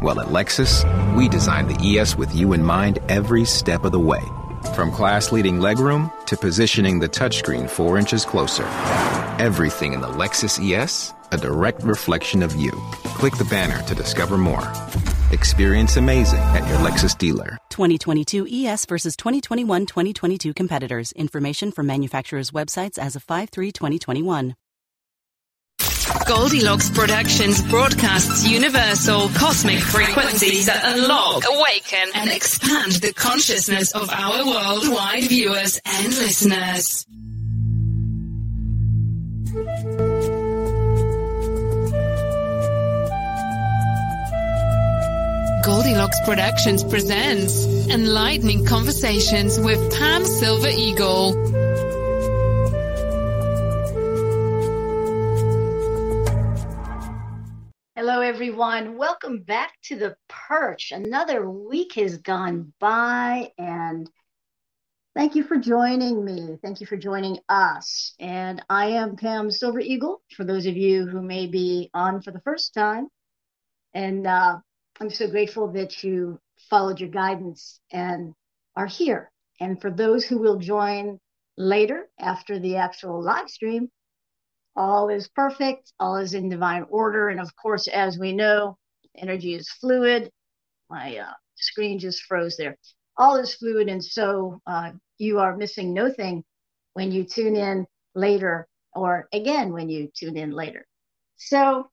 Well, 0.00 0.20
at 0.20 0.28
Lexus, 0.28 0.84
we 1.16 1.28
designed 1.28 1.70
the 1.70 1.98
ES 1.98 2.16
with 2.16 2.34
you 2.34 2.52
in 2.52 2.62
mind 2.62 2.98
every 3.08 3.44
step 3.44 3.84
of 3.84 3.92
the 3.92 3.98
way. 3.98 4.22
From 4.74 4.90
class 4.90 5.32
leading 5.32 5.58
legroom 5.58 6.10
to 6.26 6.36
positioning 6.36 6.98
the 6.98 7.08
touchscreen 7.08 7.68
four 7.68 7.98
inches 7.98 8.24
closer. 8.24 8.64
Everything 9.38 9.92
in 9.92 10.00
the 10.00 10.08
Lexus 10.08 10.58
ES, 10.58 11.12
a 11.32 11.38
direct 11.38 11.82
reflection 11.82 12.42
of 12.42 12.54
you. 12.54 12.72
Click 13.04 13.36
the 13.36 13.44
banner 13.44 13.82
to 13.84 13.94
discover 13.94 14.38
more. 14.38 14.72
Experience 15.32 15.96
amazing 15.96 16.40
at 16.40 16.66
your 16.68 16.78
Lexus 16.78 17.16
dealer. 17.16 17.58
2022 17.70 18.46
ES 18.50 18.86
versus 18.86 19.16
2021 19.16 19.86
2022 19.86 20.54
competitors. 20.54 21.12
Information 21.12 21.72
from 21.72 21.86
manufacturers' 21.86 22.50
websites 22.50 22.98
as 22.98 23.16
of 23.16 23.22
5 23.22 23.50
3 23.50 23.72
2021. 23.72 24.54
Goldilocks 26.26 26.90
Productions 26.90 27.62
broadcasts 27.62 28.46
universal 28.46 29.28
cosmic 29.30 29.78
frequencies 29.78 30.66
that 30.66 30.82
unlock, 30.84 31.44
awaken, 31.50 32.10
and 32.14 32.30
expand 32.30 32.92
the 32.92 33.12
consciousness 33.14 33.92
of 33.92 34.10
our 34.10 34.44
worldwide 34.44 35.24
viewers 35.24 35.80
and 35.84 36.08
listeners. 36.08 37.06
Goldilocks 45.64 46.20
Productions 46.26 46.84
presents 46.84 47.64
Enlightening 47.88 48.66
Conversations 48.66 49.58
with 49.58 49.98
Pam 49.98 50.24
Silver 50.26 50.68
Eagle. 50.68 51.63
Everyone. 58.54 58.96
Welcome 58.96 59.40
back 59.42 59.72
to 59.86 59.96
the 59.96 60.16
perch. 60.28 60.92
Another 60.92 61.50
week 61.50 61.94
has 61.94 62.18
gone 62.18 62.72
by, 62.78 63.50
and 63.58 64.08
thank 65.16 65.34
you 65.34 65.42
for 65.42 65.56
joining 65.56 66.24
me. 66.24 66.56
Thank 66.62 66.80
you 66.80 66.86
for 66.86 66.96
joining 66.96 67.40
us. 67.48 68.14
And 68.20 68.62
I 68.70 68.90
am 68.90 69.16
Pam 69.16 69.50
Silver 69.50 69.80
Eagle, 69.80 70.22
for 70.36 70.44
those 70.44 70.66
of 70.66 70.76
you 70.76 71.04
who 71.04 71.20
may 71.20 71.48
be 71.48 71.90
on 71.94 72.22
for 72.22 72.30
the 72.30 72.40
first 72.42 72.74
time. 72.74 73.08
And 73.92 74.24
uh, 74.24 74.58
I'm 75.00 75.10
so 75.10 75.28
grateful 75.28 75.72
that 75.72 76.04
you 76.04 76.38
followed 76.70 77.00
your 77.00 77.10
guidance 77.10 77.80
and 77.90 78.34
are 78.76 78.86
here. 78.86 79.32
And 79.58 79.80
for 79.80 79.90
those 79.90 80.24
who 80.24 80.38
will 80.38 80.58
join 80.60 81.18
later 81.56 82.08
after 82.20 82.60
the 82.60 82.76
actual 82.76 83.20
live 83.20 83.50
stream, 83.50 83.90
all 84.76 85.08
is 85.08 85.28
perfect, 85.28 85.92
all 86.00 86.16
is 86.16 86.34
in 86.34 86.48
divine 86.48 86.86
order. 86.88 87.28
And 87.28 87.40
of 87.40 87.54
course, 87.56 87.88
as 87.88 88.18
we 88.18 88.32
know, 88.32 88.76
energy 89.16 89.54
is 89.54 89.70
fluid. 89.70 90.30
My 90.90 91.18
uh, 91.18 91.32
screen 91.56 91.98
just 91.98 92.22
froze 92.24 92.56
there. 92.56 92.76
All 93.16 93.36
is 93.36 93.54
fluid. 93.54 93.88
And 93.88 94.04
so 94.04 94.60
uh, 94.66 94.92
you 95.18 95.38
are 95.38 95.56
missing 95.56 95.92
no 95.92 96.10
thing 96.10 96.44
when 96.94 97.12
you 97.12 97.24
tune 97.24 97.56
in 97.56 97.86
later, 98.14 98.66
or 98.94 99.28
again, 99.32 99.72
when 99.72 99.88
you 99.88 100.08
tune 100.14 100.36
in 100.36 100.50
later. 100.50 100.86
So, 101.36 101.90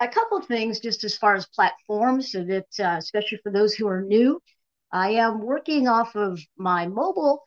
a 0.00 0.08
couple 0.08 0.40
things 0.40 0.80
just 0.80 1.04
as 1.04 1.16
far 1.16 1.34
as 1.34 1.46
platforms, 1.46 2.32
so 2.32 2.42
that, 2.44 2.66
uh, 2.80 2.96
especially 2.98 3.38
for 3.42 3.52
those 3.52 3.74
who 3.74 3.86
are 3.86 4.02
new, 4.02 4.40
I 4.92 5.10
am 5.10 5.42
working 5.42 5.86
off 5.86 6.16
of 6.16 6.40
my 6.56 6.86
mobile 6.86 7.42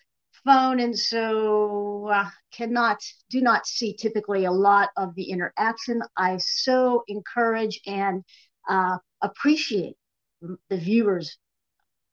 phone 0.46 0.80
and 0.80 0.98
so 0.98 2.08
uh, 2.12 2.30
cannot 2.52 3.00
do 3.30 3.42
not 3.42 3.66
see 3.66 3.96
typically 3.96 4.46
a 4.46 4.52
lot 4.52 4.90
of 4.98 5.16
the 5.16 5.30
interaction. 5.30 6.02
I 6.18 6.38
so 6.38 7.04
encourage 7.08 7.80
and 7.86 8.24
uh, 8.70 8.98
appreciate 9.22 9.96
the 10.42 10.78
viewers 10.78 11.38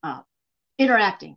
uh, 0.03 0.21
interacting. 0.79 1.37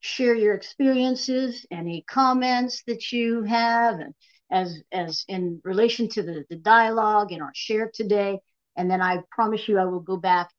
Share 0.00 0.34
your 0.34 0.54
experiences 0.54 1.66
any 1.70 2.04
comments 2.08 2.82
that 2.86 3.10
you 3.10 3.42
have 3.42 3.98
and 3.98 4.14
as 4.50 4.82
as 4.92 5.24
in 5.28 5.60
relation 5.64 6.08
to 6.08 6.22
the, 6.22 6.44
the 6.48 6.56
dialogue 6.56 7.32
and 7.32 7.42
our 7.42 7.52
share 7.54 7.90
today. 7.92 8.38
And 8.76 8.90
then 8.90 9.02
i 9.02 9.22
promise 9.32 9.66
you 9.68 9.78
i 9.78 9.84
will 9.84 10.00
go 10.00 10.16
back 10.16 10.50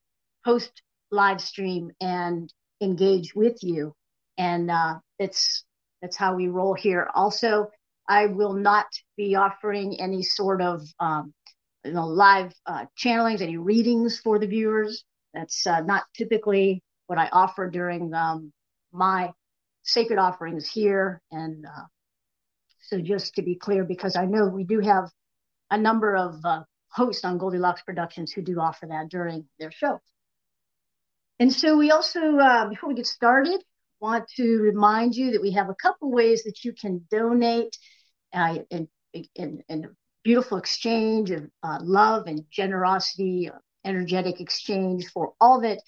post 0.46 0.82
live 1.12 1.42
stream 1.42 1.92
and 2.02 2.52
engage 2.82 3.34
with 3.36 3.58
you. 3.64 3.96
And 4.38 4.70
uh, 4.70 5.00
it's 5.20 5.64
that's 6.02 6.18
how 6.18 6.36
we 6.36 6.48
roll 6.48 6.74
here. 6.74 7.10
Also, 7.14 7.70
I 8.08 8.28
will 8.28 8.54
not 8.54 8.88
be 9.18 9.36
offering 9.36 10.00
any 10.00 10.24
sort 10.24 10.62
of 10.62 10.82
um, 11.00 11.34
you 11.84 11.92
know 11.94 12.08
live 12.08 12.54
uh, 12.66 12.86
channelings, 12.98 13.42
any 13.42 13.58
readings 13.58 14.20
for 14.20 14.40
the 14.40 14.48
viewers. 14.48 15.04
That's 15.34 15.68
uh, 15.68 15.82
not 15.82 16.04
typically 16.16 16.82
what 17.08 17.20
I 17.20 17.30
offer 17.32 17.70
during 17.70 18.14
um, 18.14 18.52
my 18.92 19.32
sacred 19.84 20.20
offerings 20.20 20.70
here. 20.70 21.22
And 21.32 21.66
uh, 21.66 21.86
so, 22.82 23.00
just 23.02 23.36
to 23.36 23.42
be 23.42 23.56
clear, 23.56 23.84
because 23.84 24.16
I 24.16 24.26
know 24.26 24.48
we 24.48 24.64
do 24.64 24.80
have 24.80 25.10
a 25.70 25.78
number 25.78 26.16
of 26.16 26.36
uh, 26.44 26.64
hosts 26.90 27.24
on 27.26 27.38
Goldilocks 27.38 27.82
Productions 27.84 28.32
who 28.32 28.42
do 28.42 28.60
offer 28.60 28.88
that 28.88 29.10
during 29.10 29.48
their 29.60 29.72
show. 29.72 30.00
And 31.40 31.54
so, 31.54 31.78
we 31.78 31.92
also, 31.92 32.38
uh, 32.38 32.68
before 32.70 32.90
we 32.90 32.96
get 32.96 33.08
started, 33.08 33.62
want 34.00 34.28
to 34.38 34.60
remind 34.60 35.16
you 35.16 35.32
that 35.32 35.42
we 35.42 35.52
have 35.52 35.70
a 35.70 35.76
couple 35.76 36.12
ways 36.12 36.44
that 36.44 36.64
you 36.64 36.74
can 36.74 37.06
donate 37.12 37.78
uh, 38.34 38.60
in, 38.70 38.88
in, 39.36 39.64
in, 39.68 39.86
a 39.86 39.88
beautiful 40.24 40.58
exchange 40.58 41.32
of 41.32 41.50
uh, 41.64 41.80
love 41.82 42.28
and 42.28 42.44
generosity, 42.52 43.50
uh, 43.50 43.58
energetic 43.86 44.40
exchange 44.40 45.08
for 45.12 45.34
all 45.40 45.62
that 45.62 45.80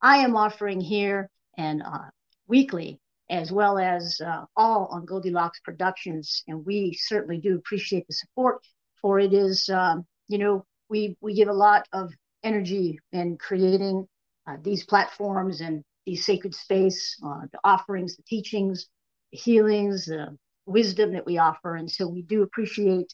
I 0.00 0.18
am 0.18 0.36
offering 0.36 0.80
here 0.80 1.28
and 1.56 1.82
uh, 1.82 2.08
weekly, 2.46 3.00
as 3.28 3.52
well 3.52 3.78
as 3.78 4.20
uh, 4.24 4.44
all 4.56 4.88
on 4.90 5.04
Goldilocks 5.04 5.60
Productions. 5.60 6.42
And 6.48 6.64
we 6.64 6.94
certainly 6.94 7.38
do 7.38 7.56
appreciate 7.56 8.06
the 8.06 8.14
support, 8.14 8.62
for 9.00 9.20
it 9.20 9.32
is, 9.32 9.68
um, 9.68 10.06
you 10.28 10.38
know, 10.38 10.64
we, 10.88 11.16
we 11.20 11.34
give 11.34 11.48
a 11.48 11.52
lot 11.52 11.86
of 11.92 12.12
energy 12.42 12.98
in 13.12 13.36
creating 13.36 14.08
uh, 14.46 14.56
these 14.62 14.84
platforms 14.84 15.60
and 15.60 15.84
the 16.06 16.16
sacred 16.16 16.54
space, 16.54 17.16
uh, 17.24 17.42
the 17.52 17.58
offerings, 17.64 18.16
the 18.16 18.22
teachings, 18.22 18.88
the 19.32 19.38
healings, 19.38 20.06
the 20.06 20.36
wisdom 20.66 21.12
that 21.12 21.26
we 21.26 21.38
offer. 21.38 21.76
And 21.76 21.90
so 21.90 22.06
we 22.06 22.22
do 22.22 22.42
appreciate 22.42 23.12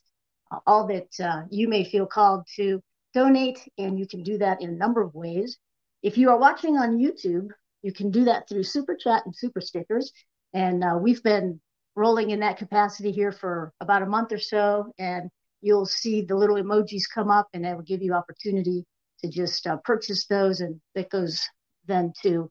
uh, 0.50 0.58
all 0.66 0.86
that 0.88 1.08
uh, 1.22 1.42
you 1.50 1.68
may 1.68 1.84
feel 1.84 2.06
called 2.06 2.46
to 2.56 2.82
donate, 3.14 3.58
and 3.78 3.98
you 3.98 4.06
can 4.06 4.22
do 4.22 4.38
that 4.38 4.60
in 4.60 4.70
a 4.70 4.72
number 4.72 5.00
of 5.00 5.14
ways. 5.14 5.58
If 6.02 6.18
you 6.18 6.30
are 6.30 6.38
watching 6.38 6.76
on 6.76 6.98
YouTube, 6.98 7.48
you 7.82 7.92
can 7.92 8.10
do 8.10 8.24
that 8.24 8.48
through 8.48 8.62
Super 8.64 8.94
Chat 8.94 9.22
and 9.24 9.34
Super 9.34 9.60
Stickers. 9.60 10.12
And 10.52 10.84
uh, 10.84 10.98
we've 11.00 11.22
been 11.22 11.60
rolling 11.94 12.30
in 12.30 12.40
that 12.40 12.58
capacity 12.58 13.10
here 13.12 13.32
for 13.32 13.72
about 13.80 14.02
a 14.02 14.06
month 14.06 14.32
or 14.32 14.38
so. 14.38 14.92
And 14.98 15.30
you'll 15.62 15.86
see 15.86 16.22
the 16.22 16.36
little 16.36 16.56
emojis 16.56 17.04
come 17.12 17.30
up 17.30 17.48
and 17.54 17.64
that 17.64 17.76
will 17.76 17.84
give 17.84 18.02
you 18.02 18.12
opportunity 18.12 18.84
to 19.20 19.28
just 19.28 19.66
uh, 19.66 19.78
purchase 19.78 20.26
those. 20.26 20.60
And 20.60 20.80
that 20.94 21.10
goes 21.10 21.48
then 21.86 22.12
to 22.22 22.50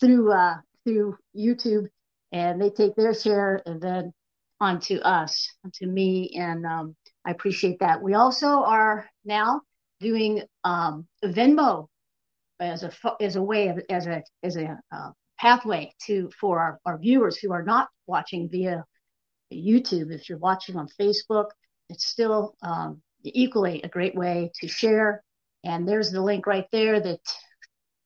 through, 0.00 0.32
uh, 0.32 0.56
through 0.84 1.16
YouTube 1.36 1.86
and 2.32 2.60
they 2.60 2.70
take 2.70 2.94
their 2.96 3.14
share 3.14 3.62
and 3.66 3.80
then 3.80 4.12
onto 4.60 4.96
us, 4.98 5.52
onto 5.64 5.86
me. 5.86 6.30
And 6.36 6.66
um, 6.66 6.96
I 7.24 7.30
appreciate 7.30 7.78
that. 7.80 8.02
We 8.02 8.14
also 8.14 8.46
are 8.46 9.08
now 9.24 9.60
doing 10.00 10.42
um, 10.64 11.06
Venmo 11.24 11.88
as 12.58 12.82
a 12.82 12.90
as 13.20 13.36
a 13.36 13.42
way 13.42 13.68
of 13.68 13.80
as 13.90 14.06
a 14.06 14.22
as 14.42 14.56
a 14.56 14.78
uh, 14.90 15.10
pathway 15.38 15.92
to 16.06 16.30
for 16.40 16.58
our, 16.58 16.80
our 16.86 16.98
viewers 16.98 17.36
who 17.36 17.52
are 17.52 17.62
not 17.62 17.88
watching 18.06 18.48
via 18.48 18.84
YouTube. 19.52 20.10
If 20.10 20.28
you're 20.28 20.38
watching 20.38 20.76
on 20.76 20.88
Facebook, 20.98 21.48
it's 21.90 22.06
still 22.06 22.56
um, 22.62 23.02
equally 23.24 23.82
a 23.82 23.88
great 23.88 24.14
way 24.14 24.50
to 24.60 24.68
share. 24.68 25.22
And 25.64 25.86
there's 25.88 26.10
the 26.10 26.22
link 26.22 26.46
right 26.46 26.66
there 26.72 27.00
that 27.00 27.20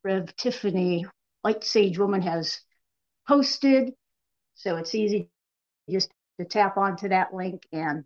Rev 0.02 0.34
Tiffany 0.36 1.06
White 1.42 1.64
Sage 1.64 1.98
Woman 1.98 2.22
has 2.22 2.60
posted. 3.26 3.92
So 4.54 4.76
it's 4.76 4.94
easy 4.94 5.30
just 5.88 6.10
to 6.38 6.44
tap 6.44 6.76
onto 6.76 7.08
that 7.08 7.34
link 7.34 7.62
and 7.72 8.04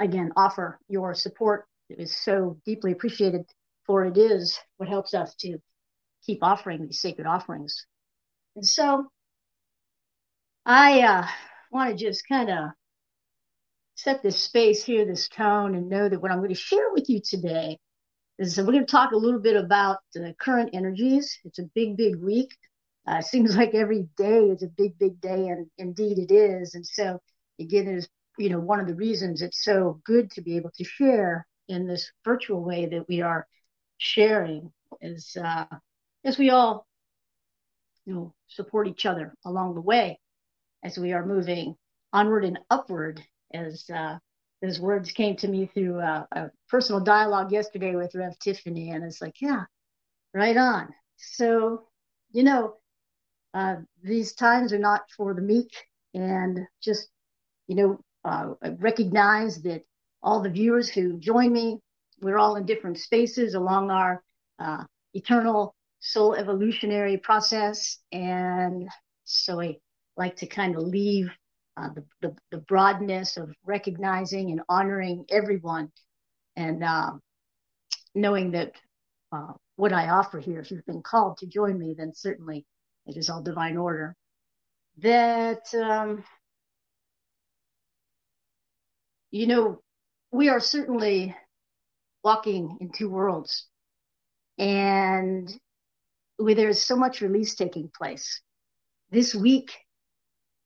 again 0.00 0.32
offer 0.36 0.78
your 0.88 1.14
support. 1.14 1.66
It 1.88 1.98
is 1.98 2.16
so 2.16 2.60
deeply 2.64 2.92
appreciated, 2.92 3.46
for 3.86 4.04
it 4.04 4.16
is 4.16 4.58
what 4.76 4.88
helps 4.88 5.14
us 5.14 5.34
to 5.36 5.58
keep 6.24 6.40
offering 6.42 6.82
these 6.82 7.00
sacred 7.00 7.26
offerings. 7.26 7.86
And 8.56 8.66
so 8.66 9.06
I 10.66 11.00
uh, 11.02 11.26
want 11.70 11.90
to 11.90 12.04
just 12.04 12.28
kind 12.28 12.50
of 12.50 12.70
set 13.94 14.22
this 14.22 14.38
space 14.38 14.84
here, 14.84 15.04
this 15.04 15.28
tone, 15.28 15.74
and 15.74 15.88
know 15.88 16.08
that 16.08 16.20
what 16.20 16.30
I'm 16.30 16.38
going 16.38 16.50
to 16.50 16.54
share 16.54 16.92
with 16.92 17.08
you 17.08 17.20
today 17.24 17.78
is 18.38 18.56
we're 18.58 18.64
going 18.64 18.86
to 18.86 18.90
talk 18.90 19.12
a 19.12 19.16
little 19.16 19.40
bit 19.40 19.56
about 19.56 19.98
the 20.14 20.34
current 20.40 20.70
energies. 20.72 21.38
It's 21.44 21.58
a 21.58 21.70
big, 21.74 21.96
big 21.96 22.16
week. 22.16 22.56
Uh, 23.06 23.20
seems 23.20 23.56
like 23.58 23.74
every 23.74 24.08
day 24.16 24.44
is 24.46 24.62
a 24.62 24.68
big, 24.68 24.98
big 24.98 25.20
day, 25.20 25.48
and 25.48 25.66
indeed 25.78 26.18
it 26.18 26.32
is. 26.32 26.74
And 26.74 26.86
so, 26.86 27.20
again, 27.58 27.88
is 27.88 28.08
you 28.38 28.48
know 28.48 28.60
one 28.60 28.80
of 28.80 28.86
the 28.86 28.94
reasons 28.94 29.42
it's 29.42 29.64
so 29.64 30.00
good 30.04 30.30
to 30.30 30.40
be 30.40 30.56
able 30.56 30.70
to 30.76 30.84
share 30.84 31.46
in 31.68 31.86
this 31.86 32.10
virtual 32.24 32.62
way 32.62 32.86
that 32.86 33.06
we 33.08 33.20
are 33.20 33.46
sharing 33.98 34.72
is 35.00 35.36
uh, 35.42 35.66
as 36.24 36.38
we 36.38 36.50
all 36.50 36.86
you 38.06 38.14
know 38.14 38.34
support 38.46 38.86
each 38.86 39.04
other 39.04 39.34
along 39.44 39.74
the 39.74 39.80
way 39.80 40.18
as 40.84 40.96
we 40.96 41.12
are 41.12 41.26
moving 41.26 41.74
onward 42.12 42.44
and 42.44 42.58
upward 42.70 43.20
as 43.52 43.84
uh, 43.92 44.16
those 44.62 44.80
words 44.80 45.12
came 45.12 45.36
to 45.36 45.48
me 45.48 45.70
through 45.72 46.00
uh, 46.00 46.24
a 46.32 46.50
personal 46.68 47.00
dialogue 47.00 47.52
yesterday 47.52 47.94
with 47.94 48.14
Rev 48.14 48.38
Tiffany, 48.38 48.90
and 48.90 49.04
it's 49.04 49.22
like, 49.22 49.40
yeah, 49.40 49.64
right 50.34 50.56
on. 50.56 50.88
So, 51.16 51.86
you 52.32 52.42
know, 52.42 52.74
uh, 53.54 53.76
these 54.02 54.32
times 54.32 54.72
are 54.72 54.78
not 54.78 55.02
for 55.16 55.34
the 55.34 55.42
meek, 55.42 55.70
and 56.14 56.60
just, 56.82 57.08
you 57.66 57.76
know, 57.76 58.00
uh, 58.24 58.54
recognize 58.78 59.62
that 59.62 59.82
all 60.22 60.42
the 60.42 60.50
viewers 60.50 60.88
who 60.88 61.18
join 61.18 61.52
me, 61.52 61.78
we're 62.20 62.38
all 62.38 62.56
in 62.56 62.66
different 62.66 62.98
spaces 62.98 63.54
along 63.54 63.90
our 63.90 64.22
uh, 64.58 64.84
eternal 65.14 65.74
soul 66.00 66.34
evolutionary 66.34 67.16
process. 67.16 67.98
And 68.12 68.88
so 69.24 69.60
I 69.60 69.78
like 70.16 70.36
to 70.36 70.46
kind 70.46 70.74
of 70.76 70.82
leave 70.82 71.30
uh, 71.78 71.88
the, 71.94 72.04
the, 72.22 72.36
the, 72.50 72.58
broadness 72.58 73.36
of 73.36 73.54
recognizing 73.64 74.50
and 74.50 74.62
honoring 74.68 75.24
everyone 75.30 75.92
and 76.56 76.82
uh, 76.82 77.12
knowing 78.14 78.50
that 78.52 78.72
uh, 79.30 79.52
what 79.76 79.92
I 79.92 80.08
offer 80.08 80.40
here, 80.40 80.60
if 80.60 80.70
you've 80.70 80.86
been 80.86 81.02
called 81.02 81.38
to 81.38 81.46
join 81.46 81.78
me, 81.78 81.94
then 81.96 82.12
certainly 82.14 82.66
it 83.06 83.16
is 83.16 83.30
all 83.30 83.42
divine 83.42 83.76
order. 83.76 84.16
That, 84.98 85.72
um, 85.74 86.24
you 89.30 89.46
know, 89.46 89.80
we 90.32 90.48
are 90.48 90.60
certainly 90.60 91.36
walking 92.24 92.78
in 92.80 92.90
two 92.90 93.08
worlds. 93.08 93.66
And 94.58 95.48
where 96.38 96.54
there's 96.54 96.82
so 96.82 96.96
much 96.96 97.20
release 97.20 97.54
taking 97.54 97.90
place. 97.96 98.40
This 99.10 99.34
week, 99.34 99.72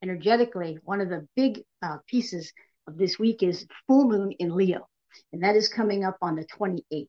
energetically, 0.02 0.78
one 0.84 1.00
of 1.00 1.08
the 1.08 1.26
big 1.36 1.62
uh, 1.82 1.98
pieces 2.06 2.52
of 2.86 2.98
this 2.98 3.18
week 3.18 3.42
is 3.42 3.66
full 3.86 4.08
moon 4.08 4.32
in 4.38 4.54
Leo, 4.54 4.88
and 5.32 5.42
that 5.42 5.56
is 5.56 5.68
coming 5.68 6.04
up 6.04 6.16
on 6.20 6.36
the 6.36 6.44
28th. 6.44 7.06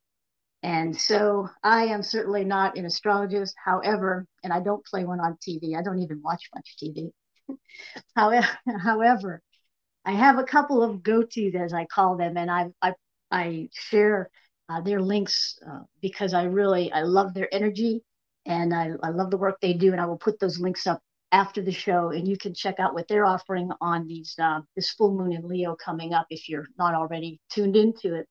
And 0.62 0.95
so 0.95 1.50
I 1.62 1.86
am 1.86 2.04
certainly 2.04 2.45
not 2.45 2.78
an 2.78 2.86
astrologist, 2.86 3.54
however, 3.63 4.25
and 4.44 4.54
I 4.54 4.62
don't 4.62 4.86
play 4.86 5.04
one 5.04 5.19
on 5.19 5.38
TV. 5.45 5.78
I 5.78 5.81
don't 5.81 6.00
even 6.00 6.22
watch 6.24 6.50
much 6.56 6.75
TV. 6.81 7.12
however, 8.16 8.48
however, 8.81 9.42
I 10.06 10.13
have 10.13 10.38
a 10.38 10.44
couple 10.44 10.81
of 10.81 11.04
go-tos, 11.04 11.56
as 11.56 11.74
I 11.74 11.86
call 11.86 12.18
them, 12.18 12.38
and 12.38 12.50
I 12.50 12.68
I, 12.81 12.94
I 13.31 13.69
share 13.74 14.30
uh, 14.69 14.81
their 14.81 15.01
links 15.01 15.57
uh, 15.68 15.81
because 16.01 16.34
I 16.34 16.44
really 16.44 16.92
I 16.92 17.01
love 17.01 17.34
their 17.34 17.54
energy 17.54 18.01
and 18.46 18.74
I, 18.74 18.92
I 19.01 19.10
love 19.10 19.31
the 19.31 19.38
work 19.38 19.60
they 19.62 19.74
do. 19.74 19.92
And 19.92 20.01
I 20.01 20.06
will 20.06 20.18
put 20.18 20.39
those 20.39 20.60
links 20.60 20.88
up 20.88 21.01
after 21.34 21.64
the 21.64 21.72
show, 21.72 22.12
and 22.12 22.28
you 22.28 22.38
can 22.38 22.54
check 22.54 22.80
out 22.80 22.94
what 22.94 23.08
they're 23.08 23.26
offering 23.26 23.72
on 23.82 24.08
these 24.08 24.36
uh, 24.40 24.62
this 24.76 24.92
full 24.92 25.14
moon 25.14 25.34
in 25.34 25.48
Leo 25.48 25.76
coming 25.76 26.14
up 26.14 26.28
if 26.30 26.48
you're 26.48 26.68
not 26.78 26.94
already 26.94 27.42
tuned 27.50 27.76
into 27.76 28.16
it. 28.16 28.30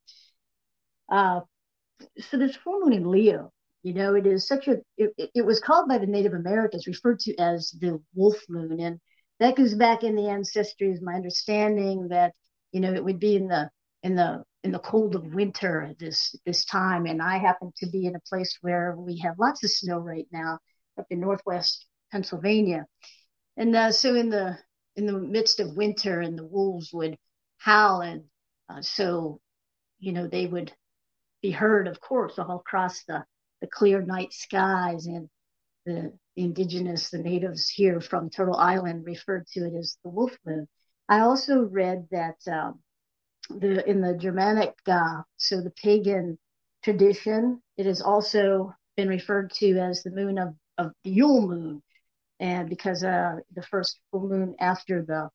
Uh, 1.10 1.40
so 2.18 2.38
this 2.38 2.56
full 2.56 2.80
moon 2.80 2.92
in 2.92 3.10
Leo, 3.10 3.52
you 3.82 3.92
know, 3.92 4.14
it 4.14 4.26
is 4.26 4.46
such 4.46 4.68
a 4.68 4.76
it, 4.96 5.12
it 5.34 5.44
was 5.44 5.60
called 5.60 5.88
by 5.88 5.98
the 5.98 6.06
Native 6.06 6.32
Americans, 6.32 6.86
referred 6.86 7.18
to 7.20 7.36
as 7.36 7.70
the 7.80 8.00
wolf 8.14 8.38
moon, 8.48 8.80
and 8.80 9.00
that 9.40 9.56
goes 9.56 9.74
back 9.74 10.04
in 10.04 10.14
the 10.14 10.28
ancestry. 10.28 10.88
Is 10.90 11.02
my 11.02 11.14
understanding 11.14 12.08
that 12.08 12.32
you 12.70 12.80
know 12.80 12.94
it 12.94 13.04
would 13.04 13.18
be 13.18 13.34
in 13.34 13.48
the 13.48 13.68
in 14.04 14.14
the 14.14 14.44
in 14.62 14.70
the 14.70 14.78
cold 14.78 15.16
of 15.16 15.34
winter 15.34 15.92
this 15.98 16.36
this 16.46 16.64
time 16.64 17.06
and 17.06 17.20
i 17.20 17.36
happen 17.36 17.72
to 17.76 17.88
be 17.88 18.06
in 18.06 18.14
a 18.14 18.20
place 18.28 18.58
where 18.60 18.94
we 18.96 19.18
have 19.18 19.38
lots 19.38 19.64
of 19.64 19.70
snow 19.70 19.98
right 19.98 20.26
now 20.32 20.58
up 20.98 21.06
in 21.10 21.20
northwest 21.20 21.86
pennsylvania. 22.12 22.86
And 23.56 23.74
uh, 23.74 23.92
so 23.92 24.14
in 24.14 24.28
the 24.28 24.58
in 24.94 25.06
the 25.06 25.18
midst 25.18 25.58
of 25.58 25.76
winter 25.76 26.20
and 26.20 26.38
the 26.38 26.46
wolves 26.46 26.90
would 26.92 27.16
howl 27.56 28.02
and 28.02 28.24
uh, 28.68 28.82
so 28.82 29.40
you 29.98 30.12
know 30.12 30.26
they 30.26 30.46
would 30.46 30.72
be 31.40 31.50
heard 31.50 31.88
of 31.88 32.00
course 32.00 32.38
all 32.38 32.56
across 32.56 33.02
the 33.04 33.24
the 33.62 33.66
clear 33.66 34.02
night 34.02 34.32
skies. 34.32 35.06
And 35.06 35.28
the, 35.86 36.12
indigenous 36.36 37.10
the 37.10 37.18
natives 37.18 37.68
here 37.68 38.00
from 38.00 38.30
turtle 38.30 38.56
island 38.56 39.04
referred 39.04 39.46
to 39.48 39.60
it 39.60 39.74
as 39.78 39.98
the 40.02 40.10
wolf 40.10 40.36
moon. 40.46 40.66
I 41.08 41.20
also 41.20 41.64
read 41.64 42.06
that 42.10 42.36
um, 42.50 42.80
the 43.50 43.88
in 43.88 44.00
the 44.00 44.16
Germanic, 44.16 44.74
uh, 44.86 45.22
so 45.36 45.60
the 45.60 45.72
pagan 45.82 46.38
tradition, 46.82 47.60
it 47.76 47.86
has 47.86 48.00
also 48.00 48.72
been 48.96 49.08
referred 49.08 49.50
to 49.54 49.78
as 49.78 50.02
the 50.02 50.10
moon 50.10 50.38
of, 50.38 50.54
of 50.78 50.92
the 51.04 51.10
Yule 51.10 51.46
moon, 51.46 51.82
and 52.42 52.68
because 52.68 53.04
uh, 53.04 53.36
the 53.54 53.62
first 53.62 54.00
full 54.10 54.28
moon 54.28 54.56
after 54.58 55.02
the 55.02 55.30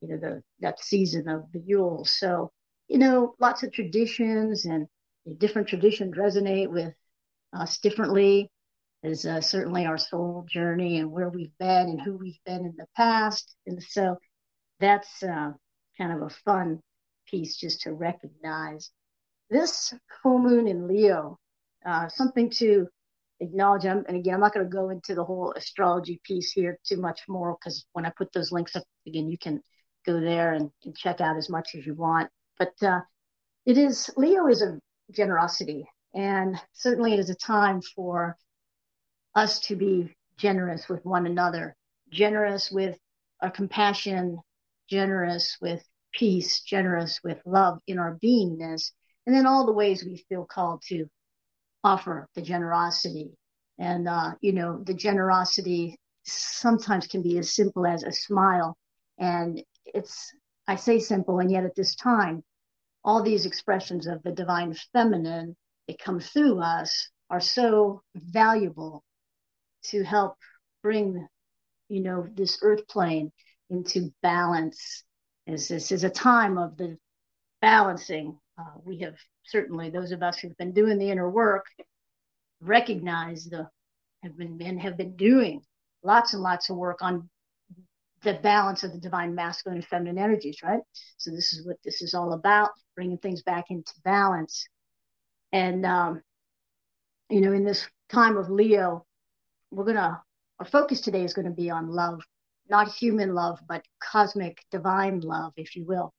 you 0.00 0.08
know 0.08 0.16
the 0.16 0.42
that 0.60 0.82
season 0.82 1.28
of 1.28 1.44
the 1.52 1.60
Yule. 1.66 2.04
So 2.06 2.52
you 2.88 2.98
know, 2.98 3.34
lots 3.40 3.64
of 3.64 3.72
traditions 3.72 4.64
and 4.64 4.86
different 5.38 5.68
traditions 5.68 6.16
resonate 6.16 6.70
with 6.70 6.94
us 7.52 7.78
differently. 7.78 8.48
Is 9.02 9.26
uh, 9.26 9.40
certainly 9.40 9.86
our 9.86 9.98
soul 9.98 10.46
journey 10.48 10.98
and 10.98 11.10
where 11.10 11.28
we've 11.28 11.56
been 11.58 11.88
and 11.90 12.00
who 12.00 12.16
we've 12.16 12.38
been 12.46 12.64
in 12.64 12.74
the 12.78 12.86
past, 12.96 13.54
and 13.66 13.82
so 13.82 14.16
that's 14.80 15.22
uh, 15.22 15.50
kind 15.98 16.12
of 16.12 16.22
a 16.22 16.30
fun 16.44 16.80
piece 17.28 17.56
just 17.56 17.82
to 17.82 17.92
recognize 17.92 18.90
this 19.50 19.92
full 20.22 20.38
moon 20.38 20.66
in 20.68 20.86
Leo, 20.88 21.38
uh, 21.84 22.08
something 22.08 22.50
to 22.50 22.88
acknowledge. 23.40 23.82
Them. 23.82 24.04
And 24.08 24.16
again, 24.16 24.34
I'm 24.34 24.40
not 24.40 24.54
going 24.54 24.66
to 24.66 24.70
go 24.70 24.90
into 24.90 25.14
the 25.14 25.24
whole 25.24 25.52
astrology 25.56 26.20
piece 26.24 26.52
here 26.52 26.78
too 26.86 26.98
much 26.98 27.20
more 27.28 27.56
because 27.58 27.86
when 27.92 28.06
I 28.06 28.12
put 28.16 28.32
those 28.32 28.52
links 28.52 28.76
up 28.76 28.84
again, 29.06 29.28
you 29.28 29.38
can 29.38 29.60
go 30.04 30.20
there 30.20 30.54
and, 30.54 30.70
and 30.84 30.96
check 30.96 31.20
out 31.20 31.36
as 31.36 31.50
much 31.50 31.70
as 31.74 31.86
you 31.86 31.94
want. 31.94 32.30
But 32.58 32.72
uh, 32.82 33.00
it 33.64 33.76
is 33.76 34.10
Leo 34.16 34.46
is 34.46 34.62
a 34.62 34.78
generosity, 35.12 35.84
and 36.14 36.60
certainly 36.72 37.12
it 37.12 37.20
is 37.20 37.30
a 37.30 37.34
time 37.34 37.82
for 37.94 38.36
us 39.34 39.60
to 39.60 39.76
be 39.76 40.14
generous 40.38 40.88
with 40.88 41.04
one 41.04 41.26
another, 41.26 41.76
generous 42.10 42.70
with 42.70 42.96
our 43.42 43.50
compassion, 43.50 44.38
generous 44.88 45.56
with 45.60 45.84
peace, 46.12 46.62
generous 46.62 47.20
with 47.22 47.38
love 47.44 47.78
in 47.86 47.98
our 47.98 48.18
beingness, 48.22 48.92
and 49.26 49.34
then 49.34 49.46
all 49.46 49.66
the 49.66 49.72
ways 49.72 50.04
we 50.04 50.24
feel 50.28 50.46
called 50.46 50.82
to 50.86 51.06
offer 51.86 52.26
the 52.34 52.42
generosity. 52.42 53.30
And, 53.78 54.08
uh, 54.08 54.32
you 54.40 54.52
know, 54.52 54.82
the 54.84 54.94
generosity 54.94 55.98
sometimes 56.24 57.06
can 57.06 57.22
be 57.22 57.38
as 57.38 57.54
simple 57.54 57.86
as 57.86 58.02
a 58.02 58.12
smile. 58.12 58.76
And 59.18 59.62
it's, 59.84 60.32
I 60.66 60.76
say 60.76 60.98
simple, 60.98 61.38
and 61.38 61.50
yet 61.50 61.64
at 61.64 61.76
this 61.76 61.94
time, 61.94 62.42
all 63.04 63.22
these 63.22 63.46
expressions 63.46 64.06
of 64.08 64.22
the 64.22 64.32
divine 64.32 64.74
feminine 64.92 65.56
that 65.86 65.98
come 65.98 66.18
through 66.18 66.60
us 66.60 67.08
are 67.30 67.40
so 67.40 68.02
valuable 68.14 69.04
to 69.90 70.02
help 70.02 70.34
bring, 70.82 71.26
you 71.88 72.02
know, 72.02 72.26
this 72.34 72.58
earth 72.62 72.86
plane 72.88 73.30
into 73.70 74.12
balance. 74.22 75.04
As 75.46 75.68
this 75.68 75.92
is 75.92 76.02
a 76.02 76.10
time 76.10 76.58
of 76.58 76.76
the 76.76 76.98
balancing. 77.60 78.38
Uh, 78.58 78.78
we 78.84 78.98
have 79.00 79.14
certainly 79.44 79.90
those 79.90 80.12
of 80.12 80.22
us 80.22 80.38
who've 80.38 80.56
been 80.56 80.72
doing 80.72 80.98
the 80.98 81.10
inner 81.10 81.28
work 81.28 81.66
recognize 82.60 83.44
the 83.44 83.68
have 84.22 84.36
been 84.36 84.60
and 84.62 84.80
have 84.80 84.96
been 84.96 85.14
doing 85.16 85.60
lots 86.02 86.32
and 86.32 86.42
lots 86.42 86.70
of 86.70 86.76
work 86.76 86.98
on 87.02 87.28
the 88.22 88.34
balance 88.34 88.82
of 88.82 88.92
the 88.92 88.98
divine 88.98 89.34
masculine 89.34 89.78
and 89.78 89.86
feminine 89.86 90.18
energies, 90.18 90.58
right? 90.62 90.80
So 91.18 91.30
this 91.30 91.52
is 91.52 91.66
what 91.66 91.76
this 91.84 92.00
is 92.02 92.14
all 92.14 92.32
about, 92.32 92.70
bringing 92.94 93.18
things 93.18 93.42
back 93.42 93.66
into 93.70 93.92
balance. 94.04 94.66
And 95.52 95.84
um, 95.84 96.22
you 97.28 97.40
know, 97.40 97.52
in 97.52 97.64
this 97.64 97.86
time 98.08 98.36
of 98.36 98.48
Leo, 98.50 99.04
we're 99.70 99.84
gonna 99.84 100.22
our 100.58 100.66
focus 100.66 101.00
today 101.02 101.22
is 101.24 101.34
going 101.34 101.46
to 101.46 101.52
be 101.52 101.68
on 101.70 101.88
love, 101.88 102.22
not 102.68 102.88
human 102.88 103.34
love, 103.34 103.58
but 103.68 103.84
cosmic 104.00 104.64
divine 104.70 105.20
love, 105.20 105.52
if 105.56 105.76
you 105.76 105.84
will. 105.84 106.14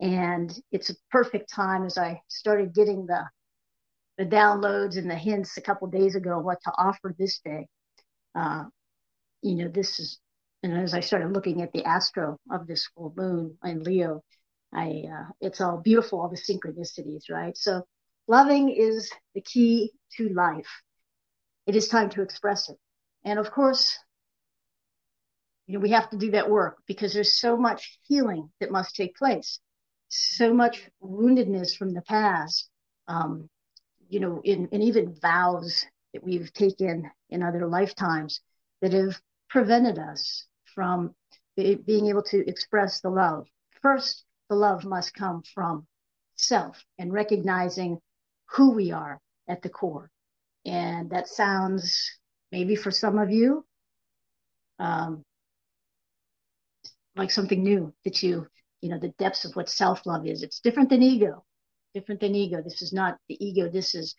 And 0.00 0.52
it's 0.72 0.90
a 0.90 0.96
perfect 1.10 1.50
time 1.52 1.84
as 1.84 1.98
I 1.98 2.20
started 2.28 2.74
getting 2.74 3.06
the 3.06 3.24
the 4.16 4.24
downloads 4.24 4.96
and 4.96 5.10
the 5.10 5.16
hints 5.16 5.56
a 5.56 5.60
couple 5.60 5.88
days 5.88 6.14
ago 6.14 6.38
what 6.38 6.58
to 6.62 6.72
offer 6.78 7.14
this 7.18 7.40
day. 7.44 7.66
Uh, 8.34 8.64
you 9.42 9.56
know, 9.56 9.68
this 9.68 9.98
is, 9.98 10.18
and 10.62 10.72
as 10.78 10.94
I 10.94 11.00
started 11.00 11.32
looking 11.32 11.62
at 11.62 11.72
the 11.72 11.84
astro 11.84 12.38
of 12.50 12.66
this 12.66 12.88
full 12.94 13.12
moon 13.16 13.58
in 13.64 13.82
Leo, 13.82 14.22
I 14.72 15.04
uh, 15.12 15.30
it's 15.40 15.60
all 15.60 15.78
beautiful, 15.78 16.20
all 16.20 16.28
the 16.28 16.36
synchronicities, 16.36 17.30
right? 17.30 17.56
So, 17.56 17.82
loving 18.26 18.70
is 18.70 19.10
the 19.34 19.40
key 19.42 19.92
to 20.16 20.28
life. 20.30 20.82
It 21.66 21.76
is 21.76 21.88
time 21.88 22.10
to 22.10 22.22
express 22.22 22.68
it, 22.70 22.76
and 23.24 23.38
of 23.38 23.50
course, 23.50 23.98
you 25.66 25.74
know, 25.74 25.80
we 25.80 25.90
have 25.90 26.10
to 26.10 26.16
do 26.16 26.32
that 26.32 26.50
work 26.50 26.78
because 26.86 27.14
there's 27.14 27.38
so 27.38 27.56
much 27.56 27.98
healing 28.02 28.50
that 28.60 28.70
must 28.70 28.96
take 28.96 29.16
place, 29.16 29.60
so 30.14 30.54
much 30.54 30.88
woundedness 31.02 31.76
from 31.76 31.92
the 31.92 32.02
past. 32.02 32.68
Um, 33.08 33.48
you 34.08 34.20
know, 34.20 34.40
in, 34.44 34.68
and 34.72 34.82
even 34.82 35.14
vows 35.20 35.84
that 36.12 36.22
we've 36.22 36.52
taken 36.52 37.10
in 37.30 37.42
other 37.42 37.66
lifetimes 37.66 38.40
that 38.80 38.92
have 38.92 39.20
prevented 39.48 39.98
us 39.98 40.46
from 40.74 41.14
be, 41.56 41.74
being 41.74 42.06
able 42.08 42.22
to 42.22 42.48
express 42.48 43.00
the 43.00 43.10
love. 43.10 43.46
First, 43.82 44.24
the 44.48 44.56
love 44.56 44.84
must 44.84 45.14
come 45.14 45.42
from 45.54 45.86
self 46.36 46.84
and 46.98 47.12
recognizing 47.12 47.98
who 48.50 48.72
we 48.72 48.92
are 48.92 49.20
at 49.48 49.62
the 49.62 49.68
core. 49.68 50.10
And 50.64 51.10
that 51.10 51.28
sounds 51.28 52.18
maybe 52.52 52.76
for 52.76 52.90
some 52.90 53.18
of 53.18 53.30
you 53.30 53.64
um, 54.78 55.22
like 57.16 57.30
something 57.30 57.62
new 57.62 57.92
that 58.04 58.22
you, 58.22 58.46
you 58.84 58.90
know, 58.90 58.98
the 58.98 59.14
depths 59.18 59.44
of 59.44 59.56
what 59.56 59.68
self 59.68 60.06
love 60.06 60.26
is. 60.26 60.42
It's 60.42 60.60
different 60.60 60.90
than 60.90 61.02
ego 61.02 61.44
different 61.94 62.20
than 62.20 62.34
ego. 62.34 62.60
This 62.62 62.82
is 62.82 62.92
not 62.92 63.16
the 63.28 63.42
ego. 63.44 63.70
This 63.70 63.94
is 63.94 64.14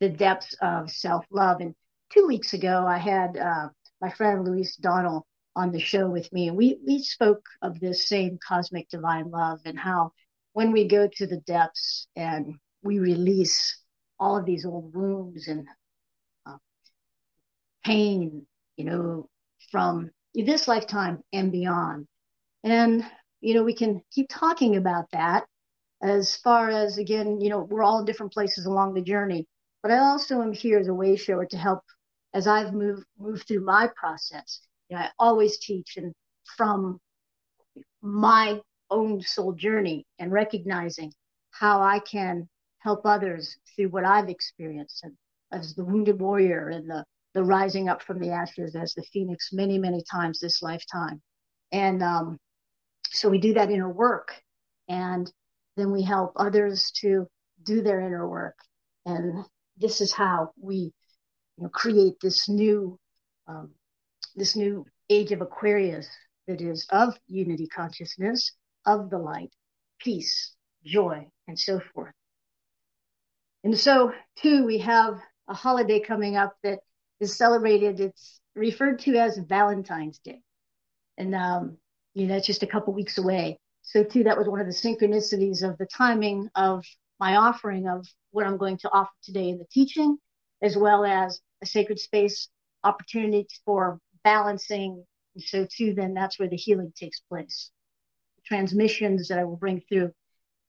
the 0.00 0.08
depths 0.08 0.54
of 0.62 0.90
self 0.90 1.26
love. 1.30 1.60
And 1.60 1.74
two 2.12 2.26
weeks 2.26 2.54
ago, 2.54 2.86
I 2.86 2.98
had 2.98 3.36
uh, 3.36 3.68
my 4.00 4.10
friend 4.10 4.44
Louise 4.44 4.76
Donnell 4.76 5.26
on 5.56 5.72
the 5.72 5.80
show 5.80 6.08
with 6.08 6.32
me, 6.32 6.48
and 6.48 6.56
we 6.56 6.78
we 6.86 7.00
spoke 7.02 7.44
of 7.60 7.80
this 7.80 8.08
same 8.08 8.38
cosmic 8.46 8.88
divine 8.88 9.30
love 9.30 9.60
and 9.64 9.78
how 9.78 10.12
when 10.52 10.72
we 10.72 10.88
go 10.88 11.08
to 11.16 11.26
the 11.26 11.38
depths 11.40 12.06
and 12.16 12.54
we 12.82 12.98
release 12.98 13.78
all 14.18 14.38
of 14.38 14.46
these 14.46 14.64
old 14.64 14.94
wounds 14.94 15.48
and 15.48 15.66
uh, 16.46 16.56
pain, 17.84 18.46
you 18.76 18.84
know, 18.84 19.28
from 19.70 20.10
this 20.34 20.68
lifetime 20.68 21.18
and 21.32 21.52
beyond. 21.52 22.06
And, 22.64 23.04
you 23.40 23.54
know, 23.54 23.62
we 23.62 23.74
can 23.74 24.02
keep 24.12 24.28
talking 24.28 24.76
about 24.76 25.06
that 25.12 25.46
as 26.02 26.36
far 26.36 26.70
as 26.70 26.98
again, 26.98 27.40
you 27.40 27.48
know, 27.48 27.60
we're 27.60 27.82
all 27.82 28.00
in 28.00 28.04
different 28.04 28.32
places 28.32 28.66
along 28.66 28.94
the 28.94 29.02
journey. 29.02 29.46
But 29.82 29.92
I 29.92 29.98
also 29.98 30.42
am 30.42 30.52
here 30.52 30.78
as 30.78 30.88
a 30.88 30.94
way 30.94 31.16
shower 31.16 31.46
to 31.46 31.56
help 31.56 31.80
as 32.34 32.46
I've 32.46 32.72
moved 32.72 33.06
moved 33.18 33.46
through 33.46 33.64
my 33.64 33.88
process. 33.96 34.60
You 34.88 34.96
know, 34.96 35.02
I 35.02 35.10
always 35.18 35.58
teach 35.58 35.96
and 35.96 36.12
from 36.56 36.98
my 38.02 38.60
own 38.90 39.20
soul 39.22 39.52
journey 39.52 40.06
and 40.18 40.32
recognizing 40.32 41.12
how 41.50 41.82
I 41.82 41.98
can 42.00 42.48
help 42.78 43.04
others 43.04 43.56
through 43.74 43.88
what 43.88 44.04
I've 44.04 44.28
experienced 44.28 45.02
and 45.02 45.16
as 45.52 45.74
the 45.74 45.84
wounded 45.84 46.20
warrior 46.20 46.68
and 46.68 46.88
the 46.90 47.04
the 47.34 47.44
rising 47.44 47.88
up 47.88 48.02
from 48.02 48.18
the 48.18 48.30
ashes 48.30 48.74
as 48.74 48.94
the 48.94 49.02
phoenix 49.12 49.52
many 49.52 49.78
many 49.78 50.02
times 50.10 50.40
this 50.40 50.62
lifetime 50.62 51.20
and 51.72 52.02
um, 52.02 52.38
so 53.16 53.28
we 53.28 53.38
do 53.38 53.54
that 53.54 53.70
inner 53.70 53.90
work 53.90 54.32
and 54.88 55.32
then 55.76 55.90
we 55.90 56.02
help 56.02 56.32
others 56.36 56.90
to 56.96 57.26
do 57.62 57.82
their 57.82 58.00
inner 58.00 58.28
work. 58.28 58.56
And 59.04 59.44
this 59.76 60.00
is 60.00 60.12
how 60.12 60.50
we 60.60 60.92
you 61.56 61.64
know, 61.64 61.68
create 61.68 62.14
this 62.20 62.48
new, 62.48 62.98
um, 63.46 63.70
this 64.34 64.56
new 64.56 64.84
age 65.08 65.32
of 65.32 65.40
Aquarius 65.40 66.08
that 66.46 66.60
is 66.60 66.86
of 66.90 67.14
unity 67.26 67.66
consciousness, 67.66 68.52
of 68.84 69.10
the 69.10 69.18
light, 69.18 69.50
peace, 69.98 70.54
joy, 70.84 71.26
and 71.48 71.58
so 71.58 71.80
forth. 71.94 72.14
And 73.64 73.76
so, 73.76 74.12
too, 74.36 74.64
we 74.64 74.78
have 74.78 75.18
a 75.48 75.54
holiday 75.54 76.00
coming 76.00 76.36
up 76.36 76.54
that 76.62 76.80
is 77.18 77.36
celebrated. 77.36 77.98
It's 77.98 78.40
referred 78.54 79.00
to 79.00 79.16
as 79.16 79.38
Valentine's 79.38 80.18
Day. 80.18 80.42
And, 81.18 81.34
um, 81.34 81.78
you 82.16 82.26
know, 82.26 82.36
it's 82.36 82.46
just 82.46 82.62
a 82.62 82.66
couple 82.66 82.94
weeks 82.94 83.18
away. 83.18 83.58
So 83.82 84.02
too, 84.02 84.24
that 84.24 84.38
was 84.38 84.48
one 84.48 84.58
of 84.58 84.66
the 84.66 84.72
synchronicities 84.72 85.62
of 85.62 85.76
the 85.76 85.86
timing 85.86 86.48
of 86.54 86.82
my 87.20 87.36
offering 87.36 87.86
of 87.86 88.06
what 88.30 88.46
I'm 88.46 88.56
going 88.56 88.78
to 88.78 88.90
offer 88.90 89.12
today 89.22 89.50
in 89.50 89.58
the 89.58 89.66
teaching, 89.70 90.16
as 90.62 90.78
well 90.78 91.04
as 91.04 91.40
a 91.62 91.66
sacred 91.66 92.00
space 92.00 92.48
opportunity 92.84 93.46
for 93.66 94.00
balancing. 94.24 95.04
And 95.34 95.44
so 95.44 95.66
too, 95.70 95.92
then 95.92 96.14
that's 96.14 96.38
where 96.38 96.48
the 96.48 96.56
healing 96.56 96.90
takes 96.96 97.20
place. 97.20 97.70
The 98.36 98.42
transmissions 98.46 99.28
that 99.28 99.38
I 99.38 99.44
will 99.44 99.56
bring 99.56 99.82
through 99.86 100.10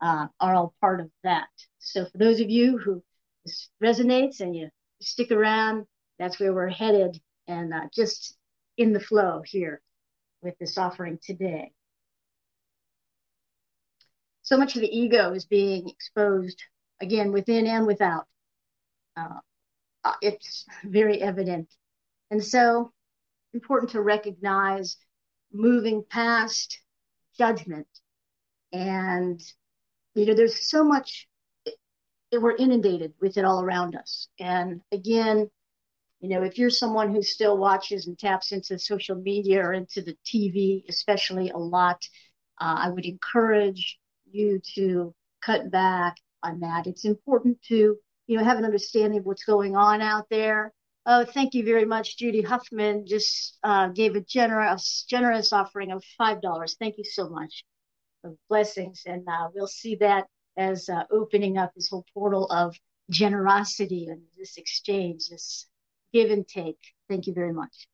uh, 0.02 0.28
are 0.42 0.54
all 0.54 0.74
part 0.82 1.00
of 1.00 1.10
that. 1.24 1.48
So 1.80 2.06
for 2.08 2.18
those 2.18 2.42
of 2.42 2.50
you 2.50 2.78
who 2.78 3.02
this 3.46 3.70
resonates 3.82 4.42
and 4.42 4.54
you 4.54 4.68
stick 5.02 5.32
around, 5.32 5.86
that's 6.20 6.42
where 6.42 6.54
we're 6.54 6.68
headed 6.68 7.22
and 7.48 7.74
uh, 7.74 7.88
just 7.96 8.36
in 8.76 8.92
the 8.92 9.00
flow 9.00 9.42
here 9.46 9.82
with 10.42 10.58
this 10.60 10.78
offering 10.78 11.20
today 11.22 11.72
so 14.48 14.56
much 14.56 14.78
of 14.78 14.82
the 14.82 14.98
ego 14.98 15.34
is 15.34 15.46
being 15.46 15.90
exposed 15.90 16.64
again 17.02 17.34
within 17.34 17.68
and 17.68 17.86
without. 17.86 18.28
Uh, 19.18 19.42
it's 20.22 20.66
very 20.86 21.22
evident. 21.22 21.68
And 22.32 22.42
so 22.42 22.94
important 23.54 23.92
to 23.92 24.02
recognize 24.02 24.96
moving 25.52 26.02
past 26.10 26.80
judgment. 27.38 27.88
And, 28.72 29.42
you 30.16 30.26
know, 30.26 30.34
there's 30.34 30.70
so 30.70 30.82
much, 30.86 31.28
it, 31.66 31.76
we're 32.42 32.56
inundated 32.56 33.16
with 33.20 33.36
it 33.36 33.44
all 33.44 33.62
around 33.62 33.98
us. 33.98 34.30
And 34.40 34.80
again, 34.94 35.50
you 36.20 36.30
know, 36.30 36.44
if 36.44 36.58
you're 36.58 36.70
someone 36.70 37.14
who 37.14 37.22
still 37.22 37.58
watches 37.58 38.08
and 38.08 38.18
taps 38.18 38.52
into 38.52 38.80
social 38.80 39.16
media 39.16 39.62
or 39.62 39.74
into 39.74 40.02
the 40.02 40.18
TV, 40.26 40.84
especially 40.90 41.50
a 41.50 41.58
lot, 41.58 42.04
uh, 42.60 42.76
I 42.80 42.90
would 42.90 43.06
encourage 43.06 44.00
you 44.26 44.60
to 44.76 45.14
cut 45.42 45.70
back 45.70 46.18
on 46.42 46.60
that. 46.62 46.88
It's 46.88 47.06
important 47.06 47.62
to, 47.68 47.98
you 48.26 48.38
know, 48.38 48.44
have 48.44 48.58
an 48.58 48.66
understanding 48.66 49.20
of 49.20 49.26
what's 49.26 49.46
going 49.46 49.76
on 49.76 50.02
out 50.02 50.28
there. 50.30 50.74
Oh, 51.06 51.24
thank 51.24 51.54
you 51.54 51.64
very 51.64 51.86
much. 51.86 52.18
Judy 52.18 52.42
Huffman 52.42 53.06
just 53.06 53.58
uh, 53.64 53.90
gave 53.90 54.16
a 54.16 54.22
generous, 54.22 55.06
generous 55.08 55.54
offering 55.54 55.92
of 55.92 56.04
$5. 56.20 56.76
Thank 56.80 56.98
you 56.98 57.06
so 57.06 57.30
much. 57.30 57.64
Blessings. 58.50 59.04
And 59.06 59.26
uh, 59.28 59.50
we'll 59.54 59.68
see 59.68 59.96
that 59.98 60.26
as 60.58 60.90
uh, 60.90 61.04
opening 61.12 61.58
up 61.58 61.72
this 61.76 61.90
whole 61.90 62.06
portal 62.14 62.48
of 62.48 62.76
generosity 63.10 64.08
and 64.08 64.22
this 64.38 64.58
exchange, 64.58 65.30
this 65.30 65.68
give 66.18 66.32
and 66.32 66.48
take. 66.48 66.80
Thank 67.10 67.28
you 67.28 67.34
very 67.34 67.54
much. 67.54 67.88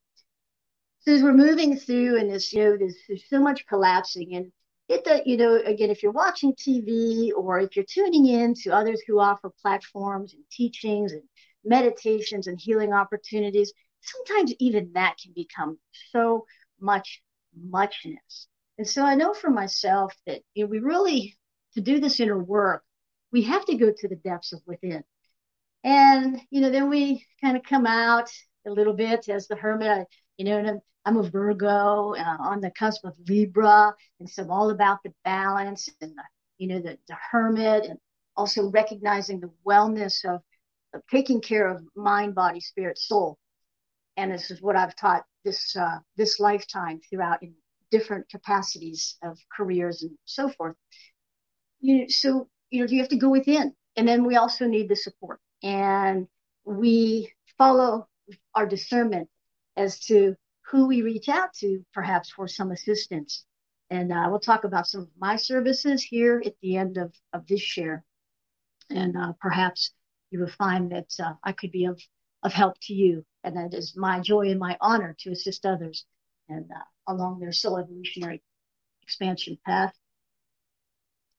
So 1.01 1.13
as 1.13 1.21
we're 1.21 1.33
moving 1.33 1.77
through 1.77 2.17
and 2.17 2.31
this, 2.31 2.53
you 2.53 2.63
know, 2.63 2.77
there's, 2.77 2.95
there's 3.07 3.29
so 3.29 3.41
much 3.41 3.65
collapsing 3.67 4.35
and 4.35 4.51
it 4.87 5.03
does, 5.03 5.21
you 5.25 5.37
know, 5.37 5.55
again, 5.55 5.89
if 5.89 6.01
you're 6.01 6.11
watching 6.11 6.53
TV 6.53 7.31
or 7.35 7.59
if 7.59 7.75
you're 7.75 7.85
tuning 7.85 8.25
in 8.27 8.53
to 8.63 8.69
others 8.71 9.01
who 9.05 9.19
offer 9.19 9.51
platforms 9.61 10.33
and 10.33 10.43
teachings 10.49 11.11
and 11.11 11.23
meditations 11.65 12.47
and 12.47 12.59
healing 12.59 12.93
opportunities, 12.93 13.73
sometimes 14.01 14.53
even 14.59 14.91
that 14.93 15.15
can 15.21 15.33
become 15.33 15.77
so 16.11 16.45
much 16.79 17.21
muchness. 17.55 18.47
And 18.77 18.87
so 18.87 19.03
I 19.03 19.15
know 19.15 19.33
for 19.33 19.49
myself 19.49 20.13
that 20.25 20.41
you 20.53 20.63
know, 20.63 20.69
we 20.69 20.79
really, 20.79 21.37
to 21.73 21.81
do 21.81 21.99
this 21.99 22.19
inner 22.19 22.41
work, 22.41 22.83
we 23.31 23.43
have 23.43 23.65
to 23.65 23.75
go 23.75 23.91
to 23.95 24.07
the 24.07 24.15
depths 24.15 24.53
of 24.53 24.61
within. 24.65 25.03
And, 25.83 26.39
you 26.49 26.61
know, 26.61 26.69
then 26.69 26.89
we 26.89 27.25
kind 27.41 27.57
of 27.57 27.63
come 27.63 27.85
out 27.85 28.29
a 28.65 28.71
little 28.71 28.93
bit 28.93 29.27
as 29.27 29.47
the 29.47 29.55
hermit, 29.55 29.89
I, 29.89 30.05
you 30.37 30.45
know, 30.45 30.57
and 30.57 30.69
I'm, 30.69 30.79
I'm 31.05 31.17
a 31.17 31.29
Virgo 31.29 32.15
uh, 32.15 32.37
on 32.39 32.61
the 32.61 32.71
cusp 32.71 33.03
of 33.03 33.13
Libra. 33.27 33.93
And 34.19 34.29
so 34.29 34.43
I'm 34.43 34.51
all 34.51 34.69
about 34.69 34.99
the 35.03 35.13
balance 35.25 35.89
and, 36.01 36.11
the, 36.11 36.23
you 36.57 36.67
know, 36.67 36.79
the, 36.79 36.97
the 37.07 37.17
hermit 37.31 37.85
and 37.85 37.99
also 38.37 38.69
recognizing 38.69 39.39
the 39.39 39.51
wellness 39.67 40.23
of, 40.23 40.41
of 40.93 41.01
taking 41.11 41.41
care 41.41 41.67
of 41.67 41.83
mind, 41.95 42.35
body, 42.35 42.61
spirit, 42.61 42.97
soul. 42.97 43.37
And 44.15 44.31
this 44.31 44.51
is 44.51 44.61
what 44.61 44.75
I've 44.75 44.95
taught 44.95 45.23
this, 45.43 45.75
uh, 45.75 45.97
this 46.15 46.39
lifetime 46.39 47.01
throughout 47.09 47.43
in 47.43 47.53
different 47.91 48.29
capacities 48.29 49.17
of 49.21 49.37
careers 49.55 50.03
and 50.03 50.11
so 50.25 50.49
forth. 50.49 50.75
You 51.81 51.99
know, 51.99 52.05
so, 52.07 52.47
you 52.69 52.79
know, 52.79 52.89
you 52.89 52.99
have 52.99 53.09
to 53.09 53.17
go 53.17 53.29
within. 53.29 53.73
And 53.97 54.07
then 54.07 54.23
we 54.23 54.37
also 54.37 54.65
need 54.65 54.87
the 54.87 54.95
support 54.95 55.39
and 55.63 56.27
we 56.65 57.32
follow 57.58 58.08
our 58.53 58.67
discernment 58.67 59.29
as 59.75 60.00
to 60.01 60.36
who 60.70 60.88
we 60.88 61.01
reach 61.01 61.29
out 61.29 61.53
to, 61.53 61.84
perhaps 61.93 62.29
for 62.29 62.48
some 62.48 62.72
assistance. 62.72 63.46
And 63.89 64.12
uh, 64.12 64.27
we'll 64.29 64.39
talk 64.39 64.63
about 64.63 64.88
some 64.88 65.01
of 65.01 65.10
my 65.20 65.36
services 65.36 66.03
here 66.03 66.41
at 66.46 66.55
the 66.62 66.77
end 66.77 66.98
of, 66.98 67.13
of 67.32 67.48
this 67.48 67.62
share. 67.62 68.03
And 68.89 69.15
uh, 69.17 69.34
perhaps 69.39 69.91
you 70.32 70.39
will 70.39 70.48
find 70.48 70.91
that 70.91 71.12
uh, 71.24 71.34
I 71.43 71.51
could 71.51 71.72
be 71.72 71.86
of, 71.86 72.01
of 72.43 72.53
help 72.53 72.75
to 72.84 72.93
you. 72.93 73.25
And 73.43 73.58
that 73.58 73.74
is 73.74 73.96
my 73.96 74.20
joy 74.20 74.50
and 74.50 74.60
my 74.60 74.77
honor 74.82 75.15
to 75.20 75.32
assist 75.32 75.65
others 75.65 76.05
and 76.50 76.70
uh, 76.72 77.12
along 77.12 77.39
their 77.39 77.51
soul 77.51 77.77
evolutionary 77.77 78.41
expansion 79.03 79.58
path. 79.65 79.93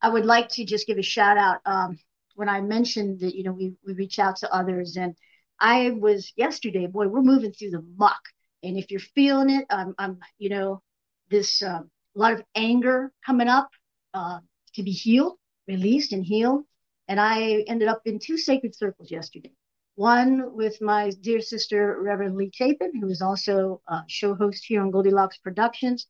I 0.00 0.11
would 0.11 0.26
like 0.26 0.50
to 0.50 0.64
just 0.64 0.87
give 0.87 0.99
a 0.99 1.02
shout 1.02 1.38
out. 1.38 1.61
Um, 1.64 1.99
when 2.34 2.48
I 2.48 2.60
mentioned 2.60 3.20
that, 3.20 3.34
you 3.34 3.44
know, 3.44 3.52
we, 3.52 3.74
we 3.86 3.94
reach 3.94 4.18
out 4.18 4.36
to 4.36 4.52
others 4.52 4.96
and 4.96 5.14
I 5.60 5.90
was 5.90 6.32
yesterday, 6.36 6.86
boy, 6.86 7.08
we're 7.08 7.22
moving 7.22 7.52
through 7.52 7.70
the 7.70 7.84
muck. 7.96 8.20
And 8.62 8.76
if 8.76 8.90
you're 8.90 9.00
feeling 9.00 9.50
it, 9.50 9.66
I'm, 9.70 9.94
I'm 9.98 10.18
you 10.38 10.48
know, 10.48 10.82
this, 11.30 11.62
uh, 11.62 11.80
a 11.80 12.18
lot 12.18 12.32
of 12.32 12.42
anger 12.54 13.12
coming 13.24 13.48
up, 13.48 13.68
uh, 14.14 14.38
to 14.74 14.82
be 14.82 14.90
healed, 14.90 15.34
released 15.68 16.12
and 16.12 16.24
healed. 16.24 16.64
And 17.08 17.20
I 17.20 17.64
ended 17.68 17.88
up 17.88 18.02
in 18.06 18.18
two 18.18 18.38
sacred 18.38 18.74
circles 18.74 19.10
yesterday. 19.10 19.52
One 19.96 20.54
with 20.56 20.80
my 20.80 21.10
dear 21.20 21.40
sister, 21.40 22.00
Reverend 22.00 22.36
Lee 22.36 22.50
Chapin, 22.52 22.92
who 23.00 23.08
is 23.08 23.22
also 23.22 23.80
a 23.88 24.02
show 24.08 24.34
host 24.34 24.64
here 24.66 24.82
on 24.82 24.90
Goldilocks 24.90 25.38
Productions. 25.38 26.06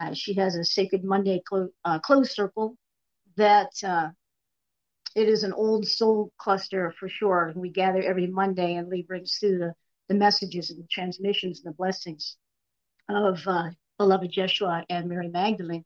Uh, 0.00 0.12
she 0.12 0.34
has 0.34 0.56
a 0.56 0.64
Sacred 0.64 1.04
Monday 1.04 1.40
clo- 1.46 1.70
uh, 1.84 1.98
closed 2.00 2.32
circle 2.32 2.76
that 3.36 3.70
uh, 3.84 4.08
it 5.14 5.28
is 5.28 5.42
an 5.42 5.52
old 5.52 5.86
soul 5.86 6.32
cluster 6.38 6.94
for 6.98 7.08
sure. 7.08 7.48
And 7.48 7.60
we 7.60 7.70
gather 7.70 8.02
every 8.02 8.26
Monday, 8.26 8.74
and 8.74 8.88
Lee 8.88 9.02
brings 9.02 9.36
through 9.38 9.58
the, 9.58 9.74
the 10.08 10.14
messages 10.14 10.70
and 10.70 10.82
the 10.82 10.88
transmissions 10.88 11.60
and 11.60 11.72
the 11.72 11.76
blessings 11.76 12.36
of 13.08 13.46
uh, 13.46 13.70
beloved 13.98 14.30
Jeshua 14.30 14.84
and 14.88 15.08
Mary 15.08 15.28
Magdalene. 15.28 15.84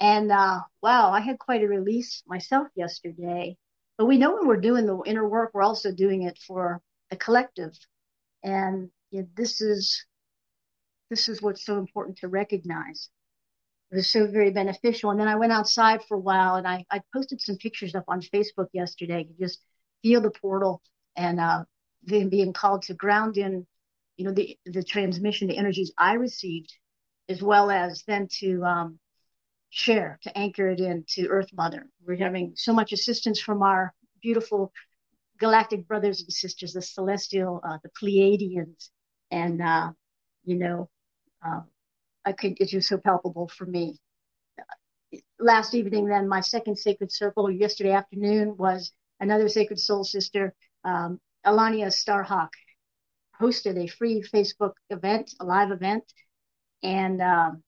And 0.00 0.32
uh, 0.32 0.60
wow, 0.82 1.10
I 1.10 1.20
had 1.20 1.38
quite 1.38 1.62
a 1.62 1.68
release 1.68 2.22
myself 2.26 2.68
yesterday. 2.74 3.56
But 3.98 4.06
we 4.06 4.18
know 4.18 4.34
when 4.34 4.46
we're 4.46 4.56
doing 4.56 4.86
the 4.86 5.00
inner 5.06 5.28
work, 5.28 5.50
we're 5.52 5.62
also 5.62 5.92
doing 5.92 6.22
it 6.22 6.38
for 6.38 6.80
the 7.10 7.16
collective. 7.16 7.72
And 8.42 8.90
you 9.10 9.22
know, 9.22 9.28
this 9.36 9.60
is 9.60 10.04
this 11.10 11.28
is 11.28 11.42
what's 11.42 11.64
so 11.64 11.78
important 11.78 12.18
to 12.18 12.28
recognize 12.28 13.10
it 13.92 13.96
was 13.96 14.10
so 14.10 14.26
very 14.26 14.50
beneficial. 14.50 15.10
And 15.10 15.20
then 15.20 15.28
I 15.28 15.36
went 15.36 15.52
outside 15.52 16.00
for 16.08 16.16
a 16.16 16.20
while 16.20 16.54
and 16.54 16.66
I, 16.66 16.82
I 16.90 17.02
posted 17.12 17.42
some 17.42 17.58
pictures 17.58 17.94
up 17.94 18.04
on 18.08 18.22
Facebook 18.22 18.68
yesterday. 18.72 19.28
You 19.28 19.46
just 19.46 19.60
feel 20.02 20.22
the 20.22 20.30
portal 20.30 20.80
and 21.14 21.38
uh, 21.38 21.64
then 22.02 22.30
being 22.30 22.54
called 22.54 22.82
to 22.84 22.94
ground 22.94 23.36
in, 23.36 23.66
you 24.16 24.24
know, 24.24 24.32
the, 24.32 24.56
the 24.64 24.82
transmission, 24.82 25.46
the 25.46 25.58
energies 25.58 25.92
I 25.98 26.14
received, 26.14 26.72
as 27.28 27.42
well 27.42 27.70
as 27.70 28.02
then 28.06 28.28
to 28.40 28.64
um, 28.64 28.98
share, 29.68 30.18
to 30.22 30.38
anchor 30.38 30.68
it 30.68 30.80
in 30.80 31.04
to 31.10 31.28
Earth 31.28 31.50
Mother. 31.52 31.86
We're 32.06 32.16
having 32.16 32.54
so 32.56 32.72
much 32.72 32.92
assistance 32.92 33.42
from 33.42 33.62
our 33.62 33.92
beautiful 34.22 34.72
galactic 35.38 35.86
brothers 35.86 36.22
and 36.22 36.32
sisters, 36.32 36.72
the 36.72 36.80
celestial, 36.80 37.60
uh, 37.62 37.76
the 37.82 37.90
Pleiadians, 37.90 38.88
and, 39.30 39.60
uh, 39.60 39.90
you 40.44 40.56
know, 40.56 40.88
uh, 41.46 41.60
I 42.24 42.32
could, 42.32 42.54
it's 42.58 42.70
just 42.70 42.88
so 42.88 42.98
palpable 42.98 43.48
for 43.48 43.66
me. 43.66 43.98
Last 45.38 45.74
evening, 45.74 46.06
then 46.06 46.28
my 46.28 46.40
second 46.40 46.76
sacred 46.76 47.12
circle 47.12 47.50
yesterday 47.50 47.92
afternoon 47.92 48.56
was 48.56 48.92
another 49.20 49.48
sacred 49.48 49.78
soul 49.78 50.04
sister, 50.04 50.54
um, 50.84 51.20
Alania 51.44 51.88
Starhawk, 51.88 52.50
hosted 53.40 53.76
a 53.76 53.88
free 53.88 54.22
Facebook 54.22 54.72
event, 54.90 55.34
a 55.40 55.44
live 55.44 55.70
event, 55.70 56.04
and 56.82 57.20
um, 57.20 57.62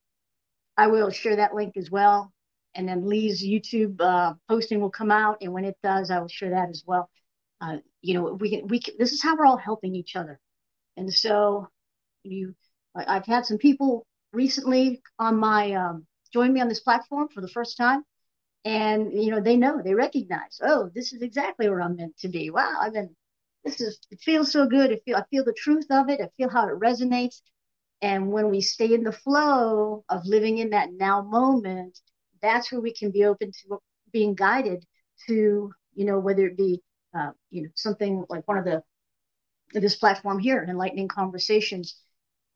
I 0.77 0.87
will 0.87 1.11
share 1.11 1.37
that 1.37 1.55
link 1.55 1.77
as 1.77 1.91
well. 1.91 2.33
And 2.77 2.89
then 2.89 3.07
Lee's 3.09 3.45
YouTube 3.45 4.01
uh, 4.01 4.35
posting 4.49 4.81
will 4.81 4.91
come 4.91 5.11
out, 5.11 5.39
and 5.41 5.53
when 5.53 5.65
it 5.65 5.77
does, 5.83 6.11
I 6.11 6.19
will 6.19 6.29
share 6.29 6.51
that 6.51 6.71
as 6.71 6.83
well. 6.87 7.09
Uh, 7.61 7.77
you 8.03 8.15
know, 8.15 8.33
we 8.33 8.51
can, 8.51 8.69
we 8.69 8.81
can, 8.81 8.95
this 8.99 9.13
is 9.13 9.23
how 9.23 9.37
we're 9.37 9.47
all 9.47 9.57
helping 9.57 9.95
each 9.95 10.17
other, 10.17 10.41
and 10.97 11.13
so 11.13 11.69
you, 12.23 12.55
I've 12.95 13.27
had 13.27 13.47
some 13.47 13.59
people 13.59 14.07
recently 14.35 15.03
on 15.19 15.37
my 15.39 15.73
um, 15.73 16.07
joined 16.33 16.55
me 16.55 16.61
on 16.61 16.69
this 16.69 16.81
platform 16.81 17.29
for 17.29 17.41
the 17.41 17.49
first 17.49 17.77
time. 17.77 18.05
And 18.65 19.13
you 19.13 19.31
know 19.31 19.41
they 19.41 19.57
know 19.57 19.83
they 19.83 19.95
recognize 19.95 20.59
oh 20.63 20.91
this 20.95 21.13
is 21.13 21.21
exactly 21.23 21.69
where 21.69 21.83
i'm 21.83 21.97
meant 21.97 22.17
to 22.19 22.29
be. 22.29 22.51
Wow 22.51 22.77
i've 22.81 22.95
been 22.95 23.15
this 23.65 23.81
is 23.81 24.01
it 24.11 24.21
feels 24.21 24.51
so 24.53 24.67
good. 24.67 24.91
I 24.93 24.99
feel 25.05 25.17
i 25.17 25.25
feel 25.31 25.45
the 25.45 25.53
truth 25.55 25.87
of 25.91 26.09
it. 26.09 26.21
I 26.21 26.29
feel 26.37 26.49
how 26.51 26.69
it 26.69 26.81
resonates. 26.81 27.43
And 28.03 28.33
when 28.33 28.51
we 28.51 28.61
stay 28.61 28.93
in 28.93 29.05
the 29.05 29.13
flow 29.13 30.05
of 30.09 30.27
living 30.27 30.59
in 30.59 30.71
that 30.71 30.93
now 30.93 31.23
moment 31.23 31.99
that's 32.43 32.71
where 32.73 32.81
we 32.81 32.93
can 32.93 33.11
be 33.11 33.25
open 33.25 33.51
to 33.53 33.79
being 34.13 34.35
guided 34.35 34.85
to 35.27 35.73
you 35.95 36.05
know 36.05 36.19
whether 36.19 36.47
it 36.47 36.57
be 36.57 36.83
uh, 37.15 37.33
you 37.51 37.63
know 37.63 37.69
something 37.75 38.25
like 38.29 38.47
one 38.49 38.59
of 38.59 38.65
the 38.65 38.83
this 39.73 39.97
platform 39.97 40.39
here 40.39 40.65
enlightening 40.69 41.09
conversations 41.09 41.97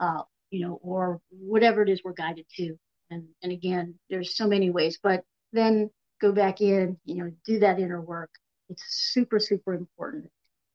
uh, 0.01 0.23
you 0.51 0.67
know, 0.67 0.79
or 0.83 1.21
whatever 1.31 1.83
it 1.83 1.89
is 1.89 2.03
we're 2.03 2.13
guided 2.13 2.47
to. 2.57 2.77
And, 3.11 3.25
and 3.43 3.53
again, 3.53 3.95
there's 4.11 4.37
so 4.37 4.47
many 4.47 4.71
ways, 4.71 4.99
but 5.03 5.25
then 5.53 5.91
go 6.21 6.33
back 6.33 6.61
in, 6.61 6.99
you 7.05 7.17
know, 7.17 7.31
do 7.47 7.61
that 7.61 7.79
inner 7.79 8.01
work. 8.01 8.31
It's 8.69 8.85
super, 8.89 9.39
super 9.39 9.75
important. 9.75 10.31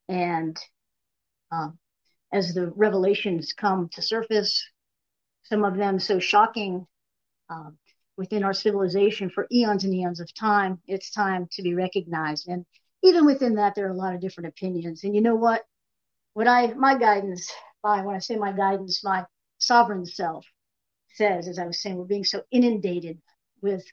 And 0.10 0.58
um, 1.52 1.78
as 2.32 2.54
the 2.54 2.72
revelations 2.76 3.54
come 3.54 3.90
to 3.94 4.02
surface, 4.02 4.66
some 5.44 5.64
of 5.64 5.78
them 5.78 6.00
so 6.00 6.20
shocking 6.20 6.88
um, 7.50 7.78
within 8.18 8.44
our 8.44 8.54
civilization 8.54 9.30
for 9.30 9.48
eons 9.52 9.84
and 9.84 9.94
eons 9.94 10.20
of 10.20 10.34
time, 10.34 10.80
it's 10.88 11.12
time 11.12 11.48
to 11.52 11.62
be 11.62 11.76
recognized. 11.76 12.48
And 12.48 12.66
even 13.04 13.26
within 13.26 13.56
that, 13.56 13.76
there 13.76 13.88
are 13.88 13.92
a 13.92 13.98
lot 13.98 14.16
of 14.16 14.22
different 14.22 14.48
opinions. 14.48 15.04
And 15.04 15.14
you 15.14 15.22
know 15.22 15.36
what? 15.36 15.64
What 16.34 16.48
I, 16.48 16.74
my 16.74 16.98
guidance, 16.98 17.52
by 17.84 18.02
when 18.02 18.16
I 18.16 18.20
say 18.20 18.38
my 18.38 18.54
guidance, 18.54 19.04
my 19.04 19.26
sovereign 19.65 20.06
self 20.06 20.45
says, 21.15 21.47
as 21.47 21.60
I 21.60 21.65
was 21.65 21.82
saying, 21.82 21.97
we're 21.97 22.06
being 22.06 22.23
so 22.23 22.43
inundated 22.52 23.19
with 23.62 23.84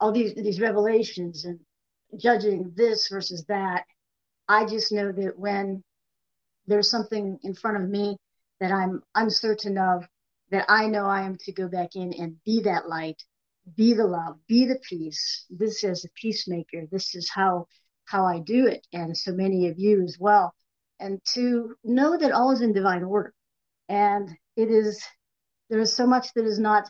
all 0.00 0.12
these 0.12 0.34
these 0.34 0.60
revelations 0.60 1.44
and 1.44 1.60
judging 2.18 2.72
this 2.76 3.08
versus 3.08 3.44
that. 3.46 3.84
I 4.48 4.66
just 4.66 4.92
know 4.92 5.12
that 5.12 5.38
when 5.38 5.82
there's 6.66 6.90
something 6.90 7.38
in 7.42 7.54
front 7.54 7.82
of 7.82 7.88
me 7.88 8.16
that 8.60 8.72
I'm 8.72 9.02
uncertain 9.14 9.78
of, 9.78 10.06
that 10.50 10.66
I 10.68 10.86
know 10.86 11.06
I 11.06 11.22
am 11.22 11.36
to 11.40 11.52
go 11.52 11.68
back 11.68 11.96
in 11.96 12.12
and 12.14 12.36
be 12.44 12.62
that 12.62 12.88
light, 12.88 13.22
be 13.76 13.94
the 13.94 14.06
love, 14.06 14.38
be 14.46 14.66
the 14.66 14.78
peace. 14.88 15.46
This 15.50 15.84
is 15.84 16.04
a 16.04 16.08
peacemaker. 16.20 16.86
This 16.90 17.14
is 17.14 17.30
how 17.30 17.66
how 18.06 18.26
I 18.26 18.38
do 18.40 18.66
it, 18.66 18.86
and 18.92 19.16
so 19.16 19.32
many 19.32 19.68
of 19.68 19.78
you 19.78 20.02
as 20.02 20.18
well. 20.20 20.54
And 21.00 21.20
to 21.32 21.74
know 21.82 22.16
that 22.18 22.32
all 22.32 22.52
is 22.52 22.60
in 22.60 22.72
divine 22.72 23.02
order, 23.02 23.32
and 23.88 24.30
it 24.56 24.70
is 24.70 25.02
there 25.70 25.80
is 25.80 25.94
so 25.94 26.06
much 26.06 26.32
that 26.34 26.44
is 26.44 26.58
not 26.58 26.88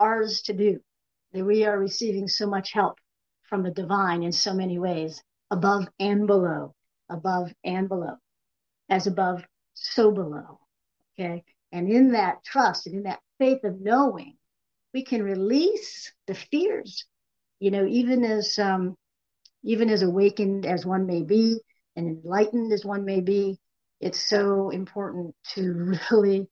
ours 0.00 0.42
to 0.42 0.52
do 0.52 0.80
that 1.32 1.44
we 1.44 1.64
are 1.64 1.78
receiving 1.78 2.28
so 2.28 2.46
much 2.46 2.72
help 2.72 2.98
from 3.42 3.62
the 3.62 3.70
divine 3.70 4.22
in 4.22 4.32
so 4.32 4.54
many 4.54 4.78
ways 4.78 5.22
above 5.50 5.86
and 5.98 6.26
below 6.26 6.74
above 7.10 7.52
and 7.64 7.88
below 7.88 8.16
as 8.88 9.06
above 9.06 9.42
so 9.74 10.10
below 10.10 10.58
okay? 11.18 11.44
And 11.70 11.88
in 11.88 12.12
that 12.12 12.44
trust 12.44 12.86
and 12.86 12.96
in 12.96 13.02
that 13.04 13.20
faith 13.38 13.64
of 13.64 13.80
knowing 13.80 14.36
we 14.92 15.04
can 15.04 15.22
release 15.22 16.12
the 16.26 16.34
fears 16.34 17.04
you 17.60 17.70
know 17.70 17.86
even 17.86 18.24
as 18.24 18.58
um 18.58 18.96
even 19.62 19.88
as 19.88 20.02
awakened 20.02 20.66
as 20.66 20.84
one 20.84 21.06
may 21.06 21.22
be 21.22 21.60
and 21.96 22.08
enlightened 22.08 22.72
as 22.72 22.84
one 22.84 23.04
may 23.04 23.20
be 23.20 23.58
it's 24.00 24.28
so 24.28 24.70
important 24.70 25.34
to 25.54 25.96
really 26.10 26.48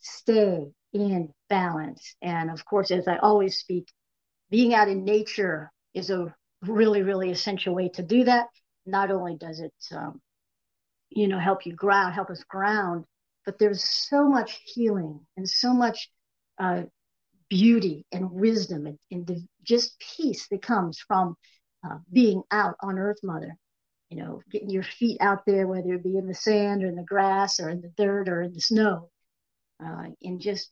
stay 0.00 0.66
in 0.92 1.32
balance. 1.48 2.16
And 2.22 2.50
of 2.50 2.64
course, 2.64 2.90
as 2.90 3.06
I 3.06 3.18
always 3.18 3.58
speak, 3.58 3.86
being 4.50 4.74
out 4.74 4.88
in 4.88 5.04
nature 5.04 5.70
is 5.94 6.10
a 6.10 6.34
really, 6.62 7.02
really 7.02 7.30
essential 7.30 7.74
way 7.74 7.88
to 7.90 8.02
do 8.02 8.24
that. 8.24 8.46
Not 8.86 9.10
only 9.10 9.36
does 9.36 9.60
it, 9.60 9.72
um, 9.92 10.20
you 11.10 11.28
know, 11.28 11.38
help 11.38 11.66
you 11.66 11.74
ground, 11.74 12.14
help 12.14 12.30
us 12.30 12.42
ground, 12.44 13.04
but 13.44 13.58
there's 13.58 13.84
so 13.84 14.28
much 14.28 14.60
healing 14.64 15.20
and 15.36 15.48
so 15.48 15.72
much 15.72 16.10
uh, 16.58 16.82
beauty 17.48 18.06
and 18.12 18.30
wisdom 18.30 18.86
and, 18.86 18.98
and 19.10 19.26
the, 19.26 19.44
just 19.62 19.98
peace 20.16 20.46
that 20.50 20.62
comes 20.62 20.98
from 21.06 21.36
uh, 21.84 21.98
being 22.12 22.42
out 22.50 22.74
on 22.80 22.98
Earth 22.98 23.18
Mother. 23.22 23.56
You 24.08 24.16
know, 24.16 24.42
getting 24.50 24.70
your 24.70 24.82
feet 24.82 25.18
out 25.20 25.46
there, 25.46 25.68
whether 25.68 25.94
it 25.94 26.02
be 26.02 26.16
in 26.16 26.26
the 26.26 26.34
sand 26.34 26.82
or 26.82 26.88
in 26.88 26.96
the 26.96 27.04
grass 27.04 27.60
or 27.60 27.70
in 27.70 27.80
the 27.80 27.92
dirt 27.96 28.28
or 28.28 28.42
in 28.42 28.52
the 28.52 28.60
snow, 28.60 29.08
uh, 29.84 30.08
and 30.22 30.40
just 30.40 30.70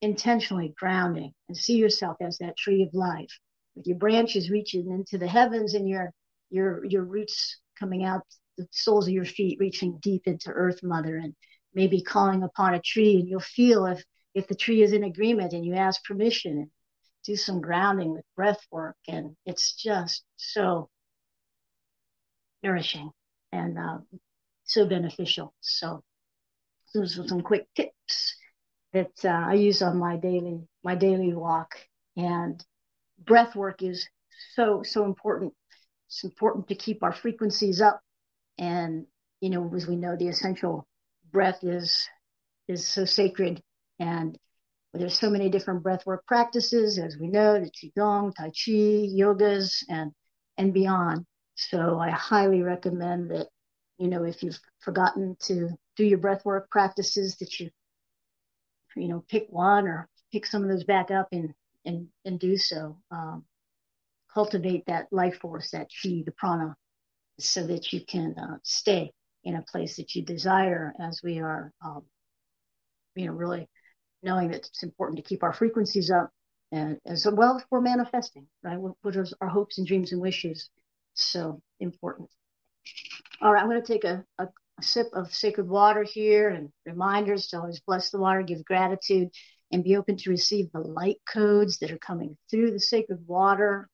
intentionally 0.00 0.74
grounding 0.78 1.32
and 1.48 1.56
see 1.56 1.76
yourself 1.76 2.16
as 2.20 2.38
that 2.38 2.56
tree 2.56 2.82
of 2.82 2.94
life. 2.94 3.30
With 3.74 3.86
your 3.86 3.98
branches 3.98 4.50
reaching 4.50 4.90
into 4.90 5.18
the 5.18 5.28
heavens 5.28 5.74
and 5.74 5.88
your 5.88 6.12
your 6.50 6.84
your 6.84 7.04
roots 7.04 7.58
coming 7.78 8.04
out 8.04 8.22
the 8.56 8.66
soles 8.70 9.06
of 9.06 9.12
your 9.12 9.24
feet 9.24 9.58
reaching 9.60 9.98
deep 10.00 10.22
into 10.26 10.50
earth 10.50 10.82
mother 10.82 11.16
and 11.16 11.34
maybe 11.74 12.02
calling 12.02 12.42
upon 12.42 12.74
a 12.74 12.80
tree 12.80 13.16
and 13.20 13.28
you'll 13.28 13.40
feel 13.40 13.86
if 13.86 14.02
if 14.34 14.46
the 14.48 14.54
tree 14.54 14.82
is 14.82 14.92
in 14.92 15.04
agreement 15.04 15.52
and 15.52 15.64
you 15.64 15.74
ask 15.74 16.02
permission 16.04 16.52
and 16.52 16.70
do 17.24 17.36
some 17.36 17.60
grounding 17.60 18.12
with 18.12 18.24
breath 18.36 18.64
work. 18.70 18.96
And 19.06 19.36
it's 19.44 19.74
just 19.74 20.24
so 20.36 20.88
nourishing 22.62 23.10
and 23.52 23.78
uh, 23.78 23.98
so 24.64 24.86
beneficial. 24.86 25.54
So 25.60 26.02
those 26.94 27.18
are 27.18 27.28
some 27.28 27.42
quick 27.42 27.66
tips 27.74 28.34
that 28.92 29.12
uh, 29.24 29.28
I 29.28 29.54
use 29.54 29.82
on 29.82 29.98
my 29.98 30.16
daily 30.16 30.66
my 30.82 30.94
daily 30.94 31.34
walk. 31.34 31.76
And 32.16 32.64
breath 33.24 33.54
work 33.54 33.82
is 33.82 34.08
so 34.54 34.82
so 34.82 35.04
important. 35.04 35.54
It's 36.08 36.24
important 36.24 36.68
to 36.68 36.74
keep 36.74 37.02
our 37.02 37.12
frequencies 37.12 37.80
up, 37.80 38.00
and 38.58 39.06
you 39.40 39.50
know, 39.50 39.70
as 39.74 39.86
we 39.86 39.96
know, 39.96 40.16
the 40.16 40.28
essential 40.28 40.86
breath 41.32 41.62
is 41.62 42.08
is 42.68 42.86
so 42.86 43.04
sacred. 43.04 43.62
And 44.00 44.38
there's 44.94 45.18
so 45.18 45.30
many 45.30 45.50
different 45.50 45.82
breath 45.82 46.06
work 46.06 46.26
practices, 46.26 46.98
as 46.98 47.16
we 47.18 47.28
know, 47.28 47.60
the 47.60 47.70
qigong, 47.70 48.34
tai 48.34 48.48
chi, 48.48 49.08
yogas, 49.20 49.84
and 49.88 50.12
and 50.56 50.72
beyond. 50.72 51.26
So 51.56 51.98
I 51.98 52.10
highly 52.10 52.62
recommend 52.62 53.30
that 53.30 53.48
you 53.98 54.08
know 54.08 54.24
if 54.24 54.42
you've 54.42 54.58
forgotten 54.80 55.36
to 55.42 55.70
do 55.96 56.04
your 56.04 56.18
breath 56.18 56.44
work 56.44 56.70
practices 56.70 57.36
that 57.36 57.60
you 57.60 57.70
you 58.96 59.08
know, 59.08 59.24
pick 59.28 59.46
one 59.50 59.86
or 59.86 60.08
pick 60.32 60.46
some 60.46 60.62
of 60.62 60.68
those 60.68 60.84
back 60.84 61.10
up 61.10 61.28
and 61.32 61.54
and 61.84 62.08
and 62.24 62.38
do 62.38 62.56
so. 62.56 62.98
Um, 63.10 63.44
cultivate 64.32 64.84
that 64.86 65.06
life 65.10 65.38
force, 65.40 65.70
that 65.70 65.88
chi, 66.02 66.22
the 66.24 66.32
prana, 66.36 66.76
so 67.38 67.66
that 67.66 67.92
you 67.92 68.04
can 68.04 68.34
uh, 68.38 68.58
stay 68.62 69.10
in 69.44 69.56
a 69.56 69.62
place 69.62 69.96
that 69.96 70.14
you 70.14 70.22
desire. 70.22 70.92
As 71.00 71.20
we 71.22 71.40
are, 71.40 71.72
um, 71.84 72.02
you 73.14 73.26
know, 73.26 73.32
really 73.32 73.68
knowing 74.22 74.50
that 74.50 74.66
it's 74.66 74.82
important 74.82 75.16
to 75.16 75.22
keep 75.22 75.42
our 75.42 75.52
frequencies 75.52 76.10
up, 76.10 76.30
and 76.72 76.98
as 77.06 77.26
well 77.30 77.56
as 77.56 77.64
we're 77.70 77.80
manifesting, 77.80 78.46
right? 78.62 78.78
What 78.78 79.16
are 79.16 79.26
our 79.40 79.48
hopes 79.48 79.78
and 79.78 79.86
dreams 79.86 80.12
and 80.12 80.20
wishes? 80.20 80.70
So 81.14 81.60
important. 81.80 82.28
All 83.40 83.52
right, 83.52 83.62
I'm 83.62 83.68
going 83.68 83.80
to 83.82 83.86
take 83.86 84.04
a, 84.04 84.24
a, 84.38 84.48
a 84.78 84.82
sip 84.82 85.08
of 85.12 85.34
sacred 85.34 85.68
water 85.68 86.04
here 86.04 86.50
and 86.50 86.70
reminders 86.86 87.48
to 87.48 87.58
always 87.58 87.80
bless 87.80 88.10
the 88.10 88.18
water, 88.18 88.42
give 88.42 88.64
gratitude, 88.64 89.28
and 89.72 89.84
be 89.84 89.96
open 89.96 90.16
to 90.16 90.30
receive 90.30 90.70
the 90.72 90.80
light 90.80 91.18
codes 91.30 91.78
that 91.78 91.90
are 91.90 91.98
coming 91.98 92.36
through 92.50 92.70
the 92.70 92.80
sacred 92.80 93.26
water. 93.26 93.88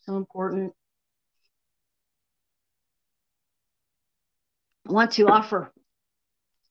So 0.00 0.16
important. 0.16 0.72
I 4.88 4.92
want 4.92 5.12
to 5.12 5.28
offer 5.28 5.72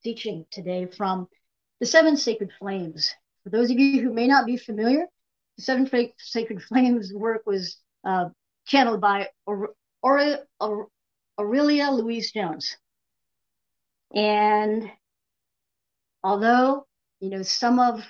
teaching 0.03 0.45
today 0.51 0.85
from 0.85 1.27
the 1.79 1.85
seven 1.85 2.17
sacred 2.17 2.51
flames. 2.59 3.13
For 3.43 3.49
those 3.49 3.71
of 3.71 3.79
you 3.79 4.01
who 4.01 4.13
may 4.13 4.27
not 4.27 4.45
be 4.45 4.57
familiar, 4.57 5.05
the 5.57 5.63
seven 5.63 5.89
sacred 6.17 6.61
flames 6.67 7.13
work 7.13 7.43
was 7.45 7.77
uh, 8.03 8.29
channeled 8.65 9.01
by 9.01 9.29
Aurelia 9.47 10.41
Louise 11.91 12.31
Jones. 12.31 12.77
And 14.13 14.89
although, 16.23 16.85
you 17.19 17.29
know, 17.29 17.41
some 17.41 17.79
of 17.79 18.01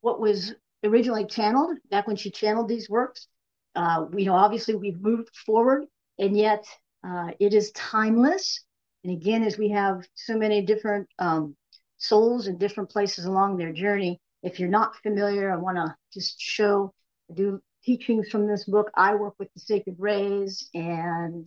what 0.00 0.20
was 0.20 0.54
originally 0.84 1.26
channeled 1.26 1.76
back 1.90 2.06
when 2.06 2.16
she 2.16 2.30
channeled 2.30 2.68
these 2.68 2.88
works, 2.88 3.26
uh, 3.74 4.06
you 4.16 4.26
know, 4.26 4.34
obviously 4.34 4.74
we've 4.74 5.00
moved 5.00 5.34
forward 5.46 5.84
and 6.18 6.36
yet 6.36 6.64
uh, 7.06 7.28
it 7.38 7.54
is 7.54 7.70
timeless. 7.72 8.64
And 9.04 9.12
again, 9.12 9.44
as 9.44 9.58
we 9.58 9.70
have 9.70 10.06
so 10.14 10.36
many 10.36 10.62
different 10.62 11.08
um, 11.18 11.56
souls 11.98 12.48
in 12.48 12.58
different 12.58 12.90
places 12.90 13.24
along 13.24 13.56
their 13.56 13.72
journey, 13.72 14.20
if 14.42 14.58
you're 14.58 14.68
not 14.68 14.96
familiar, 15.02 15.52
I 15.52 15.56
want 15.56 15.76
to 15.76 15.94
just 16.12 16.40
show, 16.40 16.92
do 17.34 17.60
teachings 17.84 18.28
from 18.30 18.46
this 18.46 18.64
book. 18.64 18.90
I 18.94 19.14
work 19.14 19.34
with 19.38 19.52
the 19.54 19.60
sacred 19.60 19.96
rays 19.98 20.68
and 20.74 21.46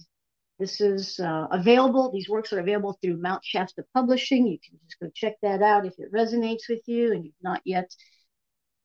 this 0.62 0.80
is 0.80 1.20
uh, 1.20 1.48
available. 1.50 2.12
These 2.12 2.30
works 2.30 2.54
are 2.54 2.60
available 2.60 2.96
through 3.02 3.18
Mount 3.18 3.44
Shasta 3.44 3.84
Publishing. 3.96 4.46
You 4.46 4.60
can 4.60 4.78
just 4.86 5.00
go 5.00 5.10
check 5.12 5.34
that 5.42 5.64
out 5.64 5.88
if 5.88 5.94
it 5.98 6.14
resonates 6.14 6.70
with 6.70 6.82
you 6.86 7.14
and 7.14 7.26
you've 7.26 7.34
not 7.42 7.62
yet 7.66 7.90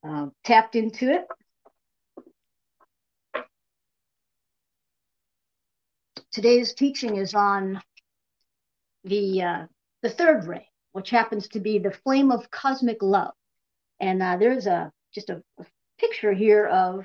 uh, 0.03 0.29
tapped 0.43 0.75
into 0.75 1.12
it. 1.12 1.27
Today's 6.33 6.73
teaching 6.73 7.17
is 7.17 7.35
on 7.35 7.83
the 9.05 9.43
uh, 9.43 9.67
the 10.01 10.09
third 10.09 10.47
ray, 10.47 10.69
which 10.93 11.11
happens 11.11 11.47
to 11.49 11.61
be 11.61 11.79
the 11.79 11.93
flame 12.05 12.31
of 12.31 12.51
cosmic 12.51 13.03
love. 13.03 13.35
And 14.01 14.23
uh, 14.23 14.39
there's 14.39 14.67
a 14.67 14.91
just 15.15 15.29
a, 15.29 15.43
a 15.59 15.67
picture 15.99 16.33
here 16.33 16.67
of 16.67 17.05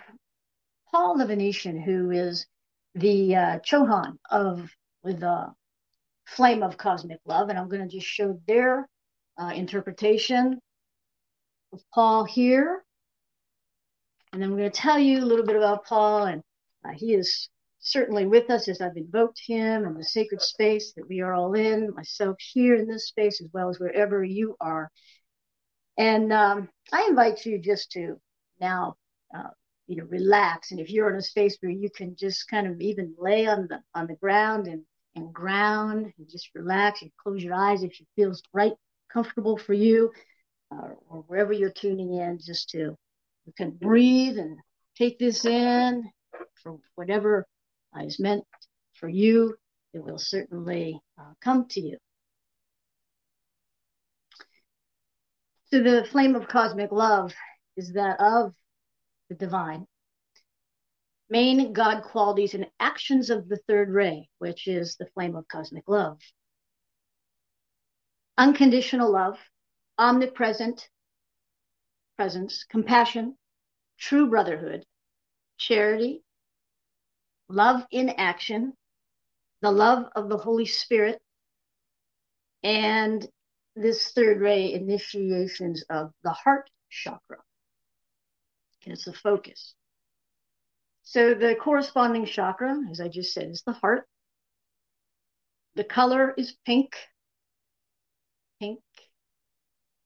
Paul 0.89 1.17
the 1.17 1.25
Venetian, 1.25 1.77
who 1.77 2.11
is 2.11 2.45
the 2.95 3.35
uh, 3.35 3.59
Chohan 3.59 4.17
of 4.29 4.69
with 5.03 5.19
the 5.19 5.53
flame 6.25 6.63
of 6.63 6.77
cosmic 6.77 7.19
love, 7.25 7.49
and 7.49 7.57
I'm 7.57 7.69
going 7.69 7.87
to 7.87 7.95
just 7.95 8.07
show 8.07 8.39
their 8.47 8.87
uh, 9.37 9.51
interpretation 9.53 10.59
of 11.73 11.81
Paul 11.93 12.25
here, 12.25 12.83
and 14.31 14.41
then 14.41 14.49
I'm 14.49 14.57
going 14.57 14.71
to 14.71 14.77
tell 14.77 14.99
you 14.99 15.19
a 15.19 15.25
little 15.25 15.45
bit 15.45 15.55
about 15.55 15.85
Paul, 15.85 16.25
and 16.25 16.41
uh, 16.85 16.91
he 16.95 17.13
is 17.13 17.49
certainly 17.79 18.25
with 18.27 18.49
us 18.49 18.67
as 18.67 18.79
I've 18.79 18.95
invoked 18.95 19.41
him 19.45 19.85
in 19.85 19.95
the 19.95 20.03
sacred 20.03 20.41
space 20.41 20.93
that 20.93 21.07
we 21.07 21.21
are 21.21 21.33
all 21.33 21.53
in, 21.55 21.93
myself 21.95 22.37
here 22.39 22.75
in 22.75 22.87
this 22.87 23.07
space 23.07 23.41
as 23.41 23.47
well 23.53 23.69
as 23.69 23.79
wherever 23.79 24.23
you 24.23 24.55
are. 24.61 24.91
And 25.97 26.31
um, 26.31 26.69
I 26.93 27.07
invite 27.09 27.45
you 27.45 27.59
just 27.59 27.91
to 27.93 28.19
now 28.59 28.95
uh, 29.35 29.49
you 29.87 29.97
know 29.97 30.05
relax. 30.05 30.71
And 30.71 30.79
if 30.79 30.89
you're 30.89 31.09
in 31.09 31.17
a 31.17 31.21
space 31.21 31.57
where 31.59 31.71
you 31.71 31.89
can 31.95 32.15
just 32.15 32.47
kind 32.49 32.67
of 32.67 32.79
even 32.81 33.13
lay 33.17 33.47
on 33.47 33.67
the 33.69 33.81
on 33.95 34.07
the 34.07 34.15
ground 34.15 34.67
and 34.67 34.83
and 35.15 35.33
ground 35.33 36.13
and 36.17 36.29
just 36.29 36.49
relax 36.55 37.01
and 37.01 37.11
close 37.21 37.43
your 37.43 37.53
eyes 37.53 37.83
if 37.83 37.91
it 37.99 38.07
feels 38.15 38.41
right 38.53 38.73
comfortable 39.11 39.57
for 39.57 39.73
you 39.73 40.09
uh, 40.73 40.87
or 41.09 41.23
wherever 41.27 41.51
you're 41.51 41.69
tuning 41.69 42.13
in 42.13 42.39
just 42.39 42.69
to 42.69 42.95
you 43.45 43.53
can 43.57 43.71
breathe 43.71 44.37
and 44.37 44.57
take 44.97 45.19
this 45.19 45.43
in 45.43 46.09
for 46.63 46.77
whatever 46.95 47.45
is 47.99 48.21
meant 48.21 48.45
for 48.93 49.09
you 49.09 49.53
it 49.93 50.03
will 50.03 50.17
certainly 50.17 51.01
uh, 51.19 51.33
come 51.41 51.67
to 51.69 51.81
you. 51.81 51.97
So 55.71 55.81
the 55.81 56.05
flame 56.11 56.35
of 56.35 56.47
cosmic 56.47 56.91
love 56.91 57.33
is 57.77 57.93
that 57.93 58.19
of 58.19 58.53
the 59.31 59.45
divine. 59.45 59.87
Main 61.29 61.71
God 61.71 62.03
qualities 62.03 62.53
and 62.53 62.67
actions 62.81 63.29
of 63.29 63.47
the 63.47 63.55
third 63.65 63.89
ray, 63.89 64.29
which 64.39 64.67
is 64.67 64.97
the 64.97 65.05
flame 65.13 65.37
of 65.37 65.47
cosmic 65.47 65.87
love. 65.87 66.19
Unconditional 68.37 69.09
love, 69.09 69.37
omnipresent 69.97 70.89
presence, 72.17 72.65
compassion, 72.65 73.37
true 73.97 74.29
brotherhood, 74.29 74.83
charity, 75.57 76.23
love 77.47 77.85
in 77.89 78.09
action, 78.09 78.73
the 79.61 79.71
love 79.71 80.07
of 80.13 80.27
the 80.27 80.37
Holy 80.37 80.65
Spirit, 80.65 81.21
and 82.63 83.25
this 83.77 84.11
third 84.11 84.41
ray 84.41 84.73
initiations 84.73 85.85
of 85.89 86.11
the 86.23 86.31
heart 86.31 86.69
chakra. 86.89 87.37
It's 88.85 89.05
the 89.05 89.13
focus. 89.13 89.75
So 91.03 91.33
the 91.33 91.55
corresponding 91.55 92.25
chakra, 92.25 92.77
as 92.89 93.01
I 93.01 93.07
just 93.07 93.33
said, 93.33 93.49
is 93.49 93.63
the 93.65 93.73
heart. 93.73 94.07
The 95.75 95.83
color 95.83 96.33
is 96.37 96.55
pink. 96.65 96.95
Pink. 98.59 98.79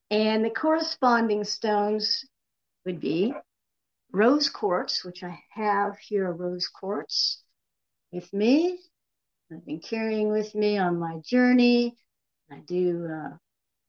And 0.10 0.46
the 0.46 0.50
corresponding 0.50 1.44
stones 1.44 2.26
would 2.86 3.00
be 3.00 3.34
rose 4.12 4.50
quartz, 4.50 5.04
which 5.04 5.24
I 5.24 5.38
have 5.52 5.98
here, 6.00 6.32
rose 6.32 6.68
quartz 6.68 7.44
with 8.12 8.32
me. 8.34 8.80
I've 9.52 9.66
been 9.66 9.80
carrying 9.80 10.32
with 10.32 10.56
me 10.56 10.78
on 10.78 10.98
my 11.00 11.20
journey. 11.24 11.98
I 12.52 12.60
do, 12.60 13.08
uh, 13.12 13.38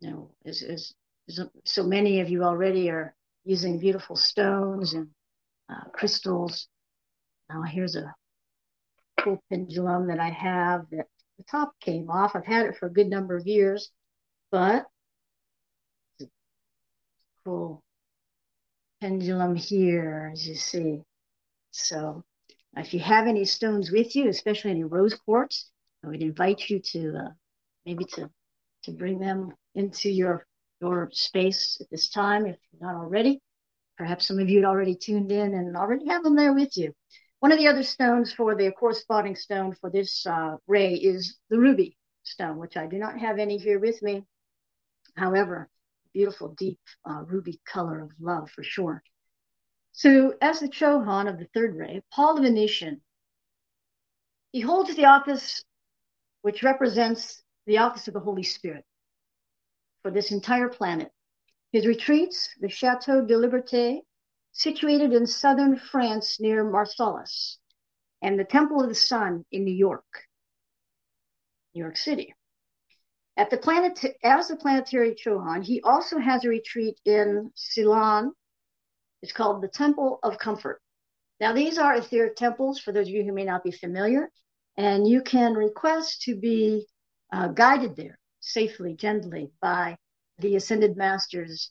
you 0.01 0.11
know, 0.11 0.31
as, 0.44 0.62
as, 0.62 0.92
as, 1.29 1.40
so 1.64 1.85
many 1.85 2.20
of 2.20 2.29
you 2.29 2.42
already 2.42 2.90
are 2.90 3.15
using 3.46 3.78
beautiful 3.78 4.16
stones 4.16 4.92
and 4.92 5.09
uh, 5.70 5.85
crystals. 5.92 6.68
Now 7.48 7.62
here's 7.62 7.96
a 7.96 8.14
cool 9.20 9.40
pendulum 9.48 10.09
that 10.09 10.18
I 10.18 10.30
have 10.30 10.87
that 10.90 11.06
the 11.38 11.44
top 11.44 11.72
came 11.80 12.11
off. 12.11 12.35
I've 12.35 12.44
had 12.44 12.66
it 12.66 12.76
for 12.76 12.87
a 12.87 12.92
good 12.92 13.09
number 13.09 13.37
of 13.37 13.46
years, 13.46 13.90
but 14.50 14.87
cool 17.44 17.82
pendulum 19.00 19.54
here, 19.54 20.30
as 20.32 20.46
you 20.46 20.54
see. 20.54 21.02
So 21.70 22.24
if 22.76 22.92
you 22.92 23.00
have 23.00 23.26
any 23.26 23.44
stones 23.44 23.90
with 23.90 24.16
you, 24.16 24.28
especially 24.28 24.72
any 24.72 24.85
rose 24.85 25.14
quartz, 25.14 25.70
I 26.04 26.09
would 26.09 26.22
invite 26.22 26.68
you 26.68 26.80
to 26.80 27.16
uh, 27.16 27.30
maybe 27.85 28.04
to 28.14 28.30
to 28.85 28.92
bring 28.92 29.18
them 29.18 29.52
into 29.74 30.11
your 30.11 30.46
your 30.81 31.09
space 31.12 31.79
at 31.81 31.91
this 31.91 32.09
time 32.09 32.47
if 32.47 32.57
you're 32.73 32.93
not 32.93 33.01
already. 33.01 33.41
Perhaps 33.97 34.27
some 34.27 34.39
of 34.39 34.49
you 34.49 34.59
had 34.59 34.69
already 34.69 34.95
tuned 34.95 35.33
in 35.33 35.55
and 35.55 35.77
already 35.77 36.07
have 36.09 36.23
them 36.23 36.37
there 36.37 36.53
with 36.53 36.77
you. 36.77 36.93
One 37.41 37.53
of 37.53 37.59
the 37.59 37.69
other 37.69 37.83
stones 37.83 38.33
for 38.33 38.55
the 38.55 38.71
corresponding 38.73 39.37
stone 39.37 39.75
for 39.81 39.91
this 39.91 40.27
uh, 40.27 40.57
ray 40.67 40.95
is 40.95 41.39
the 41.51 41.59
ruby 41.59 41.97
stone, 42.23 42.59
which 42.59 42.77
I 42.77 42.87
do 42.87 42.99
not 42.99 43.19
have 43.19 43.39
any 43.39 43.59
here 43.59 43.79
with 43.79 44.03
me. 44.03 44.25
However, 45.17 45.69
beautiful, 46.12 46.55
deep 46.59 46.81
uh, 47.09 47.23
ruby 47.27 47.61
color 47.67 48.01
of 48.03 48.11
love 48.21 48.51
for 48.51 48.62
sure. 48.62 49.03
So, 49.93 50.35
as 50.43 50.61
the 50.61 50.69
Chohan 50.69 51.29
of 51.29 51.39
the 51.39 51.49
third 51.55 51.75
ray, 51.75 52.03
Paul 52.12 52.35
the 52.35 52.43
Venetian, 52.43 53.01
he 54.53 54.61
holds 54.61 54.95
the 54.95 55.07
office 55.07 55.65
which 56.43 56.62
represents 56.62 57.43
the 57.67 57.79
office 57.79 58.09
of 58.09 58.15
the 58.15 58.21
Holy 58.21 58.43
Spirit 58.43 58.85
for 60.07 60.12
this 60.12 60.31
entire 60.31 60.69
planet. 60.69 61.11
His 61.73 61.85
retreats, 61.85 62.49
the 62.61 62.69
Chateau 62.69 63.27
de 63.27 63.35
Liberté, 63.35 64.03
situated 64.53 65.12
in 65.12 65.27
southern 65.27 65.77
France 65.77 66.38
near 66.38 66.62
Marseilles, 66.62 67.59
and 68.23 68.38
the 68.38 68.45
Temple 68.45 68.81
of 68.81 68.88
the 68.88 68.95
Sun 68.95 69.45
in 69.51 69.64
New 69.64 69.75
York, 69.75 70.07
New 71.75 71.83
York 71.83 71.97
City. 71.97 72.33
At 73.37 73.51
the 73.51 73.57
planet, 73.57 73.99
as 74.23 74.47
the 74.47 74.55
planetary 74.55 75.16
Chohan, 75.16 75.64
he 75.64 75.83
also 75.83 76.21
has 76.21 76.45
a 76.45 76.51
retreat 76.51 77.01
in 77.05 77.51
Ceylon. 77.57 78.31
It's 79.23 79.33
called 79.33 79.61
the 79.61 79.75
Temple 79.83 80.21
of 80.23 80.38
Comfort. 80.38 80.81
Now, 81.40 81.53
these 81.53 81.79
are 81.79 81.97
etheric 81.97 82.37
temples 82.37 82.79
for 82.79 82.92
those 82.92 83.09
of 83.09 83.12
you 83.12 83.25
who 83.25 83.33
may 83.33 83.45
not 83.45 83.64
be 83.64 83.73
familiar, 83.73 84.31
and 84.77 85.05
you 85.05 85.21
can 85.21 85.55
request 85.55 86.23
to 86.23 86.37
be 86.37 86.87
uh, 87.33 87.49
guided 87.49 87.97
there 87.97 88.21
safely, 88.46 88.94
gently 88.94 89.50
by 89.61 89.96
the 90.38 90.56
ascended 90.56 90.96
masters 90.96 91.70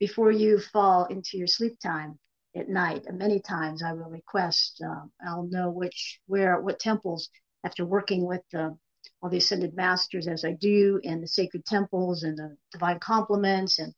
before 0.00 0.30
you 0.30 0.58
fall 0.58 1.04
into 1.06 1.36
your 1.36 1.46
sleep 1.46 1.78
time 1.80 2.18
at 2.56 2.68
night. 2.68 3.04
And 3.06 3.18
many 3.18 3.40
times 3.40 3.82
I 3.82 3.92
will 3.92 4.10
request, 4.10 4.82
uh, 4.84 5.06
I'll 5.26 5.48
know 5.50 5.70
which, 5.70 6.20
where, 6.26 6.60
what 6.60 6.78
temples, 6.78 7.28
after 7.64 7.84
working 7.84 8.26
with 8.26 8.42
the 8.52 8.76
all 9.20 9.30
the 9.30 9.38
ascended 9.38 9.74
masters 9.74 10.28
as 10.28 10.44
I 10.44 10.52
do 10.52 11.00
in 11.02 11.20
the 11.20 11.28
sacred 11.28 11.64
temples 11.64 12.22
and 12.22 12.36
the 12.36 12.56
divine 12.72 12.98
complements 13.00 13.78
and 13.78 13.92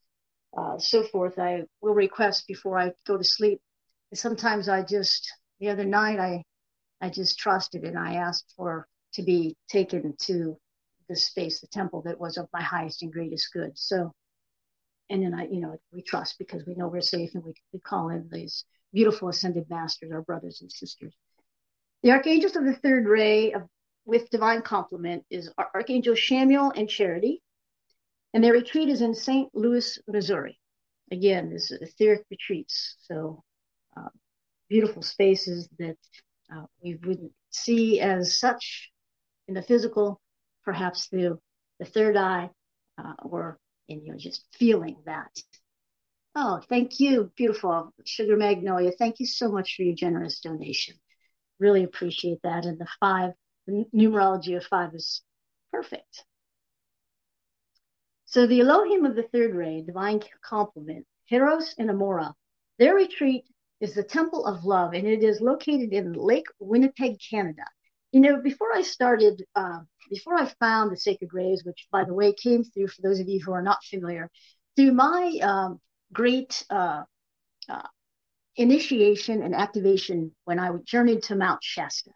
uh, 0.56 0.78
so 0.78 1.02
forth. 1.02 1.38
I 1.38 1.64
will 1.80 1.94
request 1.94 2.46
before 2.46 2.78
I 2.78 2.92
go 3.06 3.16
to 3.16 3.24
sleep. 3.24 3.60
And 4.10 4.18
sometimes 4.18 4.68
I 4.68 4.82
just, 4.82 5.32
the 5.60 5.68
other 5.68 5.84
night, 5.84 6.18
I, 6.18 6.44
I 7.00 7.10
just 7.10 7.38
trusted 7.38 7.82
and 7.84 7.98
I 7.98 8.14
asked 8.14 8.52
for 8.56 8.86
to 9.14 9.22
be 9.22 9.56
taken 9.68 10.14
to 10.22 10.56
the 11.08 11.16
space, 11.16 11.60
the 11.60 11.66
temple 11.68 12.02
that 12.02 12.20
was 12.20 12.36
of 12.36 12.48
my 12.52 12.62
highest 12.62 13.02
and 13.02 13.12
greatest 13.12 13.52
good. 13.52 13.72
So, 13.74 14.12
and 15.10 15.22
then 15.22 15.34
I, 15.34 15.46
you 15.46 15.60
know, 15.60 15.76
we 15.92 16.02
trust 16.02 16.36
because 16.38 16.64
we 16.66 16.74
know 16.74 16.88
we're 16.88 17.00
safe 17.00 17.30
and 17.34 17.44
we, 17.44 17.54
we 17.72 17.80
call 17.80 18.08
in 18.10 18.28
these 18.30 18.64
beautiful 18.92 19.28
ascended 19.28 19.68
masters, 19.70 20.10
our 20.12 20.22
brothers 20.22 20.60
and 20.62 20.70
sisters. 20.70 21.14
The 22.02 22.10
archangels 22.10 22.56
of 22.56 22.64
the 22.64 22.74
third 22.74 23.06
ray 23.06 23.52
of 23.52 23.62
with 24.04 24.30
divine 24.30 24.62
complement 24.62 25.24
is 25.30 25.52
Archangel 25.74 26.14
Chamuel 26.14 26.72
and 26.76 26.88
Charity, 26.88 27.42
and 28.32 28.42
their 28.42 28.52
retreat 28.52 28.88
is 28.88 29.02
in 29.02 29.14
St. 29.14 29.52
Louis, 29.52 29.98
Missouri. 30.06 30.58
Again, 31.10 31.50
this 31.50 31.70
is 31.70 31.82
etheric 31.82 32.24
retreats, 32.30 32.96
so 33.00 33.42
uh, 33.96 34.08
beautiful 34.68 35.02
spaces 35.02 35.68
that 35.78 35.96
uh, 36.54 36.66
we 36.82 36.94
wouldn't 36.94 37.32
see 37.50 38.00
as 38.00 38.38
such 38.38 38.90
in 39.48 39.54
the 39.54 39.62
physical, 39.62 40.20
perhaps 40.66 41.06
through 41.06 41.40
the 41.78 41.86
third 41.86 42.16
eye, 42.16 42.50
uh, 42.98 43.14
or 43.22 43.58
in 43.88 44.04
you 44.04 44.12
know 44.12 44.18
just 44.18 44.44
feeling 44.58 44.96
that. 45.06 45.30
Oh, 46.34 46.60
thank 46.68 47.00
you, 47.00 47.32
beautiful 47.36 47.94
Sugar 48.04 48.36
Magnolia. 48.36 48.92
Thank 48.92 49.20
you 49.20 49.26
so 49.26 49.50
much 49.50 49.74
for 49.74 49.82
your 49.82 49.94
generous 49.94 50.40
donation. 50.40 50.96
Really 51.58 51.84
appreciate 51.84 52.40
that. 52.42 52.66
And 52.66 52.78
the 52.78 52.86
five 53.00 53.32
the 53.66 53.86
numerology 53.94 54.56
of 54.56 54.64
five 54.64 54.94
is 54.94 55.22
perfect. 55.72 56.24
So 58.26 58.46
the 58.46 58.60
Elohim 58.60 59.04
of 59.06 59.16
the 59.16 59.22
third 59.22 59.54
ray, 59.54 59.82
divine 59.82 60.20
complement, 60.44 61.06
Heros 61.30 61.74
and 61.78 61.90
Amora, 61.90 62.34
their 62.78 62.94
retreat 62.94 63.44
is 63.80 63.94
the 63.94 64.02
Temple 64.02 64.46
of 64.46 64.64
Love, 64.64 64.94
and 64.94 65.06
it 65.06 65.22
is 65.22 65.40
located 65.40 65.92
in 65.92 66.12
Lake 66.12 66.46
Winnipeg, 66.58 67.18
Canada. 67.30 67.64
You 68.12 68.20
know, 68.20 68.42
before 68.42 68.72
I 68.74 68.82
started, 68.82 69.44
uh, 69.54 69.80
before 70.08 70.36
I 70.36 70.52
found 70.60 70.90
the 70.90 70.96
Sacred 70.96 71.30
Rays, 71.32 71.64
which, 71.64 71.86
by 71.90 72.04
the 72.04 72.14
way, 72.14 72.32
came 72.32 72.64
through, 72.64 72.88
for 72.88 73.02
those 73.02 73.20
of 73.20 73.28
you 73.28 73.40
who 73.44 73.52
are 73.52 73.62
not 73.62 73.84
familiar, 73.84 74.30
through 74.76 74.92
my 74.92 75.38
um, 75.42 75.80
great 76.12 76.64
uh, 76.70 77.02
uh, 77.68 77.88
initiation 78.56 79.42
and 79.42 79.54
activation 79.54 80.32
when 80.44 80.58
I 80.58 80.70
journeyed 80.84 81.22
to 81.24 81.36
Mount 81.36 81.62
Shasta. 81.62 82.10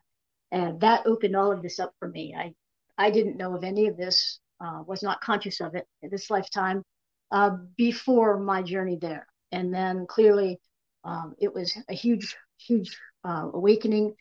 And 0.50 0.81
that 0.81 1.07
opened 1.07 1.37
all 1.37 1.53
of 1.53 1.62
this 1.62 1.79
up 1.79 1.92
for 1.98 2.09
me. 2.09 2.35
I 2.37 2.55
I 2.98 3.11
didn't 3.11 3.38
know 3.38 3.57
of 3.57 3.64
any 3.64 3.87
of 3.87 3.96
this, 3.96 4.40
uh, 4.61 4.83
was 4.87 5.03
not 5.03 5.22
conscious 5.22 5.61
of 5.62 5.74
it 5.74 5.87
in 6.03 6.11
this 6.11 6.29
lifetime 6.29 6.83
uh, 7.31 7.50
before 7.76 8.38
my 8.38 8.62
journey 8.62 8.98
there, 9.00 9.26
and 9.53 9.72
then 9.72 10.07
clearly 10.07 10.59
um, 11.05 11.35
it 11.38 11.55
was 11.55 11.76
a 11.88 11.94
huge 11.94 12.37
huge 12.59 12.98
uh, 13.24 13.48
awakening 13.55 14.14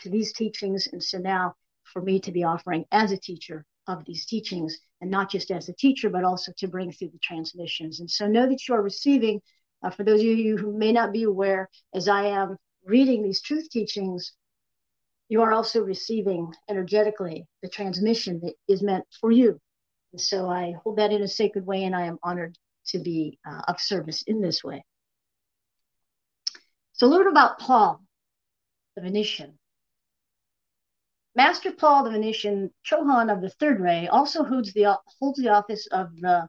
to 0.00 0.10
these 0.10 0.32
teachings, 0.32 0.88
and 0.90 1.02
so 1.02 1.18
now 1.18 1.54
for 1.94 2.02
me 2.02 2.20
to 2.20 2.32
be 2.32 2.44
offering 2.44 2.84
as 2.92 3.10
a 3.10 3.16
teacher 3.16 3.64
of 3.86 4.04
these 4.04 4.26
teachings, 4.26 4.78
and 5.00 5.10
not 5.10 5.30
just 5.30 5.50
as 5.50 5.70
a 5.70 5.74
teacher, 5.74 6.10
but 6.10 6.24
also 6.24 6.52
to 6.58 6.68
bring 6.68 6.92
through 6.92 7.08
the 7.08 7.18
transmissions. 7.20 8.00
And 8.00 8.10
so 8.10 8.26
know 8.26 8.46
that 8.46 8.68
you 8.68 8.74
are 8.74 8.82
receiving. 8.82 9.40
Uh, 9.82 9.90
for 9.90 10.04
those 10.04 10.20
of 10.20 10.26
you 10.26 10.58
who 10.58 10.76
may 10.76 10.92
not 10.92 11.12
be 11.12 11.22
aware, 11.22 11.70
as 11.94 12.08
I 12.08 12.26
am 12.26 12.58
reading 12.84 13.22
these 13.22 13.40
truth 13.40 13.70
teachings 13.70 14.34
you 15.28 15.42
are 15.42 15.52
also 15.52 15.82
receiving 15.82 16.52
energetically 16.68 17.46
the 17.62 17.68
transmission 17.68 18.40
that 18.42 18.54
is 18.68 18.82
meant 18.82 19.04
for 19.20 19.30
you. 19.30 19.60
And 20.12 20.20
so 20.20 20.48
I 20.48 20.74
hold 20.82 20.98
that 20.98 21.12
in 21.12 21.22
a 21.22 21.28
sacred 21.28 21.66
way, 21.66 21.84
and 21.84 21.96
I 21.96 22.06
am 22.06 22.18
honored 22.22 22.56
to 22.88 22.98
be 22.98 23.38
uh, 23.44 23.62
of 23.66 23.80
service 23.80 24.22
in 24.26 24.40
this 24.40 24.62
way. 24.62 24.84
So, 26.92 27.06
a 27.06 27.08
little 27.08 27.24
bit 27.24 27.32
about 27.32 27.58
Paul, 27.58 28.00
the 28.94 29.02
Venetian. 29.02 29.58
Master 31.36 31.72
Paul 31.72 32.04
the 32.04 32.10
Venetian, 32.10 32.72
Chohan 32.84 33.32
of 33.32 33.40
the 33.40 33.50
Third 33.50 33.80
Ray, 33.80 34.06
also 34.06 34.44
holds 34.44 34.72
the 34.72 34.96
holds 35.18 35.38
the 35.38 35.48
office 35.48 35.86
of 35.88 36.14
the 36.20 36.48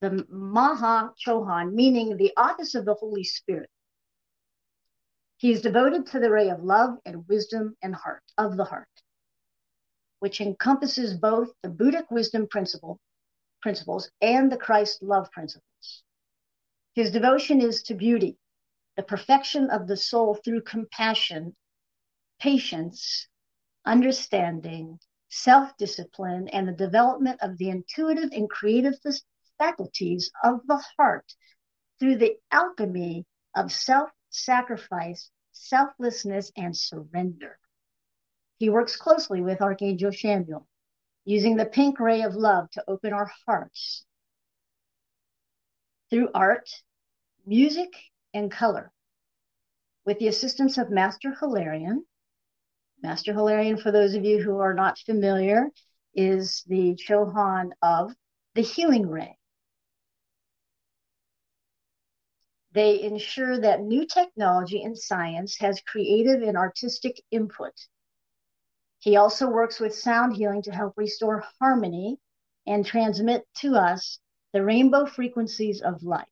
the 0.00 0.26
Maha 0.30 1.12
Chohan, 1.18 1.74
meaning 1.74 2.16
the 2.16 2.32
office 2.36 2.74
of 2.74 2.84
the 2.84 2.94
Holy 2.94 3.24
Spirit. 3.24 3.70
He 5.36 5.52
is 5.52 5.60
devoted 5.60 6.06
to 6.06 6.20
the 6.20 6.30
ray 6.30 6.48
of 6.48 6.62
love 6.62 6.98
and 7.04 7.28
wisdom 7.28 7.76
and 7.82 7.94
heart 7.94 8.22
of 8.38 8.56
the 8.56 8.64
heart, 8.64 8.88
which 10.20 10.40
encompasses 10.40 11.14
both 11.14 11.52
the 11.62 11.68
Buddhic 11.68 12.10
wisdom 12.10 12.48
principle 12.48 12.98
principles 13.60 14.10
and 14.22 14.50
the 14.50 14.56
Christ 14.56 15.02
love 15.02 15.30
principles. 15.32 16.02
His 16.94 17.10
devotion 17.10 17.60
is 17.60 17.82
to 17.84 17.94
beauty, 17.94 18.38
the 18.96 19.02
perfection 19.02 19.68
of 19.70 19.86
the 19.86 19.96
soul 19.96 20.34
through 20.34 20.62
compassion, 20.62 21.56
patience, 22.38 23.26
understanding, 23.86 24.98
self 25.28 25.76
discipline, 25.76 26.48
and 26.48 26.68
the 26.68 26.72
development 26.72 27.40
of 27.42 27.58
the 27.58 27.70
intuitive 27.70 28.30
and 28.32 28.50
creative 28.50 28.94
faculties 29.58 30.30
of 30.42 30.60
the 30.66 30.82
heart 30.98 31.34
through 31.98 32.16
the 32.16 32.36
alchemy 32.52 33.26
of 33.56 33.72
self 33.72 34.10
sacrifice 34.30 35.30
selflessness, 35.54 36.52
and 36.56 36.76
surrender. 36.76 37.58
He 38.58 38.70
works 38.70 38.96
closely 38.96 39.40
with 39.40 39.62
Archangel 39.62 40.10
Chamuel, 40.10 40.66
using 41.24 41.56
the 41.56 41.66
pink 41.66 42.00
ray 42.00 42.22
of 42.22 42.34
love 42.34 42.70
to 42.72 42.84
open 42.88 43.12
our 43.12 43.30
hearts 43.46 44.04
through 46.10 46.30
art, 46.34 46.68
music, 47.46 47.92
and 48.34 48.50
color. 48.50 48.92
with 50.04 50.18
the 50.18 50.28
assistance 50.28 50.78
of 50.78 50.90
Master 50.90 51.34
Hilarion. 51.34 52.04
Master 53.04 53.34
Hilarion, 53.34 53.76
for 53.76 53.92
those 53.92 54.14
of 54.14 54.24
you 54.24 54.42
who 54.42 54.60
are 54.60 54.72
not 54.72 54.98
familiar, 54.98 55.68
is 56.14 56.64
the 56.66 56.94
Chohan 56.94 57.72
of 57.82 58.14
the 58.54 58.62
healing 58.62 59.10
ray. 59.10 59.36
They 62.72 63.02
ensure 63.02 63.60
that 63.60 63.82
new 63.82 64.06
technology 64.06 64.82
and 64.82 64.96
science 64.96 65.58
has 65.58 65.82
creative 65.82 66.40
and 66.40 66.56
artistic 66.56 67.22
input. 67.30 67.74
He 69.00 69.16
also 69.16 69.50
works 69.50 69.78
with 69.78 69.94
sound 69.94 70.34
healing 70.34 70.62
to 70.62 70.72
help 70.72 70.94
restore 70.96 71.44
harmony 71.60 72.16
and 72.66 72.86
transmit 72.86 73.46
to 73.56 73.74
us 73.74 74.18
the 74.54 74.64
rainbow 74.64 75.04
frequencies 75.04 75.82
of 75.82 76.02
light. 76.02 76.24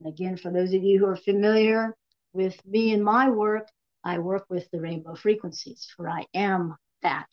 And 0.00 0.12
again, 0.12 0.36
for 0.36 0.50
those 0.50 0.74
of 0.74 0.82
you 0.82 0.98
who 0.98 1.06
are 1.06 1.14
familiar 1.14 1.94
with 2.32 2.60
me 2.66 2.92
and 2.94 3.04
my 3.04 3.30
work, 3.30 3.68
I 4.02 4.18
work 4.18 4.46
with 4.48 4.70
the 4.70 4.80
rainbow 4.80 5.14
frequencies, 5.14 5.88
for 5.96 6.08
I 6.08 6.26
am 6.34 6.76
that. 7.02 7.28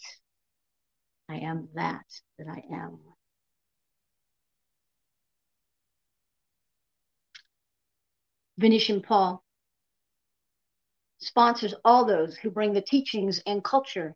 I 1.29 1.37
am 1.37 1.69
that 1.75 2.05
that 2.37 2.47
I 2.47 2.63
am. 2.73 2.99
Venetian 8.57 9.01
Paul 9.01 9.43
sponsors 11.19 11.73
all 11.85 12.05
those 12.05 12.37
who 12.37 12.49
bring 12.49 12.73
the 12.73 12.81
teachings 12.81 13.41
and 13.45 13.63
culture 13.63 14.15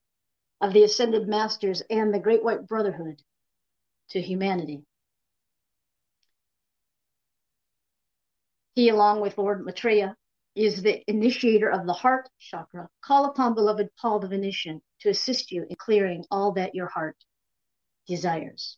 of 0.62 0.74
the 0.74 0.84
ascended 0.84 1.28
masters 1.28 1.82
and 1.90 2.14
the 2.14 2.20
Great 2.20 2.44
White 2.44 2.68
Brotherhood 2.68 3.22
to 4.10 4.22
humanity. 4.22 4.84
He, 8.76 8.90
along 8.90 9.22
with 9.22 9.38
Lord 9.38 9.66
Maitreya, 9.66 10.16
is 10.56 10.82
the 10.82 11.02
initiator 11.10 11.70
of 11.70 11.86
the 11.86 11.94
heart 11.94 12.28
chakra. 12.40 12.90
Call 13.02 13.26
upon 13.26 13.56
beloved 13.56 13.90
Paul 14.00 14.20
the 14.20 14.28
Venetian 14.28 14.82
to 15.02 15.10
assist 15.10 15.52
you 15.52 15.66
in 15.70 15.76
clearing 15.76 16.26
all 16.30 16.52
that 16.54 16.76
your 16.76 16.88
heart 16.88 17.16
desires, 18.08 18.78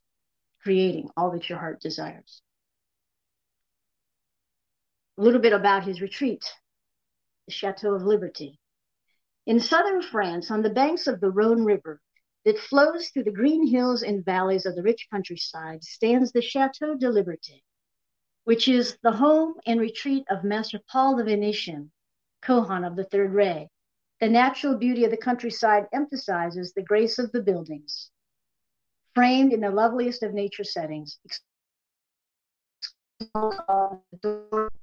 creating 0.62 1.09
all 1.17 1.31
that 1.31 1.49
your 1.49 1.57
heart 1.57 1.81
desires. 1.81 2.41
A 5.17 5.21
little 5.21 5.41
bit 5.41 5.53
about 5.53 5.83
his 5.83 6.01
retreat, 6.01 6.43
the 7.47 7.53
Chateau 7.53 7.93
of 7.93 8.03
Liberty. 8.03 8.59
In 9.45 9.59
southern 9.59 10.01
France, 10.01 10.49
on 10.51 10.62
the 10.62 10.69
banks 10.69 11.07
of 11.07 11.19
the 11.19 11.29
Rhone 11.29 11.63
River 11.63 11.99
that 12.45 12.57
flows 12.57 13.09
through 13.09 13.23
the 13.23 13.31
green 13.31 13.67
hills 13.67 14.03
and 14.03 14.23
valleys 14.23 14.65
of 14.65 14.75
the 14.75 14.83
rich 14.83 15.07
countryside, 15.12 15.83
stands 15.83 16.31
the 16.31 16.41
Chateau 16.41 16.95
de 16.95 17.07
Liberté, 17.07 17.62
which 18.43 18.67
is 18.67 18.97
the 19.03 19.12
home 19.12 19.56
and 19.65 19.79
retreat 19.79 20.25
of 20.29 20.43
Master 20.43 20.79
Paul 20.89 21.15
the 21.15 21.23
Venetian, 21.23 21.91
Chohan 22.43 22.86
of 22.86 22.95
the 22.95 23.06
Third 23.06 23.34
Ray. 23.34 23.69
The 24.19 24.29
natural 24.29 24.77
beauty 24.77 25.03
of 25.06 25.12
the 25.12 25.17
countryside 25.17 25.88
emphasizes 25.91 26.73
the 26.73 26.84
grace 26.84 27.19
of 27.19 27.32
the 27.32 27.41
buildings, 27.41 28.10
framed 29.13 29.53
in 29.53 29.62
the 29.62 29.69
loveliest 29.69 30.23
of 30.23 30.34
nature 30.34 30.63
settings. 30.63 31.19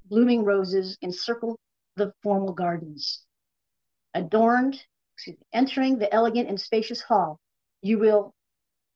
Blooming 0.09 0.43
roses 0.43 0.97
encircle 1.01 1.57
the 1.95 2.13
formal 2.21 2.53
gardens 2.53 3.25
adorned, 4.13 4.83
me, 5.27 5.37
entering 5.53 5.97
the 5.97 6.13
elegant 6.13 6.49
and 6.49 6.59
spacious 6.59 7.01
hall, 7.01 7.39
you 7.81 7.97
will 7.97 8.33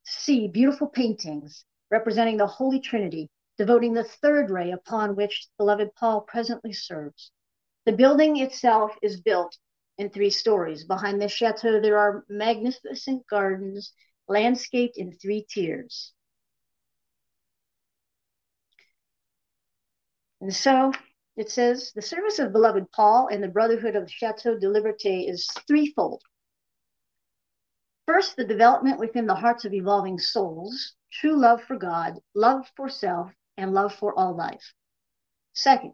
see 0.03 0.47
beautiful 0.47 0.87
paintings 0.87 1.65
representing 1.91 2.37
the 2.37 2.47
Holy 2.47 2.79
Trinity, 2.79 3.29
devoting 3.57 3.93
the 3.93 4.03
third 4.03 4.49
ray 4.49 4.71
upon 4.71 5.15
which 5.15 5.47
beloved 5.57 5.95
Paul 5.95 6.21
presently 6.21 6.73
serves. 6.73 7.31
The 7.85 7.93
building 7.93 8.37
itself 8.37 8.91
is 9.01 9.21
built 9.21 9.57
in 9.97 10.09
three 10.09 10.29
stories. 10.29 10.85
Behind 10.85 11.21
the 11.21 11.27
chateau, 11.27 11.79
there 11.79 11.97
are 11.97 12.25
magnificent 12.27 13.25
gardens 13.27 13.93
landscaped 14.27 14.97
in 14.97 15.11
three 15.13 15.45
tiers. 15.49 16.13
And 20.41 20.53
so 20.53 20.91
it 21.37 21.49
says 21.49 21.91
the 21.93 22.01
service 22.01 22.39
of 22.39 22.51
beloved 22.51 22.91
Paul 22.91 23.27
and 23.31 23.43
the 23.43 23.47
brotherhood 23.47 23.95
of 23.95 24.11
Chateau 24.11 24.57
de 24.57 24.67
Liberté 24.67 25.29
is 25.29 25.47
threefold. 25.67 26.21
First, 28.05 28.35
the 28.35 28.45
development 28.45 28.99
within 28.99 29.25
the 29.25 29.35
hearts 29.35 29.65
of 29.65 29.73
evolving 29.73 30.19
souls, 30.19 30.93
true 31.11 31.35
love 31.35 31.63
for 31.63 31.77
God, 31.77 32.19
love 32.35 32.71
for 32.75 32.87
self, 32.87 33.31
and 33.57 33.73
love 33.73 33.93
for 33.93 34.17
all 34.17 34.35
life. 34.35 34.73
Second, 35.53 35.93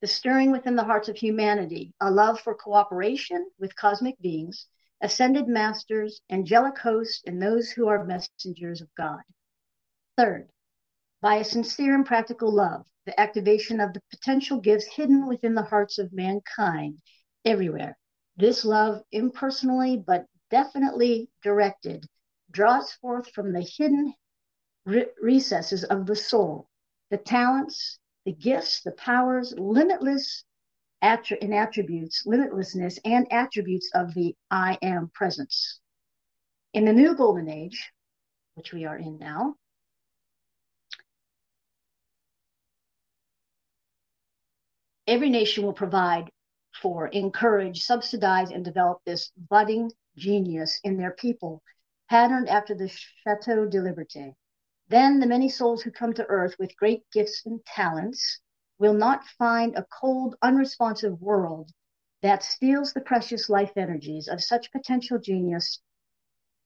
the 0.00 0.06
stirring 0.06 0.50
within 0.50 0.76
the 0.76 0.84
hearts 0.84 1.08
of 1.08 1.16
humanity, 1.16 1.94
a 2.00 2.10
love 2.10 2.40
for 2.40 2.54
cooperation 2.54 3.50
with 3.58 3.76
cosmic 3.76 4.18
beings, 4.20 4.66
ascended 5.00 5.48
masters, 5.48 6.20
angelic 6.30 6.78
hosts, 6.78 7.22
and 7.26 7.40
those 7.40 7.70
who 7.70 7.88
are 7.88 8.04
messengers 8.04 8.80
of 8.80 8.94
God. 8.94 9.22
Third, 10.16 10.48
by 11.20 11.36
a 11.36 11.44
sincere 11.44 11.94
and 11.94 12.06
practical 12.06 12.52
love, 12.52 12.86
the 13.04 13.18
activation 13.18 13.80
of 13.80 13.92
the 13.92 14.02
potential 14.10 14.60
gifts 14.60 14.86
hidden 14.86 15.26
within 15.26 15.54
the 15.54 15.62
hearts 15.62 15.98
of 15.98 16.12
mankind 16.12 17.00
everywhere. 17.44 17.98
This 18.36 18.64
love, 18.64 19.02
impersonally 19.12 19.96
but 19.96 20.26
definitely 20.50 21.30
directed, 21.42 22.06
draws 22.50 22.92
forth 22.92 23.30
from 23.30 23.52
the 23.52 23.62
hidden 23.62 24.14
re- 24.84 25.10
recesses 25.20 25.84
of 25.84 26.06
the 26.06 26.16
soul 26.16 26.68
the 27.10 27.18
talents, 27.18 27.98
the 28.24 28.32
gifts, 28.32 28.82
the 28.82 28.92
powers, 28.92 29.54
limitless 29.56 30.44
attri- 31.02 31.52
attributes, 31.52 32.24
limitlessness 32.26 32.98
and 33.04 33.32
attributes 33.32 33.90
of 33.94 34.14
the 34.14 34.34
I 34.50 34.78
am 34.82 35.10
presence. 35.14 35.80
In 36.72 36.84
the 36.84 36.92
new 36.92 37.14
golden 37.14 37.48
age, 37.48 37.92
which 38.54 38.72
we 38.72 38.84
are 38.84 38.96
in 38.96 39.18
now, 39.18 39.54
every 45.06 45.30
nation 45.30 45.64
will 45.64 45.72
provide 45.72 46.30
for, 46.82 47.08
encourage, 47.08 47.82
subsidize, 47.82 48.50
and 48.50 48.64
develop 48.64 48.98
this 49.04 49.30
budding 49.48 49.90
genius 50.16 50.78
in 50.84 50.96
their 50.96 51.12
people, 51.12 51.62
patterned 52.10 52.48
after 52.48 52.74
the 52.74 52.88
Chateau 53.24 53.66
de 53.66 53.78
Liberté. 53.78 54.34
Then 54.88 55.20
the 55.20 55.26
many 55.26 55.48
souls 55.48 55.82
who 55.82 55.90
come 55.90 56.12
to 56.14 56.26
earth 56.26 56.56
with 56.58 56.76
great 56.76 57.02
gifts 57.12 57.42
and 57.44 57.64
talents 57.64 58.40
will 58.78 58.94
not 58.94 59.24
find 59.38 59.76
a 59.76 59.86
cold, 60.00 60.36
unresponsive 60.42 61.20
world 61.20 61.70
that 62.22 62.42
steals 62.42 62.92
the 62.92 63.00
precious 63.00 63.48
life 63.48 63.72
energies 63.76 64.28
of 64.28 64.42
such 64.42 64.72
potential 64.72 65.18
genius 65.18 65.80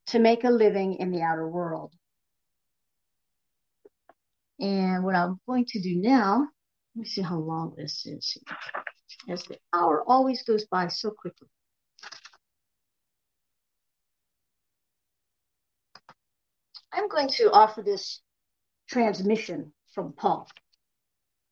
to 0.07 0.19
make 0.19 0.45
a 0.45 0.51
living 0.51 0.95
in 0.95 1.11
the 1.11 1.23
outer 1.23 1.49
world. 1.49 1.95
And 4.59 5.05
what 5.05 5.15
I'm 5.15 5.41
going 5.47 5.65
to 5.67 5.81
do 5.81 5.97
now 5.97 6.49
let 6.95 7.03
me 7.03 7.09
see 7.09 7.23
how 7.23 7.39
long 7.39 7.75
this 7.77 8.05
is. 8.05 8.37
As 9.29 9.45
the 9.45 9.59
hour 9.73 10.03
always 10.09 10.43
goes 10.43 10.67
by 10.67 10.89
so 10.89 11.11
quickly. 11.13 11.49
I'm 16.93 17.09
going 17.09 17.29
to 17.29 17.51
offer 17.53 17.83
this 17.83 18.21
transmission 18.89 19.73
from 19.95 20.13
Paul. 20.13 20.49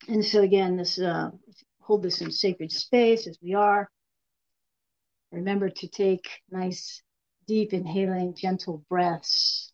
And 0.08 0.24
so 0.24 0.42
again, 0.42 0.76
this 0.76 0.98
uh, 0.98 1.30
hold 1.80 2.02
this 2.02 2.20
in 2.20 2.30
sacred 2.30 2.72
space 2.72 3.26
as 3.26 3.38
we 3.42 3.54
are. 3.54 3.88
Remember 5.30 5.68
to 5.68 5.88
take 5.88 6.28
nice, 6.50 7.02
deep, 7.46 7.72
inhaling, 7.72 8.34
gentle 8.34 8.84
breaths. 8.88 9.72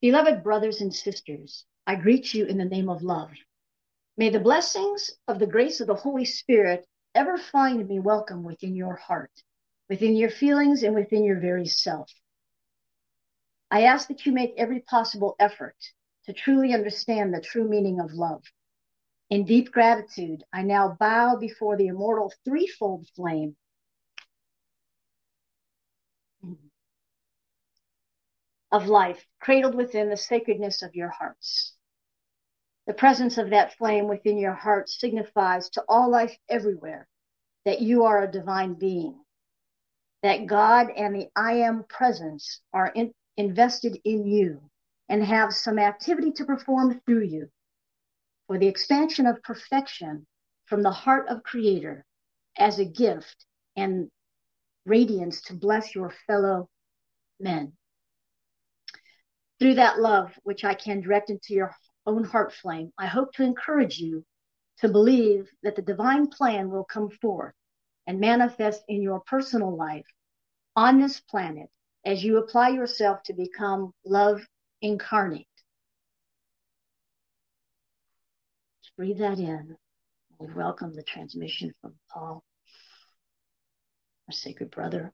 Beloved 0.00 0.42
brothers 0.42 0.80
and 0.80 0.94
sisters, 0.94 1.64
I 1.86 1.96
greet 1.96 2.34
you 2.34 2.44
in 2.44 2.58
the 2.58 2.64
name 2.64 2.88
of 2.88 3.02
love. 3.02 3.30
May 4.16 4.30
the 4.30 4.40
blessings 4.40 5.10
of 5.28 5.38
the 5.38 5.46
grace 5.46 5.80
of 5.80 5.86
the 5.86 5.94
Holy 5.94 6.24
Spirit 6.24 6.86
ever 7.14 7.38
find 7.38 7.88
me 7.88 8.00
welcome 8.00 8.42
within 8.42 8.74
your 8.74 8.96
heart, 8.96 9.32
within 9.88 10.14
your 10.14 10.30
feelings, 10.30 10.82
and 10.82 10.94
within 10.94 11.24
your 11.24 11.40
very 11.40 11.66
self. 11.66 12.10
I 13.70 13.82
ask 13.82 14.08
that 14.08 14.24
you 14.26 14.32
make 14.32 14.54
every 14.56 14.80
possible 14.80 15.36
effort 15.38 15.76
to 16.26 16.32
truly 16.32 16.72
understand 16.72 17.32
the 17.32 17.40
true 17.40 17.68
meaning 17.68 18.00
of 18.00 18.12
love. 18.12 18.42
In 19.30 19.44
deep 19.44 19.72
gratitude, 19.72 20.44
I 20.52 20.62
now 20.62 20.96
bow 20.98 21.36
before 21.36 21.76
the 21.76 21.88
immortal 21.88 22.32
threefold 22.44 23.08
flame 23.16 23.56
of 28.70 28.86
life, 28.86 29.24
cradled 29.40 29.74
within 29.74 30.10
the 30.10 30.16
sacredness 30.16 30.82
of 30.82 30.94
your 30.94 31.08
hearts. 31.08 31.74
The 32.86 32.94
presence 32.94 33.38
of 33.38 33.50
that 33.50 33.74
flame 33.74 34.08
within 34.08 34.36
your 34.36 34.52
heart 34.52 34.88
signifies 34.90 35.70
to 35.70 35.84
all 35.88 36.10
life 36.10 36.36
everywhere 36.48 37.08
that 37.64 37.80
you 37.80 38.04
are 38.04 38.22
a 38.22 38.30
divine 38.30 38.74
being, 38.74 39.18
that 40.22 40.46
God 40.46 40.90
and 40.90 41.14
the 41.14 41.28
I 41.34 41.54
am 41.60 41.84
presence 41.84 42.60
are 42.72 42.88
in, 42.88 43.14
invested 43.36 43.98
in 44.04 44.26
you 44.26 44.60
and 45.08 45.22
have 45.22 45.52
some 45.52 45.78
activity 45.78 46.32
to 46.32 46.44
perform 46.44 47.00
through 47.04 47.24
you 47.24 47.48
for 48.46 48.58
the 48.58 48.66
expansion 48.66 49.26
of 49.26 49.42
perfection 49.42 50.26
from 50.66 50.82
the 50.82 50.90
heart 50.90 51.28
of 51.28 51.42
Creator 51.42 52.04
as 52.56 52.78
a 52.78 52.84
gift 52.84 53.46
and 53.76 54.10
radiance 54.86 55.42
to 55.42 55.54
bless 55.54 55.94
your 55.94 56.12
fellow 56.26 56.68
men. 57.40 57.72
Through 59.58 59.74
that 59.74 59.98
love, 59.98 60.32
which 60.42 60.64
I 60.64 60.74
can 60.74 61.00
direct 61.00 61.30
into 61.30 61.54
your 61.54 61.74
own 62.06 62.24
heart 62.24 62.52
flame, 62.52 62.92
I 62.98 63.06
hope 63.06 63.32
to 63.34 63.42
encourage 63.42 63.98
you 63.98 64.24
to 64.78 64.88
believe 64.88 65.48
that 65.62 65.76
the 65.76 65.82
divine 65.82 66.26
plan 66.28 66.70
will 66.70 66.84
come 66.84 67.10
forth 67.22 67.54
and 68.06 68.20
manifest 68.20 68.82
in 68.88 69.00
your 69.00 69.20
personal 69.20 69.74
life 69.74 70.06
on 70.76 71.00
this 71.00 71.20
planet 71.20 71.70
as 72.04 72.22
you 72.22 72.38
apply 72.38 72.70
yourself 72.70 73.22
to 73.24 73.32
become 73.32 73.92
love 74.04 74.46
incarnate. 74.82 75.46
Just 78.82 78.96
breathe 78.96 79.18
that 79.18 79.38
in. 79.38 79.76
We 80.38 80.52
welcome 80.52 80.94
the 80.94 81.02
transmission 81.02 81.72
from 81.80 81.94
Paul, 82.10 82.44
our 84.28 84.32
sacred 84.32 84.70
brother. 84.70 85.12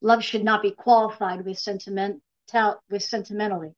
Love 0.00 0.24
should 0.24 0.44
not 0.44 0.62
be 0.62 0.70
qualified 0.70 1.44
with 1.44 1.58
sentiment 1.58 2.22
with 2.90 3.02
sentimentally, 3.02 3.72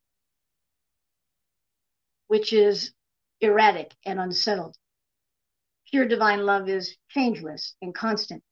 which 2.28 2.52
is 2.54 2.92
erratic 3.40 3.92
and 4.06 4.18
unsettled. 4.18 4.76
Pure 5.90 6.06
divine 6.06 6.46
love 6.46 6.70
is 6.70 6.96
changeless 7.10 7.74
and 7.82 7.94
constant. 7.94 8.42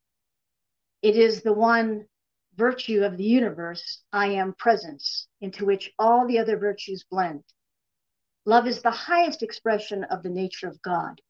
It 1.00 1.16
is 1.16 1.42
the 1.42 1.54
one 1.54 2.04
virtue 2.56 3.02
of 3.04 3.16
the 3.16 3.24
universe, 3.24 4.02
I 4.12 4.28
am 4.28 4.54
presence, 4.54 5.26
into 5.40 5.64
which 5.64 5.92
all 5.98 6.26
the 6.26 6.38
other 6.38 6.56
virtues 6.56 7.04
blend. 7.10 7.44
Love 8.44 8.66
is 8.66 8.82
the 8.82 8.90
highest 8.90 9.42
expression 9.42 10.04
of 10.04 10.22
the 10.22 10.30
nature 10.30 10.68
of 10.68 10.82
God, 10.82 11.20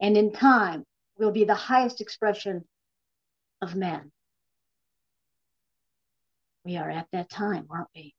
and 0.00 0.16
in 0.16 0.32
time 0.32 0.84
will 1.18 1.32
be 1.32 1.44
the 1.44 1.54
highest 1.54 2.00
expression 2.00 2.64
of 3.60 3.74
man. 3.74 4.12
We 6.64 6.76
are 6.76 6.90
at 6.90 7.08
that 7.12 7.30
time, 7.30 7.66
aren't 7.70 7.88
we? 7.94 8.14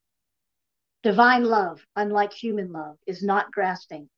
Divine 1.04 1.46
love, 1.46 1.86
unlike 1.96 2.34
human 2.34 2.72
love, 2.72 2.98
is 3.08 3.24
not 3.24 3.52
grasping, 3.52 4.10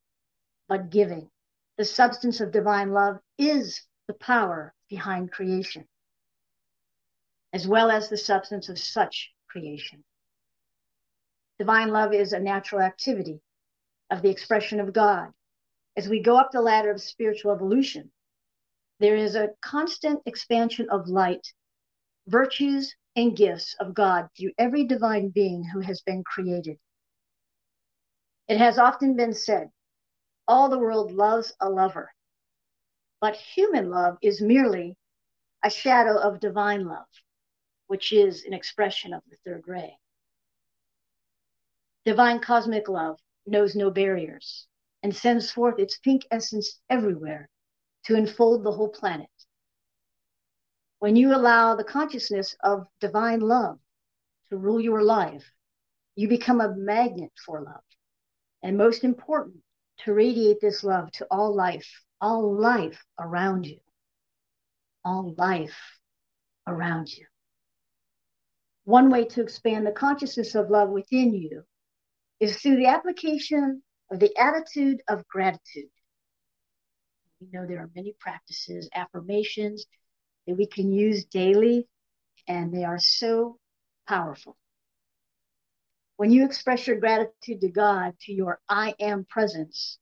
but 0.68 0.90
giving. 0.90 1.30
The 1.78 1.84
substance 1.84 2.40
of 2.40 2.52
divine 2.52 2.92
love 2.92 3.18
is 3.38 3.82
the 4.08 4.14
power 4.14 4.74
behind 4.88 5.32
creation 5.32 5.86
as 7.56 7.66
well 7.66 7.90
as 7.90 8.10
the 8.10 8.18
substance 8.18 8.68
of 8.68 8.78
such 8.78 9.32
creation. 9.48 10.04
Divine 11.58 11.88
love 11.88 12.12
is 12.12 12.34
a 12.34 12.38
natural 12.38 12.82
activity 12.82 13.40
of 14.10 14.20
the 14.20 14.28
expression 14.28 14.78
of 14.78 14.92
God. 14.92 15.30
As 15.96 16.06
we 16.06 16.20
go 16.20 16.36
up 16.36 16.50
the 16.52 16.60
ladder 16.60 16.90
of 16.90 17.00
spiritual 17.00 17.52
evolution, 17.52 18.12
there 19.00 19.16
is 19.16 19.36
a 19.36 19.52
constant 19.62 20.20
expansion 20.26 20.86
of 20.90 21.08
light, 21.08 21.46
virtues, 22.26 22.94
and 23.16 23.34
gifts 23.34 23.74
of 23.80 23.94
God 23.94 24.28
through 24.36 24.52
every 24.58 24.84
divine 24.84 25.30
being 25.30 25.64
who 25.64 25.80
has 25.80 26.02
been 26.02 26.22
created. 26.24 26.76
It 28.48 28.58
has 28.58 28.78
often 28.78 29.16
been 29.16 29.32
said, 29.32 29.70
all 30.46 30.68
the 30.68 30.78
world 30.78 31.10
loves 31.10 31.54
a 31.58 31.70
lover, 31.70 32.12
but 33.22 33.34
human 33.34 33.88
love 33.88 34.18
is 34.20 34.42
merely 34.42 34.98
a 35.64 35.70
shadow 35.70 36.18
of 36.18 36.38
divine 36.38 36.84
love 36.84 37.06
which 37.86 38.12
is 38.12 38.44
an 38.44 38.52
expression 38.52 39.12
of 39.12 39.22
the 39.28 39.36
third 39.44 39.62
ray. 39.66 39.98
Divine 42.04 42.40
cosmic 42.40 42.88
love 42.88 43.18
knows 43.46 43.74
no 43.74 43.90
barriers 43.90 44.66
and 45.02 45.14
sends 45.14 45.50
forth 45.50 45.78
its 45.78 45.98
pink 45.98 46.26
essence 46.30 46.80
everywhere 46.88 47.48
to 48.04 48.16
enfold 48.16 48.64
the 48.64 48.72
whole 48.72 48.88
planet. 48.88 49.28
When 50.98 51.16
you 51.16 51.34
allow 51.34 51.74
the 51.74 51.84
consciousness 51.84 52.56
of 52.62 52.86
divine 53.00 53.40
love 53.40 53.78
to 54.48 54.56
rule 54.56 54.80
your 54.80 55.02
life, 55.02 55.44
you 56.14 56.28
become 56.28 56.60
a 56.60 56.74
magnet 56.74 57.32
for 57.44 57.60
love. 57.60 57.84
And 58.62 58.78
most 58.78 59.04
important, 59.04 59.62
to 59.98 60.14
radiate 60.14 60.60
this 60.60 60.82
love 60.84 61.10
to 61.12 61.26
all 61.30 61.54
life, 61.54 62.04
all 62.20 62.54
life 62.58 63.04
around 63.18 63.66
you. 63.66 63.78
All 65.04 65.34
life 65.36 65.76
around 66.66 67.08
you. 67.12 67.26
One 68.86 69.10
way 69.10 69.24
to 69.24 69.42
expand 69.42 69.84
the 69.84 69.90
consciousness 69.90 70.54
of 70.54 70.70
love 70.70 70.90
within 70.90 71.34
you 71.34 71.64
is 72.38 72.56
through 72.56 72.76
the 72.76 72.86
application 72.86 73.82
of 74.12 74.20
the 74.20 74.32
attitude 74.38 75.02
of 75.08 75.26
gratitude. 75.26 75.90
We 77.40 77.48
know 77.52 77.66
there 77.66 77.80
are 77.80 77.90
many 77.96 78.14
practices, 78.20 78.88
affirmations 78.94 79.86
that 80.46 80.54
we 80.54 80.66
can 80.66 80.92
use 80.92 81.24
daily, 81.24 81.88
and 82.46 82.72
they 82.72 82.84
are 82.84 83.00
so 83.00 83.58
powerful. 84.06 84.56
When 86.16 86.30
you 86.30 86.44
express 86.44 86.86
your 86.86 87.00
gratitude 87.00 87.62
to 87.62 87.68
God, 87.68 88.14
to 88.20 88.32
your 88.32 88.60
I 88.68 88.94
am 89.00 89.26
presence, 89.28 89.98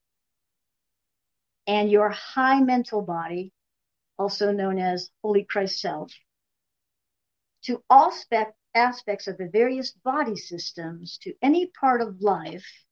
and 1.65 1.89
your 1.89 2.09
high 2.09 2.61
mental 2.61 3.01
body, 3.01 3.51
also 4.19 4.51
known 4.51 4.77
as 4.77 5.09
Holy 5.23 5.43
Christ 5.43 5.81
Self, 5.81 6.13
to 7.63 7.83
all 7.89 8.11
spec- 8.11 8.53
aspects 8.75 9.27
of 9.27 9.37
the 9.37 9.49
various 9.49 9.91
body 9.91 10.35
systems 10.35 11.17
to 11.19 11.33
any 11.41 11.67
part 11.67 12.01
of 12.01 12.21
life, 12.21 12.85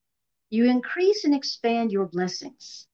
you 0.49 0.65
increase 0.65 1.25
and 1.25 1.35
expand 1.35 1.91
your 1.91 2.07
blessings. 2.07 2.87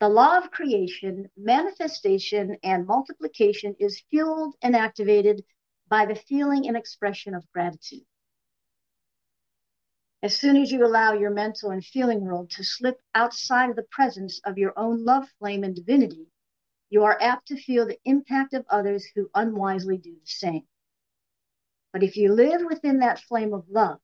The 0.00 0.08
law 0.08 0.38
of 0.38 0.50
creation, 0.50 1.28
manifestation, 1.36 2.56
and 2.62 2.86
multiplication 2.86 3.76
is 3.78 4.02
fueled 4.10 4.54
and 4.62 4.74
activated 4.74 5.44
by 5.88 6.06
the 6.06 6.14
feeling 6.14 6.66
and 6.68 6.76
expression 6.76 7.34
of 7.34 7.50
gratitude. 7.52 8.06
As 10.22 10.36
soon 10.36 10.56
as 10.56 10.70
you 10.70 10.84
allow 10.84 11.14
your 11.14 11.30
mental 11.30 11.70
and 11.70 11.84
feeling 11.84 12.20
world 12.20 12.50
to 12.50 12.64
slip 12.64 13.00
outside 13.14 13.70
of 13.70 13.76
the 13.76 13.82
presence 13.90 14.40
of 14.44 14.58
your 14.58 14.72
own 14.78 15.04
love 15.04 15.28
flame 15.38 15.64
and 15.64 15.74
divinity, 15.74 16.26
you 16.90 17.04
are 17.04 17.20
apt 17.20 17.48
to 17.48 17.56
feel 17.56 17.86
the 17.86 17.98
impact 18.04 18.52
of 18.52 18.66
others 18.68 19.06
who 19.14 19.30
unwisely 19.34 19.96
do 19.96 20.12
the 20.12 20.26
same. 20.26 20.66
But 21.92 22.02
if 22.02 22.16
you 22.16 22.32
live 22.32 22.62
within 22.64 23.00
that 23.00 23.20
flame 23.20 23.52
of 23.52 23.68
love, 23.68 24.00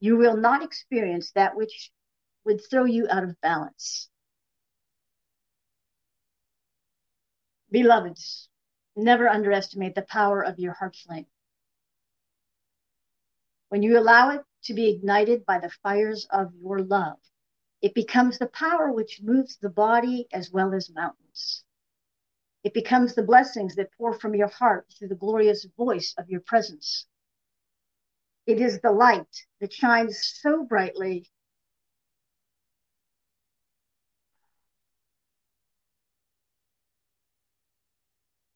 you 0.00 0.16
will 0.16 0.36
not 0.36 0.62
experience 0.62 1.30
that 1.32 1.54
which 1.54 1.92
would 2.44 2.60
throw 2.68 2.84
you 2.84 3.06
out 3.08 3.22
of 3.22 3.40
balance. 3.40 4.08
Beloveds, 7.70 8.48
never 8.96 9.28
underestimate 9.28 9.94
the 9.94 10.02
power 10.02 10.42
of 10.42 10.58
your 10.58 10.72
heart 10.72 10.96
flame. 10.96 11.26
When 13.68 13.82
you 13.82 13.98
allow 13.98 14.30
it 14.30 14.42
to 14.64 14.74
be 14.74 14.90
ignited 14.90 15.46
by 15.46 15.58
the 15.58 15.70
fires 15.82 16.26
of 16.30 16.52
your 16.54 16.82
love, 16.82 17.18
it 17.80 17.94
becomes 17.94 18.38
the 18.38 18.48
power 18.48 18.92
which 18.92 19.22
moves 19.22 19.56
the 19.56 19.70
body 19.70 20.26
as 20.32 20.50
well 20.50 20.74
as 20.74 20.90
mountains. 20.90 21.61
It 22.64 22.74
becomes 22.74 23.14
the 23.14 23.22
blessings 23.22 23.74
that 23.74 23.92
pour 23.98 24.12
from 24.12 24.34
your 24.34 24.48
heart 24.48 24.86
through 24.96 25.08
the 25.08 25.16
glorious 25.16 25.66
voice 25.76 26.14
of 26.16 26.28
your 26.28 26.40
presence. 26.40 27.06
It 28.46 28.60
is 28.60 28.80
the 28.80 28.92
light 28.92 29.46
that 29.60 29.72
shines 29.72 30.18
so 30.40 30.64
brightly 30.64 31.30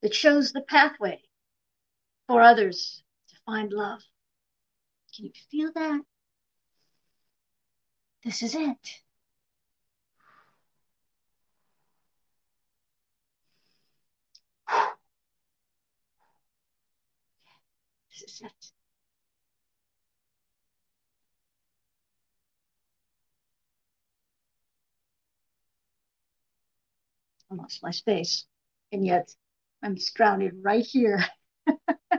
that 0.03 0.15
shows 0.15 0.53
the 0.53 0.63
pathway 0.63 1.21
for 2.29 2.41
others 2.41 3.03
to 3.29 3.37
find 3.45 3.73
love. 3.73 4.03
Can 5.15 5.27
you 5.27 5.33
feel 5.51 5.73
that? 5.75 6.01
This 8.25 8.43
is 8.43 8.55
it. 8.55 9.03
I 27.51 27.55
lost 27.55 27.83
my 27.83 27.91
space, 27.91 28.47
and 28.93 29.05
yet 29.05 29.35
I'm 29.83 29.97
grounded 30.15 30.55
right 30.63 30.85
here. 30.85 31.25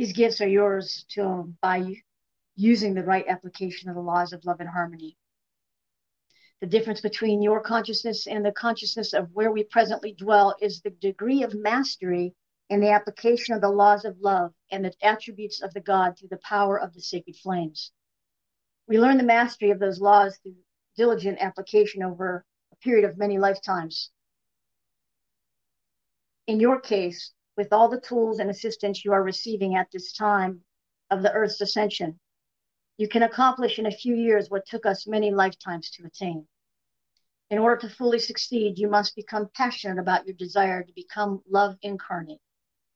These 0.00 0.14
gifts 0.14 0.40
are 0.40 0.48
yours 0.48 1.04
to 1.10 1.54
by 1.60 1.96
using 2.56 2.94
the 2.94 3.04
right 3.04 3.28
application 3.28 3.90
of 3.90 3.96
the 3.96 4.00
laws 4.00 4.32
of 4.32 4.42
love 4.46 4.58
and 4.60 4.68
harmony. 4.70 5.18
The 6.62 6.68
difference 6.68 7.02
between 7.02 7.42
your 7.42 7.60
consciousness 7.60 8.26
and 8.26 8.42
the 8.42 8.50
consciousness 8.50 9.12
of 9.12 9.30
where 9.34 9.52
we 9.52 9.62
presently 9.62 10.14
dwell 10.14 10.56
is 10.58 10.80
the 10.80 10.88
degree 10.88 11.42
of 11.42 11.54
mastery 11.54 12.34
in 12.70 12.80
the 12.80 12.88
application 12.88 13.54
of 13.54 13.60
the 13.60 13.68
laws 13.68 14.06
of 14.06 14.18
love 14.20 14.54
and 14.70 14.82
the 14.86 14.94
attributes 15.02 15.60
of 15.60 15.74
the 15.74 15.82
God 15.82 16.18
through 16.18 16.30
the 16.30 16.38
power 16.38 16.80
of 16.80 16.94
the 16.94 17.02
sacred 17.02 17.36
flames. 17.36 17.92
We 18.88 18.98
learn 18.98 19.18
the 19.18 19.22
mastery 19.22 19.70
of 19.70 19.80
those 19.80 20.00
laws 20.00 20.38
through 20.38 20.56
diligent 20.96 21.42
application 21.42 22.02
over 22.02 22.46
a 22.72 22.76
period 22.76 23.04
of 23.04 23.18
many 23.18 23.36
lifetimes. 23.36 24.10
In 26.46 26.58
your 26.58 26.80
case, 26.80 27.34
with 27.60 27.74
all 27.74 27.90
the 27.90 28.00
tools 28.00 28.38
and 28.38 28.48
assistance 28.48 29.04
you 29.04 29.12
are 29.12 29.22
receiving 29.22 29.76
at 29.76 29.86
this 29.92 30.14
time 30.14 30.62
of 31.10 31.20
the 31.20 31.30
Earth's 31.30 31.60
ascension, 31.60 32.18
you 32.96 33.06
can 33.06 33.22
accomplish 33.22 33.78
in 33.78 33.84
a 33.84 33.90
few 33.90 34.14
years 34.14 34.48
what 34.48 34.64
took 34.64 34.86
us 34.86 35.06
many 35.06 35.30
lifetimes 35.30 35.90
to 35.90 36.06
attain. 36.06 36.46
In 37.50 37.58
order 37.58 37.76
to 37.82 37.94
fully 37.94 38.18
succeed, 38.18 38.78
you 38.78 38.88
must 38.88 39.14
become 39.14 39.50
passionate 39.54 40.00
about 40.00 40.24
your 40.26 40.36
desire 40.36 40.82
to 40.82 40.92
become 40.94 41.42
love 41.50 41.76
incarnate. 41.82 42.40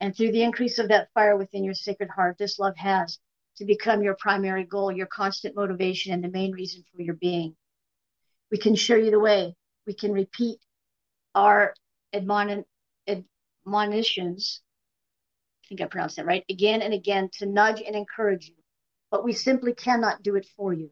And 0.01 0.17
through 0.17 0.33
the 0.33 0.43
increase 0.43 0.79
of 0.79 0.89
that 0.89 1.09
fire 1.13 1.37
within 1.37 1.63
your 1.63 1.75
sacred 1.75 2.09
heart, 2.09 2.39
this 2.39 2.59
love 2.59 2.79
has 2.79 3.19
to 3.59 3.67
become 3.67 4.03
your 4.03 4.17
primary 4.19 4.65
goal, 4.65 4.91
your 4.91 5.09
constant 5.09 5.55
motivation, 5.55 6.15
and 6.15 6.25
the 6.25 6.31
main 6.31 6.53
reason 6.53 6.83
for 6.91 7.03
your 7.03 7.17
being. 7.17 7.55
We 8.51 8.57
can 8.57 8.77
show 8.77 8.97
you 8.97 9.11
the 9.11 9.21
way. 9.21 9.57
We 9.87 9.93
can 9.93 10.13
repeat 10.13 10.59
our 11.35 11.75
admonitions. 13.67 14.61
I 15.65 15.69
think 15.69 15.81
I 15.81 15.87
pronounced 15.87 16.17
that 16.17 16.27
right, 16.27 16.45
again 16.51 16.83
and 16.83 16.93
again 16.93 17.31
to 17.39 17.47
nudge 17.47 17.83
and 17.85 17.97
encourage 17.97 18.49
you. 18.49 18.55
But 19.11 19.25
we 19.25 19.33
simply 19.33 19.75
cannot 19.75 20.23
do 20.23 20.35
it 20.35 20.47
for 20.57 20.73
you. 20.73 20.91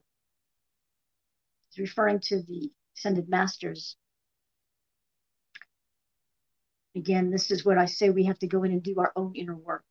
It's 1.69 1.79
referring 1.79 2.21
to 2.21 2.43
the 2.43 2.71
ascended 2.97 3.29
masters. 3.29 3.97
Again, 6.95 7.31
this 7.31 7.51
is 7.51 7.65
what 7.65 7.79
I 7.79 7.87
say 7.87 8.11
we 8.11 8.25
have 8.25 8.39
to 8.41 8.47
go 8.47 8.63
in 8.65 8.73
and 8.73 8.83
do 8.83 8.95
our 8.99 9.13
own 9.17 9.35
inner 9.35 9.57
work. 9.57 9.85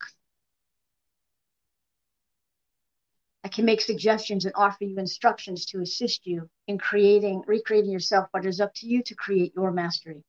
I 3.44 3.48
can 3.48 3.66
make 3.66 3.82
suggestions 3.82 4.46
and 4.46 4.54
offer 4.56 4.84
you 4.84 5.00
instructions 5.00 5.66
to 5.68 5.82
assist 5.82 6.28
you 6.28 6.48
in 6.68 6.78
creating, 6.78 7.44
recreating 7.48 7.92
yourself, 7.92 8.28
but 8.32 8.46
it 8.46 8.50
is 8.50 8.62
up 8.62 8.72
to 8.76 8.88
you 8.88 9.02
to 9.04 9.16
create 9.16 9.54
your 9.56 9.72
mastery. 9.72 10.24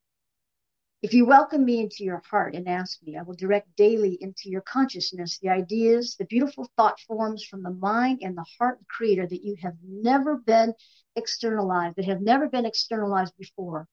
If 1.03 1.13
you 1.13 1.27
welcome 1.27 1.65
me 1.65 1.81
into 1.81 2.05
your 2.05 2.23
heart 2.31 2.55
and 2.55 2.69
ask 2.69 3.03
me, 3.03 3.17
I 3.17 3.23
will 3.23 3.35
direct 3.35 3.75
daily 3.75 4.17
into 4.21 4.49
your 4.49 4.61
consciousness 4.61 5.41
the 5.41 5.49
ideas, 5.49 6.15
the 6.17 6.27
beautiful 6.27 6.71
thought 6.77 7.01
forms 7.01 7.45
from 7.45 7.65
the 7.65 7.73
mind 7.73 8.21
and 8.23 8.37
the 8.37 8.47
heart 8.57 8.79
of 8.81 8.87
Creator 8.87 9.27
that 9.27 9.45
you 9.45 9.57
have 9.61 9.75
never 9.85 10.37
been 10.37 10.73
externalized, 11.17 11.97
that 11.97 12.05
have 12.05 12.21
never 12.21 12.49
been 12.49 12.67
externalized 12.67 13.37
before, 13.37 13.89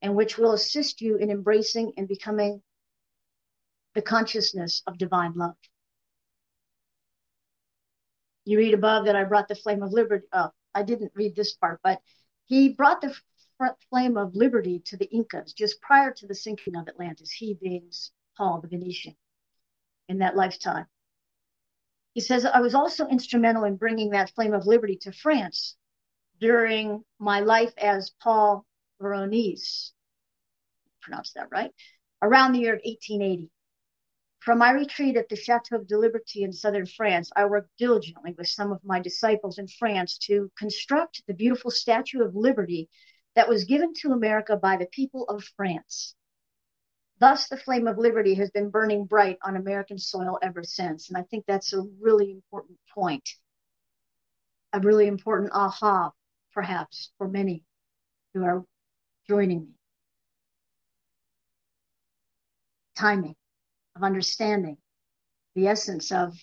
and 0.00 0.16
which 0.16 0.38
will 0.38 0.52
assist 0.52 1.02
you 1.02 1.16
in 1.16 1.30
embracing 1.30 1.92
and 1.98 2.08
becoming 2.08 2.62
the 3.94 4.00
consciousness 4.00 4.82
of 4.86 4.96
divine 4.96 5.34
love. 5.34 5.56
You 8.46 8.56
read 8.56 8.72
above 8.72 9.04
that 9.04 9.16
I 9.16 9.24
brought 9.24 9.48
the 9.48 9.54
flame 9.54 9.82
of 9.82 9.92
liberty. 9.92 10.26
Oh, 10.32 10.50
I 10.74 10.82
didn't 10.82 11.12
read 11.14 11.36
this 11.36 11.54
part, 11.54 11.80
but 11.84 12.00
he 12.46 12.70
brought 12.70 13.02
the 13.02 13.14
flame 13.90 14.16
of 14.16 14.34
liberty 14.34 14.80
to 14.86 14.96
the 14.96 15.06
Incas 15.06 15.52
just 15.52 15.80
prior 15.80 16.12
to 16.12 16.26
the 16.26 16.34
sinking 16.34 16.76
of 16.76 16.88
Atlantis, 16.88 17.30
he 17.30 17.54
being 17.54 17.90
Paul 18.36 18.60
the 18.60 18.68
Venetian 18.68 19.16
in 20.08 20.18
that 20.18 20.36
lifetime. 20.36 20.86
He 22.12 22.20
says, 22.20 22.44
I 22.46 22.60
was 22.60 22.74
also 22.74 23.06
instrumental 23.08 23.64
in 23.64 23.76
bringing 23.76 24.10
that 24.10 24.30
flame 24.30 24.54
of 24.54 24.66
liberty 24.66 24.96
to 25.02 25.12
France 25.12 25.76
during 26.40 27.04
my 27.18 27.40
life 27.40 27.72
as 27.78 28.10
Paul 28.22 28.64
Veronese, 29.00 29.92
pronounce 31.02 31.32
that 31.32 31.50
right, 31.50 31.72
around 32.22 32.52
the 32.52 32.60
year 32.60 32.74
of 32.74 32.80
1880. 32.84 33.50
From 34.40 34.58
my 34.58 34.70
retreat 34.70 35.16
at 35.16 35.28
the 35.28 35.36
Chateau 35.36 35.82
de 35.82 35.98
Liberty 35.98 36.44
in 36.44 36.52
southern 36.52 36.86
France, 36.86 37.32
I 37.34 37.46
worked 37.46 37.76
diligently 37.78 38.32
with 38.38 38.48
some 38.48 38.70
of 38.70 38.84
my 38.84 39.00
disciples 39.00 39.58
in 39.58 39.66
France 39.66 40.18
to 40.18 40.50
construct 40.56 41.22
the 41.26 41.34
beautiful 41.34 41.70
Statue 41.70 42.22
of 42.22 42.36
Liberty 42.36 42.88
that 43.36 43.48
was 43.48 43.64
given 43.64 43.92
to 43.92 44.12
America 44.12 44.56
by 44.56 44.78
the 44.78 44.86
people 44.86 45.24
of 45.28 45.44
France. 45.56 46.14
Thus, 47.20 47.48
the 47.48 47.56
flame 47.56 47.86
of 47.86 47.98
liberty 47.98 48.34
has 48.34 48.50
been 48.50 48.70
burning 48.70 49.04
bright 49.04 49.38
on 49.42 49.56
American 49.56 49.98
soil 49.98 50.38
ever 50.42 50.64
since. 50.64 51.08
And 51.08 51.16
I 51.16 51.22
think 51.22 51.44
that's 51.46 51.72
a 51.72 51.82
really 52.00 52.30
important 52.30 52.78
point, 52.92 53.28
a 54.72 54.80
really 54.80 55.06
important 55.06 55.52
aha, 55.52 56.12
perhaps, 56.52 57.12
for 57.18 57.28
many 57.28 57.62
who 58.34 58.42
are 58.42 58.64
joining 59.28 59.60
me. 59.60 59.74
Timing 62.96 63.36
of 63.94 64.02
understanding 64.02 64.78
the 65.54 65.68
essence 65.68 66.10
of 66.10 66.34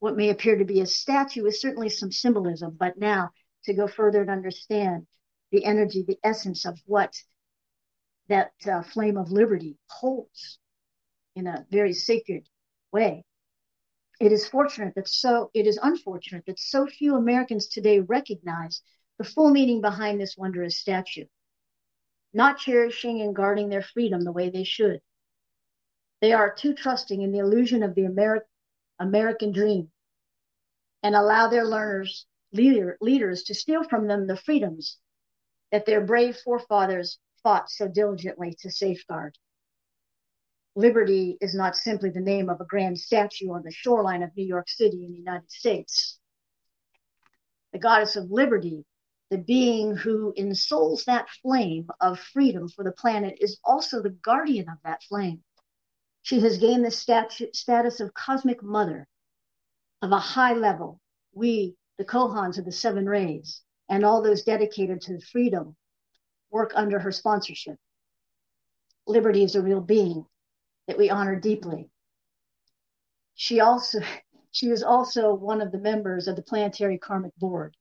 what 0.00 0.16
may 0.16 0.30
appear 0.30 0.56
to 0.56 0.64
be 0.64 0.80
a 0.80 0.86
statue 0.86 1.46
is 1.46 1.60
certainly 1.60 1.88
some 1.88 2.10
symbolism, 2.10 2.76
but 2.78 2.98
now 2.98 3.30
to 3.64 3.74
go 3.74 3.86
further 3.86 4.20
and 4.20 4.30
understand 4.30 5.06
the 5.50 5.64
energy, 5.64 6.04
the 6.06 6.18
essence 6.22 6.64
of 6.64 6.78
what 6.86 7.14
that 8.28 8.52
uh, 8.70 8.82
flame 8.82 9.16
of 9.16 9.30
liberty 9.30 9.78
holds 9.88 10.58
in 11.34 11.46
a 11.46 11.66
very 11.70 11.92
sacred 11.92 12.46
way. 12.92 13.24
It 14.20 14.32
is 14.32 14.48
fortunate 14.48 14.94
that 14.96 15.08
so, 15.08 15.50
it 15.54 15.66
is 15.66 15.78
unfortunate 15.82 16.44
that 16.46 16.58
so 16.58 16.86
few 16.86 17.16
Americans 17.16 17.68
today 17.68 18.00
recognize 18.00 18.82
the 19.16 19.24
full 19.24 19.50
meaning 19.50 19.80
behind 19.80 20.20
this 20.20 20.36
wondrous 20.36 20.76
statue, 20.76 21.26
not 22.32 22.58
cherishing 22.58 23.20
and 23.22 23.34
guarding 23.34 23.68
their 23.68 23.82
freedom 23.82 24.22
the 24.22 24.32
way 24.32 24.50
they 24.50 24.64
should. 24.64 25.00
They 26.20 26.32
are 26.32 26.52
too 26.52 26.74
trusting 26.74 27.22
in 27.22 27.32
the 27.32 27.38
illusion 27.38 27.82
of 27.82 27.94
the 27.94 28.02
Ameri- 28.02 28.42
American 28.98 29.52
dream 29.52 29.90
and 31.02 31.14
allow 31.14 31.48
their 31.48 31.64
learners, 31.64 32.26
leader, 32.52 32.98
leaders 33.00 33.44
to 33.44 33.54
steal 33.54 33.84
from 33.84 34.08
them 34.08 34.26
the 34.26 34.36
freedoms 34.36 34.98
that 35.72 35.86
their 35.86 36.00
brave 36.00 36.36
forefathers 36.36 37.18
fought 37.42 37.70
so 37.70 37.88
diligently 37.88 38.56
to 38.60 38.70
safeguard. 38.70 39.36
Liberty 40.74 41.36
is 41.40 41.54
not 41.54 41.76
simply 41.76 42.10
the 42.10 42.20
name 42.20 42.48
of 42.48 42.60
a 42.60 42.64
grand 42.64 42.98
statue 42.98 43.52
on 43.52 43.62
the 43.64 43.72
shoreline 43.72 44.22
of 44.22 44.30
New 44.36 44.46
York 44.46 44.68
City 44.68 45.04
in 45.04 45.12
the 45.12 45.18
United 45.18 45.50
States. 45.50 46.18
The 47.72 47.78
goddess 47.78 48.16
of 48.16 48.30
liberty, 48.30 48.84
the 49.30 49.38
being 49.38 49.96
who 49.96 50.32
ensouls 50.36 51.04
that 51.04 51.28
flame 51.42 51.88
of 52.00 52.20
freedom 52.20 52.68
for 52.68 52.84
the 52.84 52.92
planet, 52.92 53.38
is 53.40 53.58
also 53.64 54.00
the 54.00 54.10
guardian 54.10 54.68
of 54.68 54.78
that 54.84 55.02
flame. 55.02 55.42
She 56.22 56.40
has 56.40 56.58
gained 56.58 56.84
the 56.84 56.90
statu- 56.90 57.52
status 57.52 58.00
of 58.00 58.14
cosmic 58.14 58.62
mother 58.62 59.08
of 60.00 60.12
a 60.12 60.18
high 60.18 60.54
level. 60.54 61.00
We, 61.32 61.76
the 61.98 62.04
Chohans 62.04 62.58
of 62.58 62.64
the 62.64 62.72
seven 62.72 63.06
rays, 63.06 63.62
and 63.88 64.04
all 64.04 64.22
those 64.22 64.42
dedicated 64.42 65.00
to 65.02 65.20
freedom 65.20 65.76
work 66.50 66.72
under 66.74 66.98
her 66.98 67.12
sponsorship. 67.12 67.76
Liberty 69.06 69.42
is 69.42 69.54
a 69.54 69.62
real 69.62 69.80
being 69.80 70.26
that 70.86 70.98
we 70.98 71.10
honor 71.10 71.38
deeply. 71.38 71.90
She 73.34 73.60
also 73.60 74.00
she 74.50 74.70
is 74.70 74.82
also 74.82 75.34
one 75.34 75.60
of 75.60 75.72
the 75.72 75.78
members 75.78 76.26
of 76.26 76.36
the 76.36 76.42
Planetary 76.42 76.98
Karmic 76.98 77.34
Board. 77.36 77.76